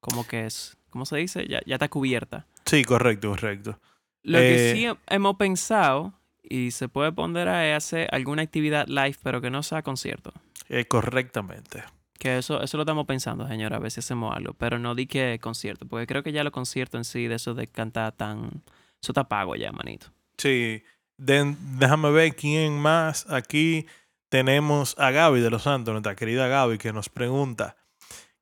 como 0.00 0.26
que 0.26 0.46
es, 0.46 0.78
¿cómo 0.90 1.04
se 1.04 1.18
dice? 1.18 1.46
Ya, 1.46 1.60
ya 1.66 1.74
está 1.76 1.88
cubierta. 1.88 2.46
Sí, 2.64 2.82
correcto, 2.84 3.28
correcto. 3.30 3.78
Lo 4.22 4.38
Eh, 4.40 4.48
que 4.48 4.72
sí 4.72 4.86
he- 4.86 5.14
hemos 5.14 5.36
pensado 5.36 6.14
y 6.52 6.70
se 6.70 6.88
puede 6.88 7.12
ponderar 7.12 7.64
es 7.64 7.76
hacer 7.76 8.08
alguna 8.12 8.42
actividad 8.42 8.86
live, 8.88 9.16
pero 9.22 9.40
que 9.40 9.50
no 9.50 9.62
sea 9.62 9.82
concierto. 9.82 10.32
Eh, 10.68 10.84
correctamente. 10.84 11.84
Que 12.18 12.38
eso, 12.38 12.62
eso 12.62 12.76
lo 12.76 12.82
estamos 12.84 13.06
pensando, 13.06 13.48
señora, 13.48 13.76
a 13.76 13.80
ver 13.80 13.90
si 13.90 14.00
hacemos 14.00 14.36
algo. 14.36 14.52
Pero 14.54 14.78
no 14.78 14.94
di 14.94 15.06
que 15.06 15.38
concierto, 15.40 15.86
porque 15.86 16.06
creo 16.06 16.22
que 16.22 16.32
ya 16.32 16.44
los 16.44 16.52
conciertos 16.52 16.98
en 16.98 17.04
sí, 17.04 17.26
de 17.26 17.34
eso 17.36 17.54
de 17.54 17.66
cantar 17.66 18.12
tan... 18.12 18.62
Eso 19.02 19.12
está 19.12 19.24
pago 19.28 19.56
ya, 19.56 19.72
manito. 19.72 20.06
Sí, 20.38 20.82
déjame 21.18 22.10
ver 22.10 22.36
quién 22.36 22.78
más. 22.78 23.28
Aquí 23.30 23.86
tenemos 24.28 24.94
a 24.98 25.10
Gaby 25.10 25.40
de 25.40 25.50
los 25.50 25.62
Santos, 25.64 25.92
nuestra 25.92 26.14
querida 26.14 26.46
Gaby, 26.48 26.78
que 26.78 26.92
nos 26.92 27.08
pregunta 27.08 27.76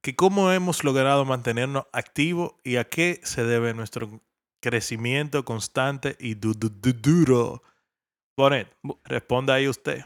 que 0.02 0.14
cómo 0.16 0.50
hemos 0.52 0.82
logrado 0.84 1.24
mantenernos 1.24 1.84
activos 1.92 2.52
y 2.64 2.76
a 2.76 2.84
qué 2.84 3.20
se 3.22 3.44
debe 3.44 3.74
nuestro 3.74 4.20
crecimiento 4.60 5.44
constante 5.44 6.16
y 6.20 6.34
du- 6.34 6.54
du- 6.54 6.70
du- 6.70 6.92
duro. 6.92 7.62
Bonet, 8.40 8.68
responda 9.04 9.54
ahí 9.54 9.68
usted. 9.68 10.04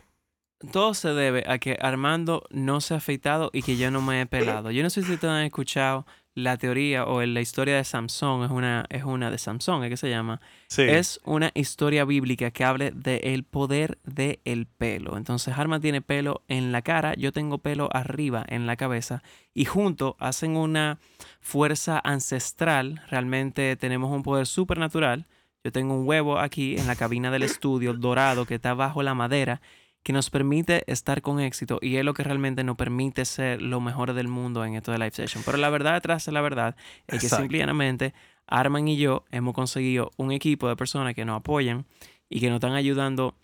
Todo 0.73 0.95
se 0.95 1.09
debe 1.09 1.45
a 1.47 1.59
que 1.59 1.77
Armando 1.81 2.45
no 2.51 2.81
se 2.81 2.95
ha 2.95 2.99
afeitado 2.99 3.51
y 3.53 3.63
que 3.63 3.77
yo 3.77 3.91
no 3.91 4.01
me 4.01 4.23
he 4.23 4.27
pelado. 4.27 4.71
Yo 4.71 4.83
no 4.83 4.91
sé 4.91 5.03
si 5.03 5.13
ustedes 5.13 5.33
han 5.33 5.45
escuchado 5.45 6.07
la 6.35 6.57
teoría 6.57 7.05
o 7.05 7.25
la 7.25 7.41
historia 7.41 7.77
de 7.77 7.85
Samson, 7.85 8.45
es 8.45 8.51
una, 8.51 8.87
es 8.89 9.05
una 9.05 9.31
de 9.31 9.39
Samson, 9.39 9.85
¿es 9.85 9.91
que 9.91 9.97
se 9.97 10.11
llama? 10.11 10.41
Sí, 10.69 10.83
Es 10.83 11.21
una 11.25 11.53
historia 11.55 12.05
bíblica 12.05 12.51
que 12.51 12.65
hable 12.65 12.91
del 12.91 13.45
poder 13.45 13.99
del 14.03 14.67
pelo. 14.67 15.17
Entonces 15.17 15.57
Arma 15.57 15.79
tiene 15.79 16.03
pelo 16.03 16.43
en 16.49 16.73
la 16.73 16.83
cara, 16.83 17.15
yo 17.15 17.31
tengo 17.31 17.59
pelo 17.59 17.89
arriba 17.93 18.45
en 18.49 18.67
la 18.67 18.77
cabeza 18.77 19.23
y 19.55 19.65
juntos 19.65 20.15
hacen 20.19 20.57
una 20.57 20.99
fuerza 21.41 22.01
ancestral. 22.03 23.03
Realmente 23.11 23.77
tenemos 23.77 24.11
un 24.11 24.25
poder 24.25 24.47
supernatural. 24.47 25.27
Yo 25.65 25.73
tengo 25.73 25.95
un 25.95 26.07
huevo 26.07 26.39
aquí 26.39 26.77
en 26.77 26.87
la 26.87 26.95
cabina 26.95 27.31
del 27.31 27.43
estudio 27.43 27.95
dorado 27.95 28.45
que 28.45 28.57
está 28.57 28.75
bajo 28.75 29.03
la 29.03 29.15
madera 29.15 29.63
que 30.03 30.13
nos 30.13 30.29
permite 30.29 30.85
estar 30.87 31.23
con 31.23 31.41
éxito 31.41 31.79
y 31.81 31.97
es 31.97 32.05
lo 32.05 32.13
que 32.13 32.23
realmente 32.23 32.63
nos 32.63 32.77
permite 32.77 33.25
ser 33.25 33.63
lo 33.63 33.81
mejor 33.81 34.13
del 34.13 34.29
mundo 34.29 34.63
en 34.67 34.75
esto 34.75 34.93
de 34.93 34.99
live 34.99 35.13
session. 35.13 35.43
Pero 35.47 35.57
la 35.57 35.71
verdad 35.71 35.95
detrás 35.95 36.27
de 36.27 36.33
la 36.33 36.43
verdad 36.43 36.77
es 37.07 37.21
que 37.21 37.27
Exacto. 37.27 37.43
simple 37.43 37.57
y 37.57 37.61
llanamente 37.61 38.13
Arman 38.47 38.87
y 38.87 38.99
yo 38.99 39.25
hemos 39.31 39.55
conseguido 39.55 40.11
un 40.19 40.33
equipo 40.33 40.69
de 40.69 40.77
personas 40.77 41.15
que 41.15 41.25
nos 41.25 41.39
apoyan 41.39 41.87
y 42.29 42.41
que 42.41 42.49
nos 42.49 42.57
están 42.57 42.75
ayudando. 42.75 43.35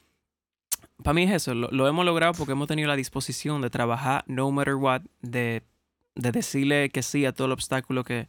Para 1.03 1.15
mí 1.15 1.23
es 1.23 1.33
eso, 1.33 1.55
lo, 1.55 1.69
lo 1.71 1.89
hemos 1.89 2.05
logrado 2.05 2.35
porque 2.35 2.53
hemos 2.53 2.69
tenido 2.69 2.89
la 2.89 2.97
disposición 2.97 3.63
de 3.63 3.71
trabajar 3.71 4.25
no 4.27 4.51
matter 4.51 4.75
what, 4.75 5.01
de, 5.23 5.63
de 6.15 6.33
decirle 6.33 6.91
que 6.91 7.03
sí 7.03 7.25
a 7.25 7.33
todo 7.33 7.47
el 7.47 7.53
obstáculo 7.53 8.05
que 8.05 8.29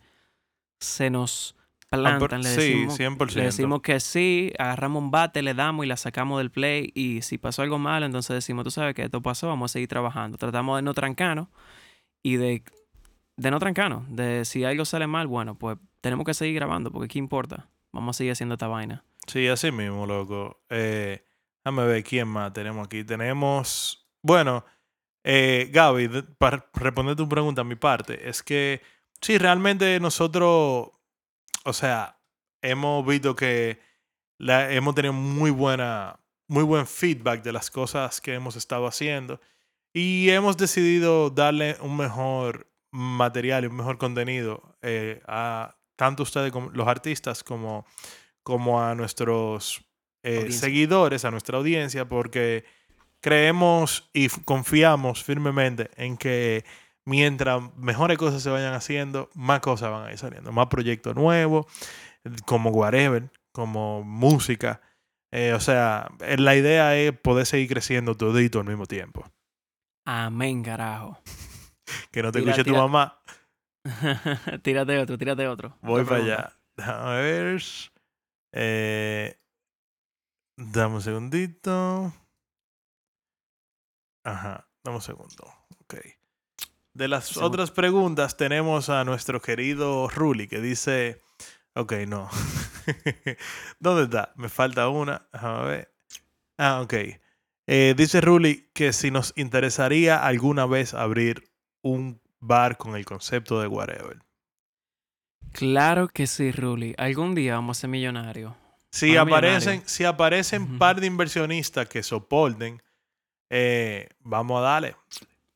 se 0.80 1.10
nos 1.10 1.58
plantan. 2.00 2.42
Le 2.42 2.50
Ah, 2.50 2.52
sí, 2.54 2.86
decimos, 2.86 3.00
100%. 3.00 3.36
le 3.36 3.44
decimos 3.44 3.82
que 3.82 4.00
sí, 4.00 4.52
agarramos 4.58 5.02
un 5.04 5.12
bate, 5.12 5.42
le 5.42 5.54
damos 5.54 5.86
y 5.86 5.88
la 5.88 5.98
sacamos 5.98 6.38
del 6.40 6.52
play. 6.52 6.92
Y 6.96 7.22
si 7.22 7.38
pasó 7.38 7.62
algo 7.62 7.78
malo, 7.80 8.06
entonces 8.06 8.34
decimos, 8.34 8.64
tú 8.64 8.72
sabes 8.72 8.96
que 8.96 9.04
esto 9.04 9.22
pasó, 9.22 9.48
vamos 9.48 9.72
a 9.72 9.74
seguir 9.74 9.88
trabajando. 9.90 10.38
Tratamos 10.38 10.78
de 10.78 10.82
no 10.82 10.94
trancarnos 10.94 11.48
y 12.24 12.38
de, 12.38 12.64
de 13.38 13.52
no 13.52 13.60
trancarnos. 13.60 14.04
De 14.10 14.46
si 14.46 14.64
algo 14.64 14.86
sale 14.86 15.08
mal, 15.08 15.28
bueno, 15.28 15.56
pues 15.56 15.78
tenemos 16.02 16.26
que 16.26 16.34
seguir 16.34 16.56
grabando 16.56 16.92
porque 16.92 17.08
¿qué 17.08 17.20
importa? 17.20 17.70
Vamos 17.92 18.16
a 18.16 18.18
seguir 18.18 18.32
haciendo 18.32 18.54
esta 18.56 18.68
vaina. 18.68 19.04
Sí, 19.28 19.48
así 19.48 19.72
mismo, 19.72 20.06
loco. 20.08 20.62
Eh, 20.70 21.24
déjame 21.64 21.86
ver 21.86 22.04
quién 22.04 22.28
más 22.28 22.54
tenemos 22.54 22.86
aquí. 22.86 23.04
Tenemos, 23.04 24.08
bueno, 24.24 24.66
eh, 25.24 25.70
Gaby, 25.72 26.10
para 26.40 26.66
responder 26.74 27.16
tu 27.16 27.30
pregunta 27.30 27.62
a 27.62 27.64
mi 27.66 27.76
parte, 27.76 28.28
es 28.30 28.42
que 28.42 28.82
sí, 29.22 29.38
realmente 29.38 30.00
nosotros, 30.00 30.88
o 31.66 31.74
sea, 31.74 32.20
hemos 32.62 33.06
visto 33.06 33.36
que 33.36 33.80
la, 34.38 34.72
hemos 34.72 34.96
tenido 34.96 35.14
muy 35.14 35.52
buena, 35.52 36.20
muy 36.48 36.64
buen 36.64 36.88
feedback 36.88 37.44
de 37.44 37.52
las 37.52 37.70
cosas 37.70 38.22
que 38.22 38.34
hemos 38.34 38.56
estado 38.56 38.88
haciendo 38.88 39.40
y 39.94 40.30
hemos 40.30 40.58
decidido 40.58 41.30
darle 41.30 41.78
un 41.82 41.98
mejor 41.98 42.68
material 42.92 43.64
y 43.64 43.68
un 43.68 43.76
mejor 43.76 43.98
contenido 43.98 44.78
eh, 44.82 45.22
a 45.28 45.76
tanto 45.96 46.24
ustedes 46.24 46.52
como 46.52 46.70
los 46.72 46.88
artistas 46.88 47.44
como, 47.44 47.86
como 48.44 48.82
a 48.82 48.96
nuestros 48.96 49.86
eh, 50.24 50.52
seguidores, 50.52 51.26
a 51.26 51.32
nuestra 51.32 51.58
audiencia, 51.58 52.08
porque 52.08 52.64
creemos 53.22 54.10
y 54.14 54.30
confiamos 54.30 55.24
firmemente 55.24 55.90
en 55.96 56.18
que 56.18 56.66
mientras 57.06 57.62
mejores 57.76 58.18
cosas 58.18 58.44
se 58.44 58.50
vayan 58.50 58.74
haciendo, 58.74 59.30
más 59.34 59.60
cosas 59.60 59.92
van 59.92 60.08
a 60.08 60.12
ir 60.12 60.18
saliendo, 60.18 60.52
más 60.52 60.68
proyectos 60.68 61.16
nuevos, 61.16 61.66
como 62.46 62.70
whatever, 62.70 63.30
como 63.52 64.04
música. 64.04 64.82
Eh, 65.32 65.54
o 65.54 65.60
sea, 65.60 66.10
eh, 66.20 66.38
la 66.38 66.56
idea 66.56 66.98
es 66.98 67.18
poder 67.18 67.46
seguir 67.46 67.70
creciendo 67.70 68.16
todito 68.16 68.60
al 68.60 68.66
mismo 68.66 68.86
tiempo. 68.86 69.26
Amén, 70.06 70.64
carajo. 70.64 71.20
Que 72.12 72.24
no 72.24 72.32
te 72.32 72.40
Tira, 72.40 72.52
escuche 72.52 72.70
tu 72.70 72.76
mamá. 72.78 73.22
tírate 74.64 74.98
otro, 74.98 75.18
tírate 75.18 75.46
otro. 75.46 75.78
Voy 75.82 76.06
para 76.06 76.24
allá. 76.24 76.58
Déjame 76.78 77.22
ver. 77.22 77.62
Eh, 78.54 79.38
dame 80.58 80.96
un 80.96 81.02
segundito. 81.02 82.14
Ajá, 84.24 84.70
dame 84.86 84.98
un 84.98 85.02
segundo. 85.02 85.54
Ok. 85.82 85.96
De 87.02 87.08
las 87.08 87.36
otras 87.38 87.72
preguntas 87.72 88.38
tenemos 88.38 88.90
a 88.90 89.04
nuestro 89.04 89.42
querido 89.42 90.08
Ruli 90.08 90.48
que 90.48 90.62
dice, 90.62 91.20
ok, 91.74 91.94
no. 92.08 92.30
¿Dónde 93.80 94.04
está? 94.04 94.34
Me 94.36 94.50
falta 94.50 94.88
una. 94.88 95.28
Déjame 95.34 95.66
ver. 95.66 95.94
Ah, 96.60 96.80
ok. 96.82 96.94
Eh, 97.66 97.96
dice 97.98 98.22
Ruli 98.22 98.70
que 98.76 98.94
si 98.94 99.10
nos 99.10 99.34
interesaría 99.36 100.24
alguna 100.24 100.68
vez 100.68 100.94
abrir 100.94 101.52
un 101.82 102.22
bar 102.40 102.78
con 102.78 102.96
el 102.96 103.04
concepto 103.04 103.60
de 103.60 103.66
whatever. 103.66 104.20
Claro 105.54 106.08
que 106.08 106.28
sí, 106.28 106.52
Ruli. 106.52 106.94
Algún 107.00 107.34
día 107.34 107.56
vamos 107.56 107.80
a 107.80 107.82
ser 107.82 107.90
millonarios. 107.90 108.54
Si 108.92 109.18
aparecen, 109.18 109.82
si 109.88 110.04
aparecen 110.04 110.78
par 110.78 111.02
de 111.02 111.08
inversionistas 111.08 111.90
que 111.90 112.04
soporten, 112.04 112.80
eh, 113.50 114.08
vamos 114.20 114.60
a 114.60 114.62
darle. 114.62 114.96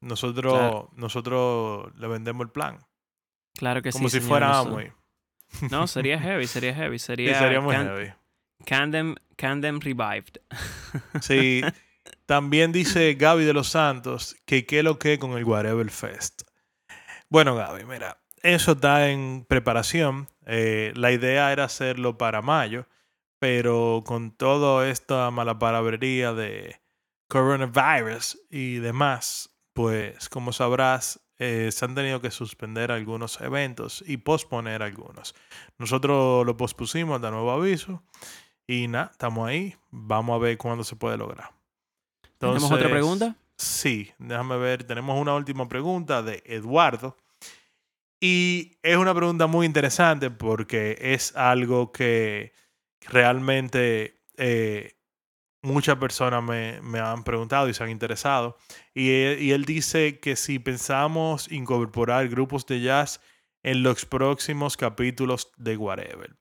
Nosotros, 0.05 0.53
Claro. 0.53 0.89
nosotros 0.95 1.91
le 1.97 2.07
vendemos 2.07 2.45
el 2.45 2.51
plan. 2.51 2.79
Claro 3.55 3.81
que 3.81 3.91
Como 3.91 4.07
sí. 4.09 4.17
si 4.17 4.17
señor, 4.19 4.29
fuera 4.29 4.59
Amway. 4.59 4.91
No, 5.71 5.87
sería 5.87 6.19
heavy, 6.19 6.45
sería 6.47 6.73
heavy. 6.75 6.99
Sería, 6.99 7.39
sería 7.39 7.59
muy 7.61 7.75
Can- 7.75 7.87
heavy. 7.87 8.13
Candem, 8.65 9.15
Candem 9.35 9.79
Revived. 9.79 10.37
Sí. 11.21 11.61
También 12.27 12.71
dice 12.71 13.13
Gaby 13.15 13.45
de 13.45 13.53
los 13.53 13.69
Santos 13.69 14.35
que 14.45 14.65
qué 14.65 14.83
lo 14.83 14.97
que 14.99 15.17
con 15.19 15.31
el 15.37 15.43
Whatever 15.43 15.89
Fest. 15.89 16.43
Bueno, 17.29 17.55
Gaby, 17.55 17.85
mira, 17.85 18.17
eso 18.43 18.73
está 18.73 19.09
en 19.09 19.45
preparación. 19.47 20.27
Eh, 20.45 20.91
la 20.95 21.11
idea 21.11 21.51
era 21.51 21.63
hacerlo 21.63 22.17
para 22.17 22.41
mayo, 22.43 22.87
pero 23.39 24.03
con 24.05 24.31
toda 24.31 24.87
esta 24.89 25.29
mala 25.31 25.57
palabrería 25.57 26.33
de 26.33 26.79
coronavirus 27.27 28.39
y 28.49 28.75
demás, 28.77 29.54
pues 29.75 30.29
como 30.29 30.53
sabrás, 30.53 31.19
eh, 31.37 31.69
se 31.73 31.83
han 31.83 31.95
tenido 31.95 32.21
que 32.21 32.31
suspender 32.31 32.93
algunos 32.93 33.41
eventos 33.41 34.01
y 34.07 34.15
posponer 34.15 34.81
algunos. 34.81 35.35
Nosotros 35.77 36.45
lo 36.45 36.55
pospusimos 36.55 37.17
hasta 37.17 37.29
nuevo 37.29 37.51
aviso 37.51 38.01
y 38.65 38.87
nada, 38.87 39.09
estamos 39.11 39.49
ahí. 39.49 39.75
Vamos 39.91 40.35
a 40.35 40.37
ver 40.41 40.57
cuándo 40.57 40.85
se 40.85 40.95
puede 40.95 41.17
lograr. 41.17 41.51
¿Tenemos 42.37 42.71
otra 42.71 42.89
pregunta? 42.89 43.35
Sí, 43.57 44.11
déjame 44.17 44.55
ver. 44.57 44.85
Tenemos 44.85 45.19
una 45.19 45.35
última 45.35 45.67
pregunta 45.67 46.23
de 46.23 46.41
Eduardo. 46.45 47.17
Y 48.21 48.77
es 48.81 48.95
una 48.95 49.13
pregunta 49.13 49.45
muy 49.45 49.65
interesante 49.65 50.31
porque 50.31 50.97
es 51.01 51.35
algo 51.35 51.91
que 51.91 52.53
realmente 53.01 54.21
eh, 54.37 54.94
muchas 55.65 55.97
personas 55.97 56.43
me, 56.43 56.79
me 56.81 56.99
han 56.99 57.23
preguntado 57.23 57.67
y 57.67 57.73
se 57.73 57.83
han 57.83 57.89
interesado. 57.89 58.57
Y, 58.93 59.09
e- 59.09 59.37
y 59.41 59.51
él 59.51 59.65
dice 59.65 60.19
que 60.19 60.35
si 60.35 60.59
pensamos 60.59 61.51
incorporar 61.51 62.27
grupos 62.29 62.65
de 62.65 62.81
jazz 62.81 63.21
en 63.63 63.83
los 63.83 64.05
próximos 64.05 64.77
capítulos 64.77 65.51
de 65.57 65.75
Whatever. 65.75 66.35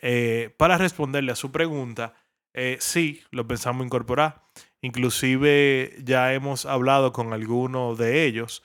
Eh, 0.00 0.54
para 0.56 0.78
responderle 0.78 1.32
a 1.32 1.36
su 1.36 1.52
pregunta, 1.52 2.14
eh, 2.54 2.78
sí, 2.80 3.22
lo 3.30 3.46
pensamos 3.46 3.84
incorporar. 3.84 4.42
Inclusive 4.80 5.96
ya 6.02 6.32
hemos 6.32 6.64
hablado 6.66 7.12
con 7.12 7.32
algunos 7.32 7.98
de 7.98 8.24
ellos. 8.24 8.62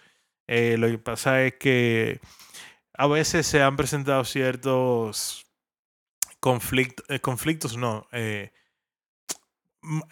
Eh, 0.47 0.77
lo 0.77 0.87
que 0.87 0.97
pasa 0.97 1.43
es 1.43 1.55
que 1.55 2.19
a 2.93 3.07
veces 3.07 3.47
se 3.47 3.61
han 3.61 3.75
presentado 3.75 4.23
ciertos 4.23 5.45
conflictos, 6.39 7.05
conflictos 7.21 7.77
no. 7.77 8.07
eh, 8.11 8.51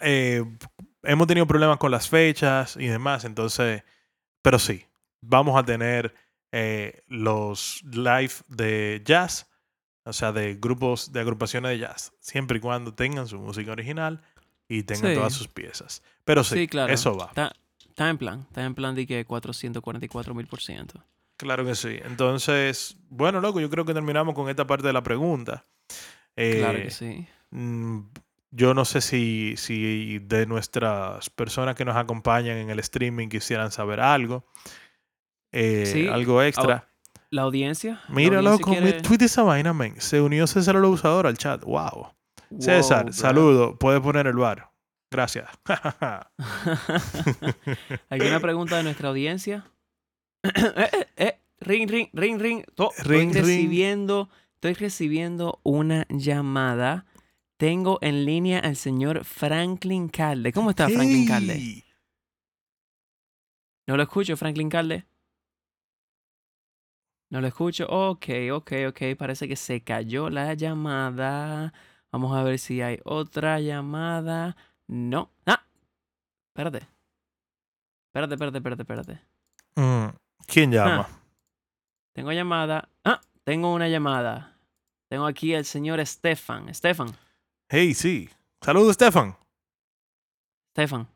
eh, 0.00 0.44
hemos 1.02 1.26
tenido 1.26 1.46
problemas 1.46 1.78
con 1.78 1.90
las 1.90 2.08
fechas 2.08 2.76
y 2.76 2.86
demás, 2.86 3.24
entonces, 3.24 3.82
pero 4.42 4.58
sí, 4.58 4.84
vamos 5.20 5.58
a 5.58 5.64
tener 5.64 6.14
eh, 6.52 7.02
los 7.08 7.82
live 7.84 8.32
de 8.48 9.02
jazz, 9.04 9.48
o 10.04 10.12
sea, 10.12 10.32
de 10.32 10.54
grupos, 10.56 11.12
de 11.12 11.20
agrupaciones 11.20 11.70
de 11.72 11.78
jazz, 11.78 12.12
siempre 12.20 12.58
y 12.58 12.60
cuando 12.60 12.94
tengan 12.94 13.26
su 13.26 13.38
música 13.38 13.72
original 13.72 14.20
y 14.68 14.82
tengan 14.82 15.10
Sí. 15.12 15.16
todas 15.16 15.32
sus 15.32 15.48
piezas. 15.48 16.02
Pero 16.24 16.44
sí, 16.44 16.56
Sí, 16.56 16.68
claro. 16.68 16.92
eso 16.92 17.16
va. 17.16 17.26
Está, 17.26 17.52
está 17.88 18.08
en 18.08 18.18
plan. 18.18 18.40
Está 18.48 18.64
en 18.64 18.74
plan 18.74 18.94
de 18.94 19.06
que 19.06 19.24
444 19.24 20.34
mil 20.34 20.46
por 20.46 20.60
ciento. 20.60 21.04
Claro 21.36 21.64
que 21.64 21.74
sí. 21.74 21.98
Entonces, 22.04 22.96
bueno, 23.08 23.40
loco, 23.40 23.60
yo 23.60 23.68
creo 23.70 23.84
que 23.84 23.94
terminamos 23.94 24.34
con 24.34 24.48
esta 24.48 24.66
parte 24.66 24.86
de 24.86 24.92
la 24.92 25.02
pregunta. 25.02 25.64
Claro 26.34 26.78
Eh, 26.78 26.82
que 26.84 26.90
sí. 26.90 27.26
Yo 28.54 28.74
no 28.74 28.84
sé 28.84 29.00
si, 29.00 29.54
si 29.56 30.18
de 30.18 30.44
nuestras 30.46 31.30
personas 31.30 31.74
que 31.74 31.84
nos 31.86 31.96
acompañan 31.96 32.58
en 32.58 32.68
el 32.70 32.78
streaming 32.80 33.28
quisieran 33.28 33.72
saber 33.72 34.00
algo. 34.00 34.44
eh, 35.52 35.86
Sí, 35.86 36.06
algo 36.06 36.42
extra. 36.42 36.86
La 37.30 37.42
audiencia. 37.42 38.00
audiencia 38.08 38.42
loco, 38.42 38.70
quiere- 38.72 39.00
tweet 39.00 39.22
esa 39.22 39.42
vaina, 39.42 39.72
men. 39.72 39.98
Se 40.00 40.20
unió 40.20 40.46
César 40.46 40.76
el 40.76 40.84
abusador 40.84 41.26
al 41.26 41.38
chat. 41.38 41.62
Wow. 41.64 42.08
César, 42.58 43.04
bro. 43.04 43.12
saludo. 43.14 43.78
Puedes 43.78 44.02
poner 44.02 44.26
el 44.26 44.36
bar. 44.36 44.70
Gracias. 45.10 45.48
¿Alguna 48.10 48.40
pregunta 48.40 48.76
de 48.76 48.82
nuestra 48.84 49.08
audiencia? 49.08 49.64
eh, 50.44 51.06
eh, 51.16 51.38
ring, 51.60 51.88
ring, 51.88 52.08
ring, 52.12 52.38
ring. 52.40 52.64
To- 52.74 52.90
Ring, 53.04 53.30
estoy 53.30 53.42
ring. 53.42 53.56
recibiendo, 53.56 54.28
estoy 54.54 54.74
recibiendo 54.74 55.60
una 55.62 56.06
llamada. 56.10 57.06
Tengo 57.56 57.98
en 58.00 58.24
línea 58.24 58.58
al 58.58 58.76
señor 58.76 59.24
Franklin 59.24 60.08
Calde. 60.08 60.52
¿Cómo 60.52 60.70
está 60.70 60.88
Franklin 60.88 61.26
Calde? 61.26 61.84
No 63.86 63.96
lo 63.96 64.02
escucho, 64.02 64.36
Franklin 64.36 64.68
Calde. 64.68 65.06
No 67.30 67.40
lo 67.40 67.46
escucho. 67.46 67.86
Ok, 67.88 68.26
ok, 68.52 68.72
ok. 68.88 69.00
Parece 69.16 69.48
que 69.48 69.56
se 69.56 69.82
cayó 69.82 70.28
la 70.28 70.54
llamada. 70.54 71.72
Vamos 72.10 72.36
a 72.36 72.42
ver 72.42 72.58
si 72.58 72.82
hay 72.82 73.00
otra 73.04 73.58
llamada. 73.58 74.56
No. 74.86 75.30
Ah. 75.46 75.64
Espérate. 76.48 76.86
Espérate, 78.08 78.34
espérate, 78.34 78.58
espérate, 78.58 78.82
espérate. 78.82 79.20
Mm, 79.76 80.14
¿Quién 80.46 80.70
llama? 80.70 81.08
Tengo 82.12 82.32
llamada. 82.32 82.88
Ah, 83.04 83.22
tengo 83.44 83.72
una 83.72 83.88
llamada. 83.88 84.58
Tengo 85.08 85.24
aquí 85.26 85.54
al 85.54 85.64
señor 85.64 86.00
Estefan. 86.00 86.68
Estefan. 86.68 87.08
Hey, 87.74 87.94
sí. 87.94 88.28
Saludos, 88.60 88.96
Stefan. 88.96 89.34
Estefan. 90.68 91.08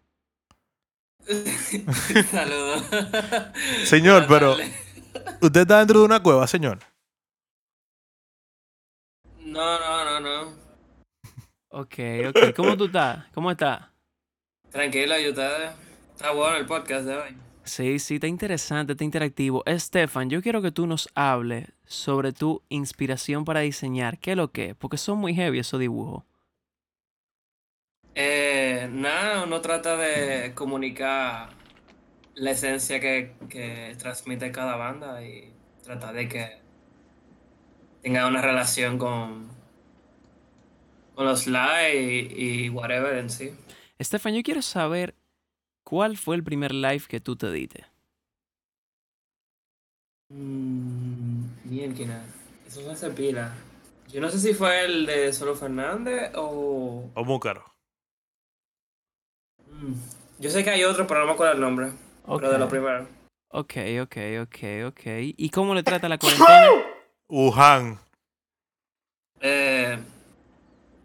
Saludos. 2.30 2.82
Señor, 3.84 4.24
pero-. 4.26 4.57
¿Usted 5.42 5.61
está 5.61 5.80
dentro 5.80 5.98
de 5.98 6.07
una 6.07 6.22
cueva, 6.22 6.46
señor? 6.46 6.78
No, 9.40 9.78
no, 9.78 10.04
no, 10.07 10.20
no. 10.20 10.54
Ok, 11.72 11.94
ok. 12.30 12.57
¿Cómo 12.57 12.74
tú 12.74 12.86
estás? 12.86 13.26
¿Cómo 13.34 13.50
estás? 13.50 13.82
Tranquilo, 14.70 15.20
¿y 15.20 15.28
ustedes? 15.28 15.72
Está 16.14 16.30
bueno 16.30 16.57
el 16.57 16.64
podcast 16.64 17.04
de 17.04 17.16
hoy. 17.16 17.36
Sí, 17.64 17.98
sí, 17.98 18.14
está 18.14 18.28
interesante, 18.28 18.92
está 18.92 19.04
interactivo. 19.04 19.62
Estefan, 19.66 20.30
yo 20.30 20.40
quiero 20.40 20.62
que 20.62 20.72
tú 20.72 20.86
nos 20.86 21.11
hables 21.14 21.70
sobre 21.84 22.32
tu 22.32 22.62
inspiración 22.70 23.44
para 23.44 23.61
diseñar. 23.61 24.18
¿Qué 24.18 24.30
es 24.30 24.36
lo 24.38 24.52
que? 24.52 24.70
es? 24.70 24.74
Porque 24.74 24.96
son 24.96 25.18
muy 25.18 25.34
heavy 25.34 25.59
esos 25.59 25.78
dibujos. 25.78 26.24
Eh, 28.18 28.88
nada, 28.90 29.44
uno 29.44 29.60
trata 29.60 29.98
de 29.98 30.54
comunicar 30.54 31.50
la 32.34 32.52
esencia 32.52 32.98
que, 32.98 33.34
que 33.50 33.94
transmite 33.98 34.50
cada 34.50 34.76
banda 34.76 35.22
y 35.22 35.52
tratar 35.82 36.14
de 36.14 36.26
que 36.26 36.58
tenga 38.00 38.26
una 38.26 38.40
relación 38.40 38.96
con, 38.96 39.48
con 41.14 41.26
los 41.26 41.46
live 41.46 41.94
y, 41.94 42.64
y 42.64 42.68
whatever 42.70 43.18
en 43.18 43.28
sí. 43.28 43.52
Estefan, 43.98 44.34
yo 44.34 44.42
quiero 44.42 44.62
saber 44.62 45.14
cuál 45.84 46.16
fue 46.16 46.36
el 46.36 46.42
primer 46.42 46.72
live 46.72 47.04
que 47.06 47.20
tú 47.20 47.36
te 47.36 47.52
diste. 47.52 47.84
Mm, 50.30 51.44
Mierda, 51.64 52.24
eso 52.66 52.80
fue 52.80 52.92
hace 52.92 53.10
pila. 53.10 53.54
Yo 54.08 54.22
no 54.22 54.30
sé 54.30 54.40
si 54.40 54.54
fue 54.54 54.86
el 54.86 55.04
de 55.04 55.34
Solo 55.34 55.54
Fernández 55.54 56.32
o... 56.34 57.10
O 57.14 57.24
Múcaro. 57.24 57.76
Mm, 59.81 59.93
Yo 60.39 60.51
sé 60.51 60.62
que 60.64 60.70
hay 60.70 60.85
otro, 60.85 61.07
pero 61.07 61.20
no 61.20 61.27
me 61.27 61.33
acuerdo 61.33 61.55
el 61.55 61.61
nombre. 61.61 61.93
Pero 62.27 62.51
de 62.51 62.59
lo 62.59 62.64
Ok. 62.64 62.70
primero. 62.70 63.09
Ok, 63.49 63.74
ok, 64.03 64.16
ok, 64.43 64.59
ok. 64.89 65.03
¿Y 65.37 65.51
cómo 65.51 65.74
le 65.74 65.83
trata 65.83 66.09
la 66.09 66.18
cuarentena? 66.18 66.68
Wuhan. 67.29 67.99
Eh, 69.41 69.99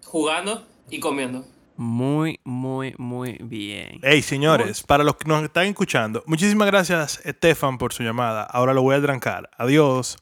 jugando 0.05 0.65
y 0.89 0.99
comiendo. 0.99 1.45
Muy, 1.77 2.39
muy, 2.43 2.93
muy 2.97 3.37
bien. 3.41 3.99
Hey, 4.03 4.21
señores, 4.21 4.83
para 4.83 5.03
los 5.03 5.15
que 5.15 5.27
nos 5.27 5.43
están 5.43 5.65
escuchando, 5.65 6.23
muchísimas 6.27 6.67
gracias, 6.67 7.21
Estefan, 7.25 7.77
por 7.77 7.93
su 7.93 8.03
llamada. 8.03 8.43
Ahora 8.43 8.73
lo 8.73 8.81
voy 8.83 8.95
a 8.95 9.01
trancar. 9.01 9.49
Adiós. 9.57 10.17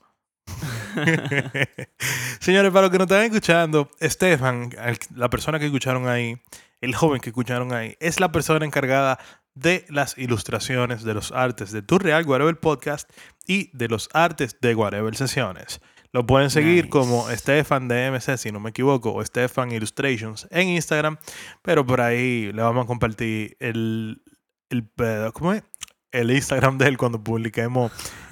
señores, 2.40 2.72
para 2.72 2.84
los 2.84 2.92
que 2.92 2.98
nos 2.98 3.06
están 3.06 3.24
escuchando, 3.24 3.90
Estefan, 4.00 4.70
la 5.16 5.30
persona 5.30 5.60
que 5.60 5.66
escucharon 5.66 6.08
ahí, 6.08 6.38
el 6.82 6.96
joven 6.96 7.20
que 7.22 7.30
escucharon 7.30 7.74
ahí, 7.74 7.96
es 8.00 8.20
la 8.20 8.32
persona 8.32 8.66
encargada 8.66 9.20
de 9.56 9.86
las 9.90 10.18
ilustraciones, 10.18 11.04
de 11.04 11.14
los 11.14 11.32
artes 11.32 11.72
de 11.72 11.82
Tu 11.82 12.00
Real 12.00 12.24
Guarebel 12.24 12.58
Podcast 12.58 13.10
y 13.48 13.70
de 13.78 13.88
los 13.90 14.10
artes 14.14 14.58
de 14.62 14.74
Guarebel 14.74 15.16
Sesiones. 15.16 15.82
Lo 16.12 16.26
pueden 16.26 16.50
seguir 16.50 16.86
Nice. 16.86 16.90
como 16.90 17.30
Stefan 17.30 17.88
DMC, 17.88 18.38
si 18.38 18.52
no 18.52 18.60
me 18.60 18.70
equivoco, 18.72 19.14
o 19.14 19.24
Stefan 19.24 19.72
Illustrations 19.72 20.48
en 20.50 20.70
Instagram, 20.70 21.18
pero 21.62 21.86
por 21.86 22.02
ahí 22.02 22.52
le 22.54 22.62
vamos 22.62 22.86
a 22.86 22.88
compartir 22.88 23.58
el, 23.60 24.22
el 24.70 24.88
pedo- 24.88 25.34
¿cómo 25.34 25.54
es? 25.54 25.64
El 26.12 26.32
Instagram 26.32 26.80
de 26.80 26.88
él 26.88 26.98
cuando 26.98 27.24
publiquemos 27.24 27.92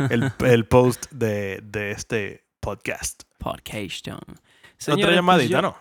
el, 0.09 0.31
el 0.45 0.65
post 0.65 1.05
de, 1.11 1.59
de 1.63 1.91
este 1.91 2.45
podcast. 2.59 3.23
Podcast. 3.37 4.07
Otra 4.87 5.11
llamadita, 5.11 5.49
pues 5.49 5.49
yo- 5.49 5.61
¿no? 5.61 5.77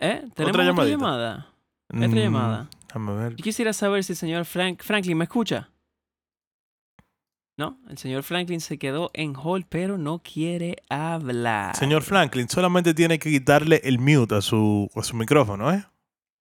¿Eh? 0.00 0.18
¿Tenemos 0.18 0.34
Otra 0.36 0.48
otra, 0.50 0.64
llamadita. 0.64 0.96
llamada? 0.98 1.52
Otra 1.88 2.06
Mm, 2.08 2.14
llamada. 2.14 2.68
Déjame 2.88 3.14
ver. 3.14 3.36
Yo 3.36 3.42
quisiera 3.44 3.72
saber 3.72 4.02
si 4.04 4.12
el 4.12 4.16
señor 4.16 4.44
Frank, 4.44 4.82
Franklin 4.82 5.16
me 5.18 5.24
escucha. 5.24 5.70
No, 7.58 7.78
el 7.88 7.96
señor 7.96 8.22
Franklin 8.22 8.60
se 8.60 8.78
quedó 8.78 9.10
en 9.14 9.34
hold, 9.34 9.64
pero 9.68 9.96
no 9.96 10.18
quiere 10.18 10.76
hablar. 10.90 11.74
Señor 11.74 12.02
Franklin, 12.02 12.48
solamente 12.50 12.92
tiene 12.92 13.18
que 13.18 13.30
quitarle 13.30 13.80
el 13.84 13.98
mute 13.98 14.34
a 14.34 14.42
su, 14.42 14.90
a 14.94 15.02
su 15.02 15.16
micrófono, 15.16 15.72
¿eh? 15.72 15.82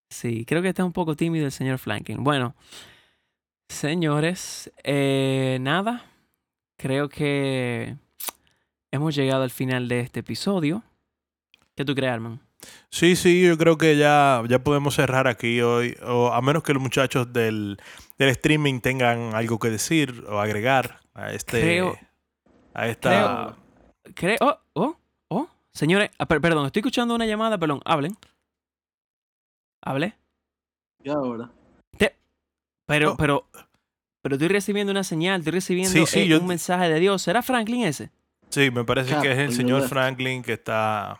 Sí, 0.10 0.44
creo 0.46 0.62
que 0.62 0.68
está 0.70 0.84
un 0.84 0.92
poco 0.92 1.16
tímido 1.16 1.46
el 1.46 1.54
señor 1.54 1.78
Franklin. 1.78 2.22
Bueno, 2.24 2.54
señores, 3.70 4.72
eh, 4.84 5.58
nada. 5.62 6.06
Creo 6.78 7.08
que 7.08 7.96
hemos 8.92 9.16
llegado 9.16 9.44
al 9.44 9.52
final 9.52 9.88
de 9.88 10.02
este 10.02 10.20
episodio. 10.20 10.84
¿Qué 11.76 11.86
tú 11.86 11.96
crees, 11.96 12.12
Arman? 12.14 12.42
Sí, 12.90 13.16
sí, 13.16 13.42
yo 13.44 13.58
creo 13.58 13.78
que 13.78 13.98
ya, 13.98 14.42
ya 14.48 14.60
podemos 14.64 14.96
cerrar 14.96 15.28
aquí 15.28 15.62
hoy, 15.62 15.96
o 16.06 16.32
a 16.34 16.42
menos 16.42 16.64
que 16.64 16.74
los 16.74 16.82
muchachos 16.82 17.32
del, 17.34 17.78
del 18.18 18.30
streaming 18.30 18.80
tengan 18.80 19.34
algo 19.36 19.60
que 19.60 19.70
decir 19.70 20.24
o 20.30 20.40
agregar 20.40 21.00
a 21.14 21.32
este... 21.34 21.62
Creo- 21.62 21.98
a 22.74 22.88
esta... 22.88 23.56
Creo. 24.14 24.38
Oh, 24.42 24.58
oh, 24.74 24.98
oh. 25.30 25.48
Señores, 25.74 26.12
ah, 26.20 26.26
per- 26.26 26.42
perdón, 26.42 26.66
estoy 26.66 26.82
escuchando 26.82 27.16
una 27.16 27.26
llamada, 27.26 27.58
perdón, 27.58 27.82
hablen. 27.86 28.16
Hable. 29.82 30.14
¿Y 31.04 31.10
ahora? 31.10 31.52
Pero, 32.88 33.14
Oh. 33.14 33.18
pero, 33.18 33.48
pero 34.22 34.36
estoy 34.36 34.48
recibiendo 34.48 34.92
una 34.92 35.04
señal, 35.04 35.40
estoy 35.40 35.54
recibiendo 35.54 35.92
Sí, 35.92 36.06
sí, 36.06 36.20
eh, 36.20 36.28
yo- 36.28 36.40
un 36.40 36.46
mensaje 36.48 36.88
de 36.88 37.00
Dios. 37.00 37.22
¿Será 37.24 37.42
Franklin 37.42 37.84
ese? 37.86 38.12
Sí, 38.50 38.70
me 38.70 38.84
parece 38.84 39.10
Cap, 39.12 39.24
que 39.24 39.32
es 39.32 39.38
el 39.40 39.54
señor 39.54 39.80
left. 39.80 39.90
Franklin 39.90 40.44
que 40.44 40.54
está 40.54 41.20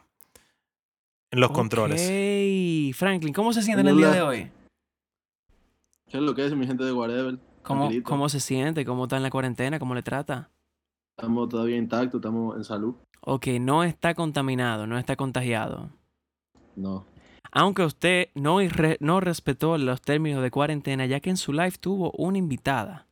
en 1.36 1.42
los 1.42 1.52
controles. 1.52 2.02
Ok, 2.02 2.94
Franklin, 2.98 3.34
¿cómo 3.34 3.54
se 3.54 3.62
siente 3.62 3.82
en 3.82 3.88
el 3.88 3.98
día 3.98 4.12
de 4.12 4.22
hoy? 4.22 4.52
¿Qué 6.10 6.18
es 6.18 6.24
lo 6.24 6.34
que 6.34 6.46
es 6.46 6.56
mi 6.56 6.66
gente 6.66 6.84
de 6.84 6.94
Whatever? 6.94 7.38
¿Cómo. 7.64 7.90
¿Cómo 8.04 8.30
se 8.30 8.40
siente? 8.40 8.86
¿Cómo 8.86 9.04
está 9.04 9.18
en 9.18 9.24
la 9.24 9.30
cuarentena? 9.30 9.80
¿Cómo 9.80 9.96
le 9.96 10.04
trata? 10.04 10.50
Estamos 11.18 11.50
todavía 11.50 11.78
intactos, 11.78 12.20
estamos 12.20 12.56
en 12.58 12.64
salud. 12.64 12.96
Ok, 13.22 13.48
no 13.60 13.84
está 13.84 14.14
contaminado, 14.14 14.86
no 14.88 14.98
está 14.98 15.16
contagiado. 15.16 15.90
No. 16.76 17.06
Aunque 17.52 17.84
usted 17.84 18.30
no, 18.36 18.62
irre- 18.62 18.98
no 19.00 19.20
respetó 19.20 19.78
los 19.78 20.02
términos 20.02 20.44
de 20.44 20.52
cuarentena, 20.52 21.06
ya 21.06 21.20
que 21.22 21.30
en 21.30 21.38
su 21.38 21.54
live 21.54 21.74
tuvo 21.80 22.12
una 22.12 22.38
invitada. 22.38 23.08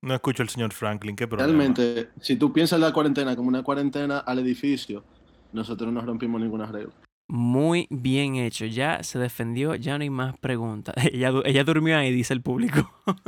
No 0.00 0.14
escucho 0.14 0.42
al 0.44 0.48
señor 0.48 0.72
Franklin, 0.72 1.16
qué 1.16 1.26
problema. 1.26 1.48
Realmente, 1.48 2.10
si 2.20 2.36
tú 2.36 2.52
piensas 2.52 2.78
la 2.78 2.92
cuarentena 2.92 3.34
como 3.34 3.48
una 3.48 3.64
cuarentena 3.64 4.20
al 4.20 4.38
edificio, 4.38 5.04
nosotros 5.52 5.92
no 5.92 6.00
rompimos 6.00 6.40
ninguna 6.40 6.66
regla. 6.66 6.92
Muy 7.30 7.86
bien 7.90 8.36
hecho. 8.36 8.64
Ya 8.64 9.02
se 9.02 9.18
defendió, 9.18 9.74
ya 9.74 9.98
no 9.98 10.02
hay 10.02 10.10
más 10.10 10.38
preguntas. 10.38 10.94
Ella, 11.12 11.30
du- 11.30 11.42
ella 11.44 11.62
durmió 11.64 11.98
ahí, 11.98 12.10
dice 12.12 12.32
el 12.32 12.40
público. 12.40 12.90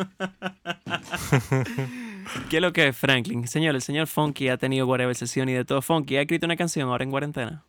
¿Qué 2.49 2.57
es 2.57 2.63
lo 2.63 2.73
que 2.73 2.89
es 2.89 2.97
Franklin? 2.97 3.47
Señor, 3.49 3.75
el 3.75 3.83
señor 3.83 4.07
Funky 4.07 4.49
ha 4.49 4.57
tenido 4.57 4.87
whatever 4.87 5.15
sesión 5.15 5.49
y 5.49 5.53
de 5.53 5.65
todo. 5.65 5.83
Funky 5.83 6.17
ha 6.17 6.23
escrito 6.23 6.47
una 6.47 6.57
canción 6.57 6.89
ahora 6.89 7.05
en 7.05 7.11
cuarentena. 7.11 7.65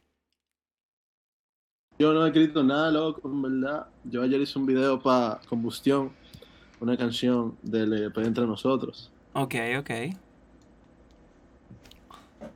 Yo 2.00 2.14
no 2.14 2.26
he 2.26 2.30
escrito 2.30 2.64
nada, 2.64 2.92
loco, 2.92 3.30
en 3.30 3.42
verdad. 3.42 3.88
Yo 4.06 4.24
ayer 4.24 4.42
hice 4.42 4.58
un 4.58 4.66
video 4.66 5.02
para 5.02 5.40
Combustión, 5.48 6.12
una 6.80 6.98
canción 6.98 7.58
del 7.62 7.94
EP 8.06 8.18
Entre 8.20 8.46
Nosotros. 8.48 9.12
Ok, 9.34 9.56
ok. 9.80 9.92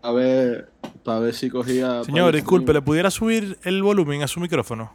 A 0.02 0.12
ver, 0.12 0.72
para 1.04 1.20
ver 1.20 1.34
si 1.34 1.50
cogía... 1.50 2.04
Señor, 2.04 2.34
disculpe, 2.34 2.74
¿le 2.74 2.82
pudiera 2.82 3.10
subir 3.10 3.58
el 3.64 3.82
volumen 3.82 4.22
a 4.24 4.28
su 4.28 4.40
micrófono? 4.40 4.94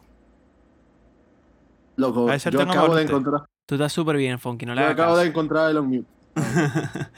Loco, 1.97 2.31
a 2.31 2.37
yo 2.37 2.61
acabo 2.63 2.85
amable 2.87 2.97
de 2.97 3.03
encontrar... 3.03 3.43
Tú 3.67 3.75
estás 3.75 3.93
súper 3.93 4.17
bien, 4.17 4.39
Funky, 4.39 4.67
no 4.67 4.75
le 4.75 4.81
Yo 4.81 4.87
hagas 4.87 4.95
acabo 4.95 5.13
caso. 5.13 5.23
de 5.23 5.29
encontrar 5.29 5.71
el 5.71 5.77
on 5.77 5.89
mute. 5.89 6.09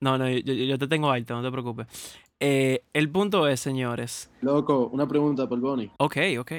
no, 0.00 0.18
no, 0.18 0.28
yo, 0.28 0.38
yo- 0.38 0.52
yo 0.54 0.78
te 0.78 0.86
tengo 0.88 1.10
alto, 1.10 1.34
no 1.34 1.42
te 1.42 1.50
preocupes. 1.50 1.86
Eh, 2.40 2.82
el 2.92 3.10
punto 3.10 3.46
es, 3.48 3.60
señores. 3.60 4.30
Loco, 4.40 4.88
una 4.92 5.06
pregunta 5.06 5.48
por 5.48 5.60
Bonnie. 5.60 5.90
Ok, 5.98 6.16
ok. 6.40 6.52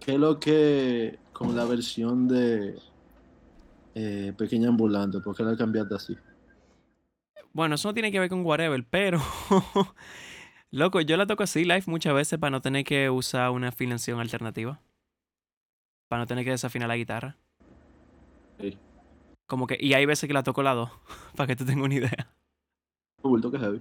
¿Qué 0.00 0.12
es 0.14 0.18
lo 0.18 0.38
que 0.38 1.18
con 1.32 1.56
la 1.56 1.64
versión 1.64 2.28
de 2.28 2.78
eh, 3.94 4.32
Pequeña 4.36 4.68
Ambulante? 4.68 5.20
¿Por 5.20 5.36
qué 5.36 5.42
la 5.42 5.56
cambiaste 5.56 5.94
así? 5.94 6.16
Bueno, 7.52 7.74
eso 7.74 7.88
no 7.88 7.94
tiene 7.94 8.12
que 8.12 8.20
ver 8.20 8.28
con 8.28 8.44
whatever, 8.44 8.84
pero. 8.88 9.20
Loco, 10.70 11.00
yo 11.00 11.16
la 11.16 11.26
toco 11.26 11.42
así 11.42 11.64
live 11.64 11.84
muchas 11.86 12.14
veces 12.14 12.38
para 12.38 12.50
no 12.50 12.60
tener 12.60 12.84
que 12.84 13.08
usar 13.10 13.50
una 13.50 13.68
afinación 13.68 14.20
alternativa. 14.20 14.80
Para 16.08 16.22
no 16.22 16.26
tener 16.26 16.44
que 16.44 16.50
desafinar 16.50 16.88
la 16.88 16.96
guitarra. 16.96 17.36
Sí. 18.60 18.76
Como 19.46 19.66
que. 19.66 19.76
Y 19.80 19.94
hay 19.94 20.04
veces 20.06 20.26
que 20.26 20.34
la 20.34 20.42
toco 20.42 20.62
la 20.62 20.74
dos. 20.74 20.90
para 21.36 21.46
que 21.46 21.56
tú 21.56 21.64
tengas 21.64 21.84
una 21.84 21.94
idea. 21.94 22.32
Bulto 23.22 23.50
que 23.50 23.58
heavy. 23.58 23.80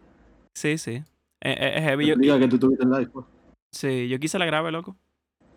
Sí, 0.55 0.77
sí. 0.77 1.03
Es 1.41 1.83
heavy. 1.83 2.07
Yo, 2.07 2.15
Diga 2.15 2.39
que 2.39 2.47
tú 2.47 2.57
tuviste 2.57 2.83
en 2.83 2.91
live, 2.91 3.07
pues. 3.07 3.25
sí, 3.71 4.07
yo 4.07 4.19
quise 4.19 4.39
la 4.39 4.45
grabe, 4.45 4.71
loco. 4.71 4.95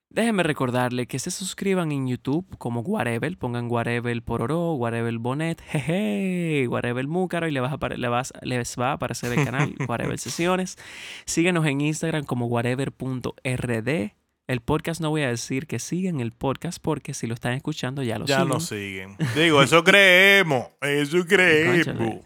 Déjenme 0.08 0.44
recordarle 0.44 1.06
que 1.06 1.18
se 1.18 1.30
suscriban 1.30 1.92
en 1.92 2.06
YouTube 2.06 2.46
como 2.58 2.82
Guarebel, 2.82 3.36
pongan 3.36 3.68
Guarebel 3.68 4.22
Pororó, 4.22 4.72
Guarebel 4.74 5.18
Bonet, 5.18 5.60
jeje, 5.60 6.64
Guarebel 6.68 7.06
Múcaro 7.08 7.48
y 7.48 7.50
le 7.50 7.60
vas 7.60 7.74
a 7.78 7.88
le 7.88 8.08
vas- 8.08 8.32
les 8.42 8.76
va 8.78 8.90
a 8.90 8.92
aparecer 8.94 9.36
el 9.38 9.44
canal 9.44 9.74
Guarebel 9.86 10.18
Sesiones. 10.18 10.78
Síganos 11.26 11.66
en 11.66 11.80
Instagram 11.82 12.24
como 12.24 12.46
guarever.rd. 12.46 14.10
El 14.48 14.60
podcast 14.60 15.00
no 15.00 15.10
voy 15.10 15.22
a 15.22 15.28
decir 15.28 15.66
que 15.66 15.80
sigan 15.80 16.20
el 16.20 16.30
podcast 16.32 16.78
porque 16.80 17.12
si 17.12 17.26
lo 17.26 17.34
están 17.34 17.54
escuchando 17.54 18.02
ya 18.04 18.16
lo 18.18 18.26
ya 18.26 18.36
siguen. 18.36 18.48
nos 18.48 18.66
siguen. 18.66 19.16
Digo, 19.34 19.60
eso 19.60 19.82
creemos. 19.84 20.66
Eso 20.80 21.24
creemos. 21.26 22.24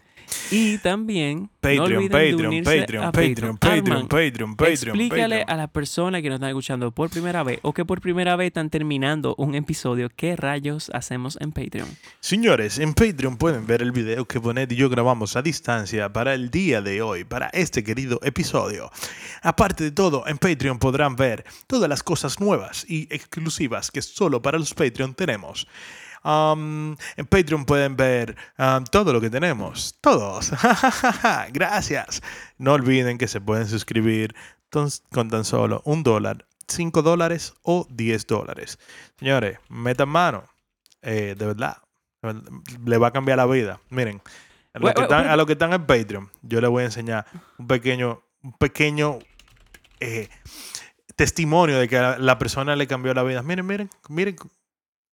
Y 0.49 0.77
también 0.79 1.41
no 1.41 1.49
Patreon, 1.61 1.81
olviden 1.81 2.01
de 2.01 2.09
Patreon, 2.09 2.47
unirse 2.47 2.79
Patreon, 2.79 3.03
a 3.03 3.11
Patreon, 3.11 3.57
Patreon, 3.57 3.87
Arman, 3.87 4.07
Patreon, 4.07 4.55
Patreon, 4.55 4.71
Explícale 4.71 5.39
Patreon. 5.39 5.49
a 5.49 5.55
las 5.55 5.69
personas 5.69 6.21
que 6.21 6.29
nos 6.29 6.35
están 6.35 6.49
escuchando 6.49 6.91
por 6.91 7.09
primera 7.09 7.43
vez 7.43 7.59
o 7.61 7.73
que 7.73 7.85
por 7.85 8.01
primera 8.01 8.35
vez 8.35 8.47
están 8.47 8.69
terminando 8.69 9.35
un 9.37 9.55
episodio 9.55 10.09
qué 10.15 10.35
rayos 10.35 10.89
hacemos 10.93 11.37
en 11.39 11.51
Patreon. 11.51 11.87
Señores, 12.19 12.79
en 12.79 12.93
Patreon 12.93 13.37
pueden 13.37 13.65
ver 13.65 13.81
el 13.81 13.91
video 13.91 14.25
que 14.25 14.39
Bonet 14.39 14.71
y 14.71 14.75
yo 14.75 14.89
grabamos 14.89 15.35
a 15.35 15.41
distancia 15.41 16.11
para 16.11 16.33
el 16.33 16.49
día 16.49 16.81
de 16.81 17.01
hoy, 17.01 17.23
para 17.23 17.47
este 17.47 17.83
querido 17.83 18.19
episodio. 18.23 18.91
Aparte 19.41 19.83
de 19.83 19.91
todo, 19.91 20.27
en 20.27 20.37
Patreon 20.37 20.79
podrán 20.79 21.15
ver 21.15 21.45
todas 21.67 21.89
las 21.89 22.03
cosas 22.03 22.39
nuevas 22.39 22.85
y 22.89 23.03
exclusivas 23.13 23.91
que 23.91 24.01
solo 24.01 24.41
para 24.41 24.57
los 24.57 24.73
Patreon 24.73 25.13
tenemos. 25.13 25.67
Um, 26.23 26.95
en 27.17 27.25
Patreon 27.25 27.65
pueden 27.65 27.95
ver 27.95 28.35
um, 28.57 28.83
todo 28.83 29.11
lo 29.13 29.21
que 29.21 29.29
tenemos. 29.29 29.97
Todos. 30.01 30.51
Gracias. 31.51 32.21
No 32.57 32.73
olviden 32.73 33.17
que 33.17 33.27
se 33.27 33.41
pueden 33.41 33.67
suscribir 33.67 34.35
con 35.11 35.29
tan 35.29 35.43
solo 35.43 35.81
un 35.85 36.03
dólar, 36.03 36.45
cinco 36.67 37.01
dólares 37.01 37.53
o 37.63 37.87
diez 37.89 38.25
dólares. 38.27 38.79
Señores, 39.17 39.59
metan 39.69 40.09
mano. 40.09 40.43
Eh, 41.01 41.35
de 41.37 41.45
verdad. 41.45 41.77
Le 42.85 42.97
va 42.97 43.07
a 43.07 43.11
cambiar 43.11 43.37
la 43.37 43.47
vida. 43.47 43.79
Miren, 43.89 44.21
a 44.73 44.79
los 44.79 44.85
Wait, 44.85 44.95
que 44.95 45.01
wait, 45.01 45.11
están, 45.11 45.21
wait. 45.23 45.31
a 45.31 45.35
los 45.35 45.45
que 45.47 45.53
están 45.53 45.73
en 45.73 45.85
Patreon, 45.85 46.31
yo 46.43 46.61
les 46.61 46.69
voy 46.69 46.83
a 46.83 46.85
enseñar 46.85 47.25
un 47.57 47.67
pequeño, 47.67 48.21
un 48.43 48.53
pequeño 48.53 49.17
eh, 49.99 50.29
testimonio 51.15 51.79
de 51.79 51.87
que 51.87 51.97
a 51.97 52.19
la 52.19 52.37
persona 52.37 52.75
le 52.75 52.85
cambió 52.85 53.13
la 53.15 53.23
vida. 53.23 53.41
Miren, 53.41 53.65
miren, 53.65 53.89
miren. 54.07 54.35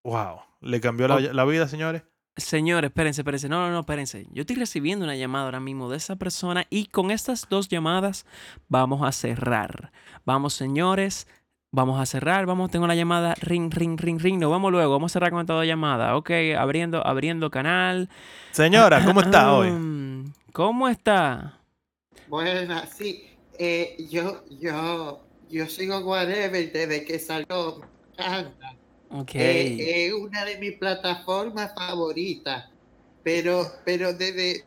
Wow, 0.05 0.43
le 0.61 0.81
cambió 0.81 1.09
la, 1.09 1.21
la 1.21 1.45
vida, 1.45 1.69
señores. 1.69 2.03
Señores, 2.39 2.91
espérense, 2.91 3.23
espérense. 3.23 3.49
No, 3.49 3.67
no, 3.67 3.73
no, 3.73 3.81
espérense. 3.81 4.27
Yo 4.31 4.43
estoy 4.43 4.55
recibiendo 4.55 5.05
una 5.05 5.17
llamada 5.17 5.47
ahora 5.47 5.59
mismo 5.59 5.91
de 5.91 5.97
esa 5.97 6.15
persona 6.17 6.67
y 6.71 6.87
con 6.87 7.11
estas 7.11 7.49
dos 7.49 7.69
llamadas 7.69 8.27
vamos 8.69 9.07
a 9.07 9.11
cerrar. 9.11 9.91
Vamos, 10.25 10.55
señores. 10.55 11.27
Vamos 11.73 12.01
a 12.01 12.07
cerrar. 12.07 12.47
Vamos, 12.47 12.71
tengo 12.71 12.87
la 12.87 12.95
llamada. 12.95 13.35
Ring, 13.41 13.73
ring, 13.73 13.99
ring, 13.99 14.21
ring. 14.21 14.39
Nos 14.39 14.53
vemos 14.53 14.71
luego. 14.71 14.93
Vamos 14.93 15.11
a 15.11 15.15
cerrar 15.15 15.33
con 15.33 15.41
esta 15.41 15.65
llamada. 15.65 16.17
Ok, 16.17 16.31
abriendo, 16.57 17.05
abriendo 17.05 17.51
canal. 17.51 18.09
Señora, 18.53 19.03
¿cómo 19.05 19.21
está 19.21 19.53
hoy? 19.53 19.71
Mm, 19.73 20.33
¿Cómo 20.53 20.89
está? 20.89 21.61
Bueno, 22.29 22.83
sí, 22.97 23.29
eh, 23.59 23.97
yo, 24.09 24.45
yo, 24.61 25.27
yo 25.51 25.67
sigo 25.67 25.99
Whatever 26.01 26.73
desde 26.73 27.05
que 27.05 27.19
salió. 27.19 27.81
Me 28.17 28.25
Eh, 29.35 30.07
es 30.07 30.13
una 30.13 30.45
de 30.45 30.59
mis 30.59 30.77
plataformas 30.77 31.75
favoritas. 31.75 32.67
Pero, 33.23 33.71
pero 33.85 34.13
desde 34.13 34.65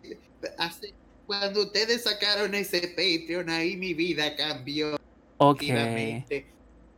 hace, 0.58 0.94
cuando 1.26 1.64
ustedes 1.64 2.04
sacaron 2.04 2.54
ese 2.56 2.88
Patreon, 2.90 3.50
ahí 3.50 3.78
mi 3.78 3.94
vida 3.94 4.36
cambió. 4.36 5.00
ok. 5.38 5.60
definitivamente. 5.60 6.46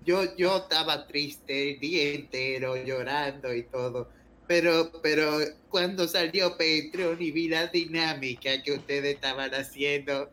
Yo, 0.05 0.35
yo 0.35 0.57
estaba 0.57 1.07
triste 1.07 1.71
el 1.71 1.79
día 1.79 2.13
entero, 2.13 2.75
llorando 2.75 3.53
y 3.53 3.63
todo. 3.63 4.09
Pero, 4.47 4.91
pero 5.01 5.39
cuando 5.69 6.07
salió 6.07 6.51
Patreon 6.51 7.21
y 7.21 7.31
vi 7.31 7.47
la 7.47 7.67
dinámica 7.67 8.61
que 8.61 8.73
ustedes 8.73 9.15
estaban 9.15 9.53
haciendo, 9.53 10.29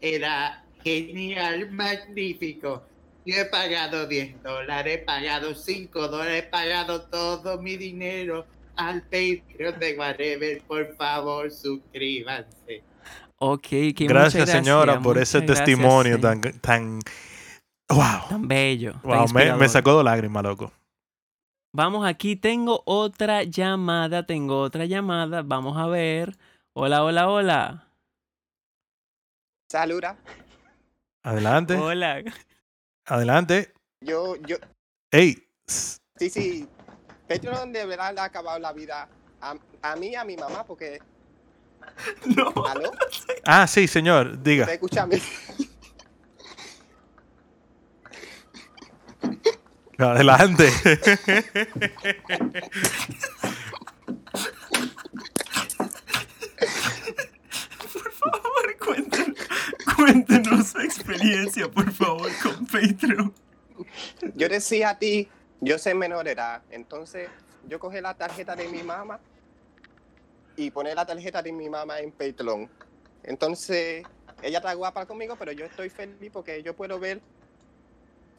era 0.00 0.64
genial, 0.84 1.70
magnífico. 1.72 2.82
Yo 3.28 3.34
he 3.36 3.44
pagado 3.44 4.06
10 4.06 4.42
dólares, 4.42 5.00
he 5.00 5.04
pagado 5.04 5.54
5 5.54 6.08
dólares, 6.08 6.44
he 6.44 6.48
pagado 6.48 7.02
todo 7.02 7.60
mi 7.60 7.76
dinero 7.76 8.46
al 8.74 9.02
Patreon 9.02 9.78
de 9.78 9.98
Whatever. 9.98 10.62
Por 10.62 10.96
favor, 10.96 11.50
suscríbanse. 11.50 12.82
Ok, 13.36 13.68
que 13.68 13.94
muchas 14.04 14.08
Gracias, 14.08 14.50
señora, 14.50 14.98
por 15.02 15.18
ese 15.18 15.40
gracias, 15.40 15.58
testimonio 15.58 16.16
sí. 16.16 16.22
tan, 16.22 16.40
tan. 16.40 17.00
¡Wow! 17.90 18.28
Tan 18.30 18.48
bello. 18.48 18.92
tan 18.92 19.26
wow 19.26 19.58
me, 19.58 19.68
sacó 19.68 19.98
de 19.98 20.04
lágrimas, 20.04 20.42
loco. 20.42 20.72
Vamos 21.74 22.06
aquí, 22.06 22.34
tengo 22.34 22.82
otra 22.86 23.42
llamada, 23.42 24.24
tengo 24.24 24.58
otra 24.58 24.86
llamada. 24.86 25.42
Vamos 25.42 25.76
a 25.76 25.86
ver. 25.86 26.34
Hola, 26.72 27.04
hola, 27.04 27.28
hola. 27.28 27.88
Saluda. 29.70 30.16
Adelante. 31.22 31.74
Hola. 31.74 32.24
Adelante. 33.08 33.72
Yo, 34.00 34.36
yo, 34.36 34.56
Ey. 35.10 35.42
sí, 35.66 36.30
sí. 36.30 36.68
Patreon 37.28 37.72
de 37.72 37.84
verdad 37.86 38.14
le 38.14 38.20
ha 38.20 38.24
acabado 38.24 38.58
la 38.58 38.72
vida 38.72 39.08
a, 39.40 39.54
a 39.82 39.96
mí 39.96 40.08
y 40.08 40.14
a 40.14 40.24
mi 40.24 40.36
mamá 40.36 40.64
porque. 40.64 40.98
No. 42.36 42.52
¿Aló? 42.66 42.90
Ah, 43.44 43.66
sí, 43.66 43.88
señor. 43.88 44.42
Diga. 44.42 44.66
¿Me 44.66 44.74
escúchame? 44.74 45.20
Adelante. 49.98 50.70
Por 57.92 58.12
favor, 58.12 58.76
cuéntenos, 58.84 59.36
cuéntenos 60.48 60.68
su 60.68 60.78
experiencia, 60.80 61.70
por 61.70 61.90
favor, 61.92 62.30
con 62.42 62.66
Patreon. 62.66 63.34
Yo 64.34 64.48
decía 64.48 64.90
a 64.90 64.98
ti, 64.98 65.28
yo 65.60 65.78
soy 65.78 65.94
menor 65.94 66.28
edad. 66.28 66.62
Entonces, 66.70 67.28
yo 67.66 67.78
cogí 67.78 68.00
la 68.00 68.14
tarjeta 68.14 68.56
de 68.56 68.68
mi 68.68 68.82
mamá 68.82 69.20
y 70.56 70.70
poner 70.70 70.96
la 70.96 71.06
tarjeta 71.06 71.42
de 71.42 71.52
mi 71.52 71.68
mamá 71.68 72.00
en 72.00 72.10
Patreon. 72.12 72.68
Entonces, 73.22 74.04
ella 74.42 74.58
está 74.58 74.74
guapa 74.74 75.06
conmigo, 75.06 75.36
pero 75.36 75.52
yo 75.52 75.64
estoy 75.64 75.90
feliz 75.90 76.30
porque 76.32 76.62
yo 76.62 76.74
puedo 76.74 76.98
ver, 76.98 77.20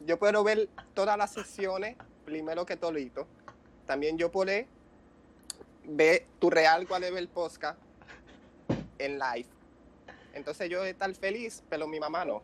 yo 0.05 0.17
puedo 0.17 0.43
ver 0.43 0.69
todas 0.93 1.17
las 1.17 1.33
sesiones 1.33 1.95
primero 2.25 2.65
que 2.65 2.75
todito. 2.75 3.27
También 3.85 4.17
yo 4.17 4.31
puedo 4.31 4.51
ver 5.85 6.25
tu 6.39 6.49
real 6.49 6.87
cuál 6.87 7.03
es 7.03 7.15
el 7.15 7.27
podcast 7.27 7.79
en 8.97 9.17
live. 9.17 9.58
Entonces 10.33 10.69
yo 10.69 10.83
estar 10.83 11.13
feliz, 11.15 11.63
pero 11.69 11.87
mi 11.87 11.99
mamá 11.99 12.25
no. 12.25 12.43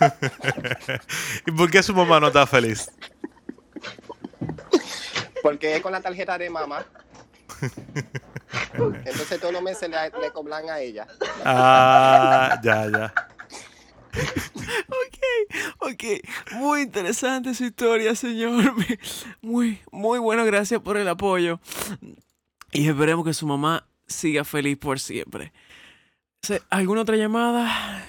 ¿Y 1.46 1.52
por 1.52 1.70
qué 1.70 1.82
su 1.82 1.94
mamá 1.94 2.20
no 2.20 2.28
está 2.28 2.46
feliz? 2.46 2.90
Porque 5.42 5.76
es 5.76 5.82
con 5.82 5.92
la 5.92 6.00
tarjeta 6.00 6.38
de 6.38 6.50
mamá. 6.50 6.86
Entonces 8.74 9.40
todos 9.40 9.52
los 9.52 9.62
meses 9.62 9.88
le, 9.88 9.96
le 10.20 10.30
cobran 10.32 10.68
a 10.68 10.80
ella. 10.80 11.06
Ah, 11.44 12.60
ya, 12.62 12.90
ya. 12.90 13.14
Ok, 14.88 15.18
ok. 15.80 16.04
Muy 16.52 16.82
interesante 16.82 17.54
su 17.54 17.64
historia, 17.64 18.14
señor. 18.14 18.74
Muy, 19.42 19.80
muy 19.90 20.18
bueno. 20.18 20.44
Gracias 20.44 20.80
por 20.80 20.96
el 20.96 21.08
apoyo. 21.08 21.60
Y 22.72 22.88
esperemos 22.88 23.24
que 23.24 23.34
su 23.34 23.46
mamá 23.46 23.86
siga 24.06 24.44
feliz 24.44 24.76
por 24.76 25.00
siempre. 25.00 25.52
¿Alguna 26.70 27.02
otra 27.02 27.16
llamada? 27.16 28.04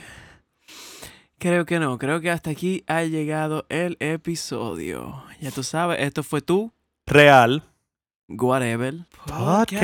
Creo 1.37 1.65
que 1.65 1.79
no. 1.79 1.97
Creo 1.97 2.21
que 2.21 2.31
hasta 2.31 2.49
aquí 2.49 2.83
ha 2.87 3.03
llegado 3.03 3.65
el 3.69 3.97
episodio. 3.99 5.23
Ya 5.39 5.51
tú 5.51 5.63
sabes, 5.63 5.99
esto 5.99 6.23
fue 6.23 6.41
tú, 6.41 6.71
Real. 7.05 7.63
Whatever. 8.27 9.05
Podcast. 9.25 9.75